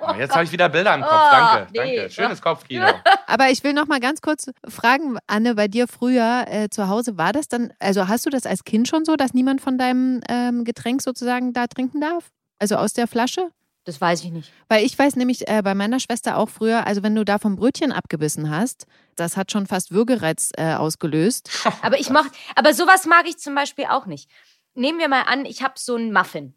Oh, 0.00 0.14
jetzt 0.18 0.34
habe 0.34 0.44
ich 0.44 0.52
wieder 0.52 0.68
Bilder 0.68 0.94
im 0.94 1.02
Kopf. 1.02 1.12
Oh, 1.12 1.30
danke, 1.30 1.72
nee. 1.72 1.96
danke. 1.96 2.10
Schönes 2.10 2.40
Kopfkino. 2.40 2.86
Aber 3.26 3.50
ich 3.50 3.62
will 3.62 3.72
noch 3.72 3.86
mal 3.86 4.00
ganz 4.00 4.20
kurz 4.20 4.50
fragen, 4.66 5.18
Anne, 5.26 5.54
bei 5.54 5.68
dir 5.68 5.86
früher 5.88 6.46
äh, 6.48 6.68
zu 6.70 6.88
Hause 6.88 7.18
war 7.18 7.32
das 7.32 7.48
dann, 7.48 7.72
also 7.78 8.08
hast 8.08 8.26
du 8.26 8.30
das 8.30 8.46
als 8.46 8.64
Kind 8.64 8.88
schon 8.88 9.04
so, 9.04 9.16
dass 9.16 9.34
niemand 9.34 9.60
von 9.60 9.78
deinem 9.78 10.20
ähm, 10.28 10.64
Getränk 10.64 11.02
sozusagen 11.02 11.52
da 11.52 11.66
trinken 11.66 12.00
darf? 12.00 12.30
Also 12.58 12.76
aus 12.76 12.92
der 12.94 13.06
Flasche? 13.06 13.50
Das 13.84 14.00
weiß 14.00 14.22
ich 14.24 14.30
nicht. 14.30 14.52
Weil 14.68 14.84
ich 14.84 14.98
weiß 14.98 15.16
nämlich 15.16 15.48
äh, 15.48 15.62
bei 15.62 15.74
meiner 15.74 15.98
Schwester 15.98 16.36
auch 16.36 16.48
früher, 16.48 16.86
also 16.86 17.02
wenn 17.02 17.14
du 17.14 17.24
da 17.24 17.38
vom 17.38 17.56
Brötchen 17.56 17.92
abgebissen 17.92 18.50
hast, 18.50 18.86
das 19.16 19.36
hat 19.36 19.50
schon 19.50 19.66
fast 19.66 19.92
Würgereiz 19.92 20.50
äh, 20.56 20.74
ausgelöst. 20.74 21.50
Aber 21.82 21.98
ich 21.98 22.10
mach, 22.10 22.26
aber 22.54 22.74
sowas 22.74 23.06
mag 23.06 23.26
ich 23.26 23.38
zum 23.38 23.54
Beispiel 23.54 23.86
auch 23.86 24.06
nicht. 24.06 24.30
Nehmen 24.74 24.98
wir 24.98 25.08
mal 25.08 25.22
an, 25.22 25.44
ich 25.44 25.62
habe 25.62 25.74
so 25.76 25.96
einen 25.96 26.12
Muffin. 26.12 26.54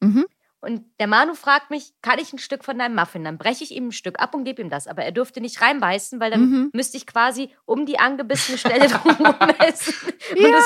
Mhm. 0.00 0.26
Und 0.64 0.84
der 0.98 1.06
Manu 1.06 1.34
fragt 1.34 1.70
mich, 1.70 1.92
kann 2.02 2.18
ich 2.18 2.32
ein 2.32 2.38
Stück 2.38 2.64
von 2.64 2.78
deinem 2.78 2.94
Muffin? 2.96 3.22
Dann 3.24 3.38
breche 3.38 3.62
ich 3.62 3.70
ihm 3.72 3.88
ein 3.88 3.92
Stück 3.92 4.18
ab 4.18 4.34
und 4.34 4.44
gebe 4.44 4.60
ihm 4.62 4.70
das. 4.70 4.86
Aber 4.86 5.04
er 5.04 5.12
dürfte 5.12 5.40
nicht 5.40 5.60
reinbeißen, 5.60 6.18
weil 6.20 6.30
dann 6.30 6.40
Mhm. 6.50 6.70
müsste 6.72 6.96
ich 6.96 7.06
quasi 7.06 7.50
um 7.64 7.86
die 7.86 7.98
angebissene 7.98 8.58
Stelle 8.58 8.86
drumherum 8.88 9.50
essen. 9.60 9.94
Und 10.36 10.42
das, 10.52 10.64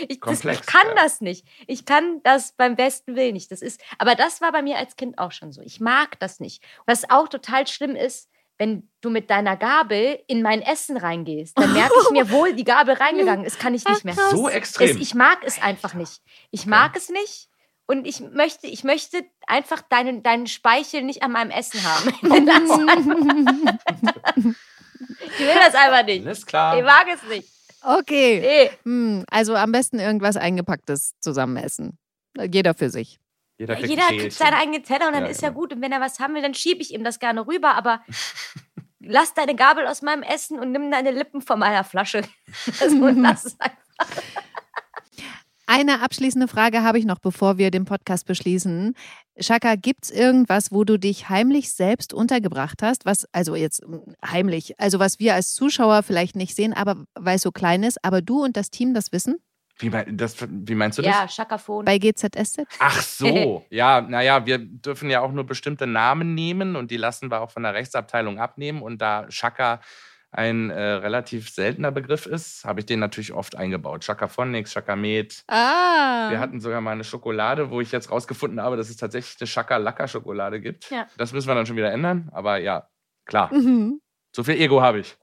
ich, 0.00 0.08
das, 0.08 0.20
Komplex, 0.20 0.60
ich 0.60 0.66
kann 0.66 0.86
ja. 0.88 0.94
das 0.94 1.20
nicht. 1.20 1.46
Ich 1.66 1.84
kann 1.86 2.20
das 2.24 2.52
beim 2.52 2.76
besten 2.76 3.16
Willen 3.16 3.34
nicht. 3.34 3.50
Das 3.50 3.62
ist, 3.62 3.80
aber 3.98 4.14
das 4.14 4.40
war 4.40 4.52
bei 4.52 4.62
mir 4.62 4.76
als 4.76 4.96
Kind 4.96 5.18
auch 5.18 5.32
schon 5.32 5.52
so. 5.52 5.62
Ich 5.62 5.80
mag 5.80 6.18
das 6.20 6.40
nicht. 6.40 6.62
Was 6.86 7.08
auch 7.08 7.28
total 7.28 7.66
schlimm 7.66 7.96
ist, 7.96 8.28
wenn 8.60 8.90
du 9.02 9.10
mit 9.10 9.30
deiner 9.30 9.56
Gabel 9.56 10.20
in 10.26 10.42
mein 10.42 10.62
Essen 10.62 10.96
reingehst, 10.96 11.56
dann 11.56 11.72
merke 11.74 11.94
ich 12.02 12.10
mir 12.10 12.28
wohl, 12.30 12.54
die 12.54 12.64
Gabel 12.64 12.94
reingegangen 12.94 13.44
ist, 13.44 13.60
kann 13.60 13.72
ich 13.72 13.86
nicht 13.88 14.04
mehr. 14.04 14.14
So 14.32 14.48
Es, 14.48 14.54
extrem. 14.54 14.98
ich 15.00 15.14
mag 15.14 15.38
es 15.44 15.62
einfach 15.62 15.94
nicht. 15.94 16.22
Ich 16.50 16.66
mag 16.66 16.96
es 16.96 17.08
nicht. 17.08 17.47
Und 17.90 18.06
ich 18.06 18.20
möchte, 18.20 18.66
ich 18.66 18.84
möchte 18.84 19.24
einfach 19.46 19.80
deinen, 19.80 20.22
deinen 20.22 20.46
Speichel 20.46 21.02
nicht 21.02 21.22
an 21.22 21.32
meinem 21.32 21.50
Essen 21.50 21.80
haben. 21.82 22.12
Ich 25.20 25.38
will 25.40 25.54
das 25.54 25.74
einfach, 25.74 25.98
das 25.98 26.06
nicht. 26.06 26.26
Alles 26.26 26.46
klar. 26.46 26.76
Ich 26.76 26.84
mag 26.84 27.06
es 27.12 27.22
nicht. 27.28 27.48
Okay. 27.82 28.40
Nee. 28.40 28.70
Hm, 28.84 29.24
also 29.30 29.54
am 29.54 29.72
besten 29.72 29.98
irgendwas 30.00 30.36
Eingepacktes 30.36 31.14
zusammen 31.20 31.56
essen. 31.56 31.98
Jeder 32.36 32.74
für 32.74 32.90
sich. 32.90 33.18
Jeder 33.58 33.76
kriegt, 33.76 33.88
Jeder 33.88 34.06
kriegt 34.08 34.32
seinen 34.32 34.54
eigenen 34.54 34.82
Teller 34.82 35.06
und 35.06 35.14
dann 35.14 35.24
Ja, 35.24 35.30
ist 35.30 35.42
ja 35.42 35.48
genau. 35.48 35.60
gut. 35.60 35.72
Und 35.72 35.82
wenn 35.82 35.92
er 35.92 36.00
was 36.00 36.18
haben 36.20 36.34
will, 36.34 36.42
dann 36.42 36.54
schiebe 36.54 36.80
ich 36.80 36.92
ihm 36.92 37.04
das 37.04 37.18
gerne 37.18 37.46
rüber. 37.46 37.74
Aber 37.74 38.02
lass 39.00 39.34
deine 39.34 39.54
Gabel 39.54 39.86
aus 39.86 40.02
meinem 40.02 40.22
Essen 40.22 40.58
und 40.58 40.72
nimm 40.72 40.90
deine 40.90 41.10
Lippen 41.10 41.40
von 41.40 41.58
meiner 41.58 41.84
Flasche. 41.84 42.22
Also, 42.80 43.06
lass 43.08 43.44
es 43.44 43.60
einfach. 43.60 44.22
Eine 45.70 46.00
abschließende 46.00 46.48
Frage 46.48 46.82
habe 46.82 46.98
ich 46.98 47.04
noch, 47.04 47.18
bevor 47.18 47.58
wir 47.58 47.70
den 47.70 47.84
Podcast 47.84 48.26
beschließen. 48.26 48.94
Shaka, 49.38 49.74
gibt 49.74 50.04
es 50.04 50.10
irgendwas, 50.10 50.72
wo 50.72 50.82
du 50.84 50.98
dich 50.98 51.28
heimlich 51.28 51.74
selbst 51.74 52.14
untergebracht 52.14 52.82
hast? 52.82 53.04
Was, 53.04 53.26
also 53.32 53.54
jetzt 53.54 53.86
mm, 53.86 53.98
heimlich, 54.26 54.80
also 54.80 54.98
was 54.98 55.18
wir 55.18 55.34
als 55.34 55.52
Zuschauer 55.52 56.02
vielleicht 56.02 56.36
nicht 56.36 56.56
sehen, 56.56 56.72
aber 56.72 57.04
weil 57.14 57.36
es 57.36 57.42
so 57.42 57.52
klein 57.52 57.82
ist, 57.82 58.02
aber 58.02 58.22
du 58.22 58.42
und 58.42 58.56
das 58.56 58.70
Team 58.70 58.94
das 58.94 59.12
wissen? 59.12 59.36
Wie, 59.78 59.90
mein, 59.90 60.16
das, 60.16 60.36
wie 60.40 60.74
meinst 60.74 60.96
du 60.96 61.02
das? 61.02 61.14
Ja, 61.14 61.28
Schakafon. 61.28 61.84
Bei 61.84 61.98
GZSZ? 61.98 62.62
Ach 62.78 63.02
so, 63.02 63.66
ja, 63.70 64.00
naja, 64.00 64.46
wir 64.46 64.56
dürfen 64.56 65.10
ja 65.10 65.20
auch 65.20 65.32
nur 65.32 65.44
bestimmte 65.44 65.86
Namen 65.86 66.34
nehmen 66.34 66.76
und 66.76 66.90
die 66.90 66.96
lassen 66.96 67.30
wir 67.30 67.42
auch 67.42 67.50
von 67.50 67.62
der 67.62 67.74
Rechtsabteilung 67.74 68.38
abnehmen. 68.38 68.80
Und 68.80 69.02
da 69.02 69.28
Chaka 69.28 69.82
ein 70.30 70.70
äh, 70.70 70.80
relativ 70.80 71.48
seltener 71.50 71.90
Begriff 71.90 72.26
ist, 72.26 72.64
habe 72.64 72.80
ich 72.80 72.86
den 72.86 72.98
natürlich 73.00 73.32
oft 73.32 73.56
eingebaut. 73.56 74.04
Chakaphonics, 74.04 74.72
Chakamet. 74.72 75.42
Ah. 75.48 76.28
Wir 76.30 76.38
hatten 76.38 76.60
sogar 76.60 76.80
mal 76.82 76.92
eine 76.92 77.04
Schokolade, 77.04 77.70
wo 77.70 77.80
ich 77.80 77.90
jetzt 77.92 78.10
rausgefunden 78.10 78.60
habe, 78.60 78.76
dass 78.76 78.90
es 78.90 78.96
tatsächlich 78.98 79.36
eine 79.40 79.48
Chaka-Laka-Schokolade 79.48 80.60
gibt. 80.60 80.90
Ja. 80.90 81.06
Das 81.16 81.32
müssen 81.32 81.48
wir 81.48 81.54
dann 81.54 81.64
schon 81.66 81.76
wieder 81.76 81.90
ändern. 81.92 82.28
Aber 82.32 82.58
ja, 82.58 82.88
klar, 83.24 83.52
Mhm. 83.54 84.00
so 84.36 84.44
viel 84.44 84.56
Ego 84.60 84.82
habe 84.82 84.98
ich. 85.00 85.16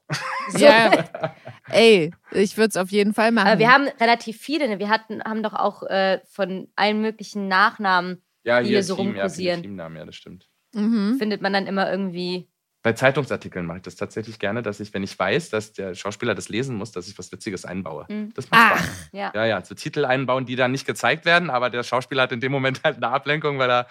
Ja. 0.58 0.90
Ey, 1.70 2.12
ich 2.32 2.56
würde 2.56 2.68
es 2.70 2.76
auf 2.76 2.90
jeden 2.90 3.14
Fall 3.14 3.30
machen. 3.32 3.48
Aber 3.48 3.58
wir 3.58 3.72
haben 3.72 3.88
relativ 4.00 4.38
viele. 4.38 4.68
Ne? 4.68 4.78
Wir 4.78 4.88
hatten, 4.88 5.22
haben 5.22 5.42
doch 5.42 5.54
auch 5.54 5.82
äh, 5.84 6.20
von 6.28 6.68
allen 6.76 7.00
möglichen 7.00 7.48
Nachnamen, 7.48 8.22
Ja, 8.44 8.60
Die 8.60 8.66
hier 8.68 8.76
hier 8.78 8.82
so 8.84 8.94
Team, 8.96 9.06
ja, 9.06 9.12
viele 9.12 9.18
rumkursieren. 9.22 9.62
Teamnamen, 9.62 9.96
ja, 9.98 10.04
das 10.04 10.14
stimmt. 10.16 10.48
mhm. 10.74 11.16
findet 11.18 11.42
man 11.42 11.52
dann 11.52 11.66
immer 11.66 11.90
irgendwie. 11.90 12.48
Bei 12.86 12.92
Zeitungsartikeln 12.92 13.66
mache 13.66 13.78
ich 13.78 13.82
das 13.82 13.96
tatsächlich 13.96 14.38
gerne, 14.38 14.62
dass 14.62 14.78
ich, 14.78 14.94
wenn 14.94 15.02
ich 15.02 15.18
weiß, 15.18 15.50
dass 15.50 15.72
der 15.72 15.96
Schauspieler 15.96 16.36
das 16.36 16.48
lesen 16.48 16.76
muss, 16.76 16.92
dass 16.92 17.08
ich 17.08 17.18
was 17.18 17.32
Witziges 17.32 17.64
einbaue. 17.64 18.06
Mhm. 18.08 18.32
Das 18.34 18.48
macht 18.48 18.60
Ach. 18.62 18.78
Spaß. 18.78 19.08
Ja. 19.10 19.32
Ja, 19.34 19.44
ja, 19.44 19.64
so 19.64 19.74
Titel 19.74 20.04
einbauen, 20.04 20.46
die 20.46 20.54
dann 20.54 20.70
nicht 20.70 20.86
gezeigt 20.86 21.24
werden, 21.24 21.50
aber 21.50 21.68
der 21.68 21.82
Schauspieler 21.82 22.22
hat 22.22 22.30
in 22.30 22.38
dem 22.38 22.52
Moment 22.52 22.84
halt 22.84 22.98
eine 22.98 23.08
Ablenkung, 23.08 23.58
weil 23.58 23.70
er 23.70 23.88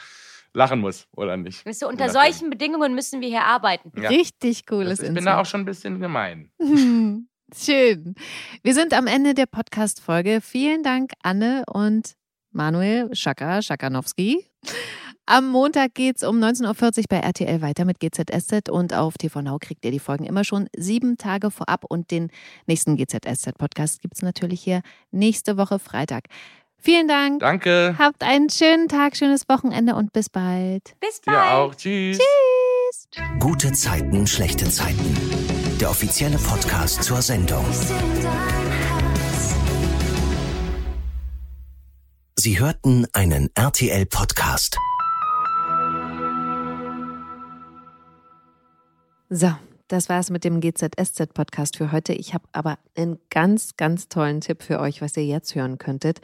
lachen 0.54 0.80
muss 0.80 1.10
oder 1.12 1.36
nicht. 1.36 1.66
Weißt 1.66 1.82
du, 1.82 1.90
unter 1.90 2.08
solchen 2.08 2.50
Bedingungen 2.50 2.96
müssen 2.96 3.20
wir 3.20 3.28
hier 3.28 3.44
arbeiten. 3.44 3.92
Ja. 4.02 4.08
Richtig 4.08 4.66
cooles 4.66 5.00
Das, 5.00 5.10
ich 5.10 5.14
bin 5.14 5.26
da 5.26 5.42
auch 5.42 5.46
schon 5.46 5.64
ein 5.64 5.66
bisschen 5.66 6.00
gemein. 6.00 6.50
Schön. 7.54 8.16
Wir 8.64 8.74
sind 8.74 8.94
am 8.94 9.08
Ende 9.08 9.34
der 9.34 9.48
Podcast-Folge. 9.48 10.40
Vielen 10.40 10.84
Dank, 10.84 11.12
Anne 11.22 11.64
und 11.68 12.14
Manuel 12.52 13.14
Schaka 13.14 13.62
Schakanowski. 13.62 14.50
Am 15.28 15.48
Montag 15.50 15.96
geht's 15.96 16.24
um 16.24 16.38
19.40 16.38 16.98
Uhr 17.00 17.04
bei 17.10 17.18
RTL 17.18 17.62
weiter 17.64 17.84
mit 17.84 18.00
GZSZ 18.00 18.70
und 18.70 18.94
auf 18.94 19.18
TV 19.18 19.42
Now 19.42 19.58
kriegt 19.60 19.84
ihr 19.84 19.90
die 19.90 20.00
Folgen 20.00 20.26
immer 20.26 20.44
schon 20.44 20.70
sieben 20.78 21.18
Tage 21.18 21.50
vorab 21.50 21.84
und 21.90 22.12
den 22.12 22.30
nächsten 22.68 22.96
GZSZ-Podcast 22.96 24.02
gibt's 24.04 24.22
natürlich 24.22 24.62
hier 24.62 24.82
nächste 25.12 25.58
Woche 25.58 25.80
Freitag. 25.80 26.26
Vielen 26.78 27.08
Dank. 27.08 27.40
Danke. 27.40 27.96
Habt 27.98 28.22
einen 28.24 28.52
schönen 28.52 28.88
Tag, 28.88 29.18
schönes 29.18 29.50
Wochenende 29.50 29.96
und 29.96 30.14
bis 30.14 30.30
bald. 30.30 30.96
Bis 31.00 31.20
bald. 31.26 31.38
auch. 31.40 31.74
Tschüss. 31.74 32.20
Gute 33.40 33.72
Zeiten, 33.72 34.28
schlechte 34.28 34.70
Zeiten. 34.70 35.18
Der 35.82 35.90
offizielle 35.90 36.38
Podcast 36.38 37.04
zur 37.04 37.24
Sendung. 37.24 37.66
Sie 42.36 42.60
hörten 42.60 43.08
einen 43.14 43.50
RTL-Podcast. 43.56 44.78
So, 49.30 49.52
das 49.88 50.08
war 50.08 50.20
es 50.20 50.30
mit 50.30 50.44
dem 50.44 50.62
GZSZ-Podcast 50.62 51.78
für 51.78 51.92
heute. 51.92 52.14
Ich 52.14 52.36
habe 52.36 52.46
aber 52.52 52.78
einen 52.96 53.18
ganz, 53.32 53.76
ganz 53.76 54.08
tollen 54.08 54.40
Tipp 54.42 54.62
für 54.62 54.80
euch, 54.80 55.02
was 55.02 55.18
ihr 55.18 55.26
jetzt 55.26 55.56
hören 55.56 55.80
könntet. 55.80 56.22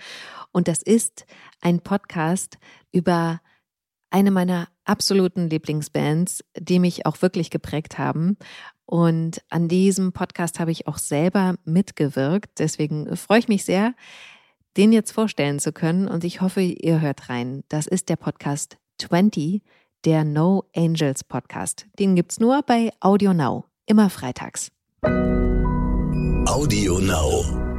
Und 0.52 0.68
das 0.68 0.84
ist 0.84 1.26
ein 1.62 1.80
Podcast 1.80 2.60
über 2.92 3.42
eine 4.12 4.30
meiner 4.30 4.68
absoluten 4.84 5.50
Lieblingsbands, 5.50 6.44
die 6.56 6.78
mich 6.78 7.08
auch 7.08 7.24
wirklich 7.24 7.50
geprägt 7.50 7.98
haben. 7.98 8.38
Und 8.86 9.42
an 9.50 9.68
diesem 9.68 10.12
Podcast 10.12 10.60
habe 10.60 10.72
ich 10.72 10.86
auch 10.86 11.00
selber 11.00 11.56
mitgewirkt. 11.64 12.60
Deswegen 12.60 13.16
freue 13.16 13.40
ich 13.40 13.48
mich 13.48 13.66
sehr, 13.66 13.96
den 14.78 14.92
jetzt 14.92 15.12
vorstellen 15.12 15.58
zu 15.58 15.74
können. 15.74 16.08
Und 16.08 16.24
ich 16.24 16.42
hoffe, 16.42 16.62
ihr 16.62 17.02
hört 17.02 17.30
rein. 17.30 17.64
Das 17.68 17.88
ist 17.88 18.10
der 18.10 18.18
Podcast 18.18 18.78
20, 19.00 19.64
der 20.06 20.24
No 20.24 20.66
Angels 20.76 21.24
Podcast. 21.24 21.86
Den 22.00 22.16
gibt 22.16 22.32
es 22.32 22.40
nur 22.40 22.62
bei 22.64 22.92
Audio 23.00 23.34
Now, 23.34 23.66
immer 23.86 24.10
freitags. 24.10 24.72
Audio 26.46 27.00
Now. 27.00 27.71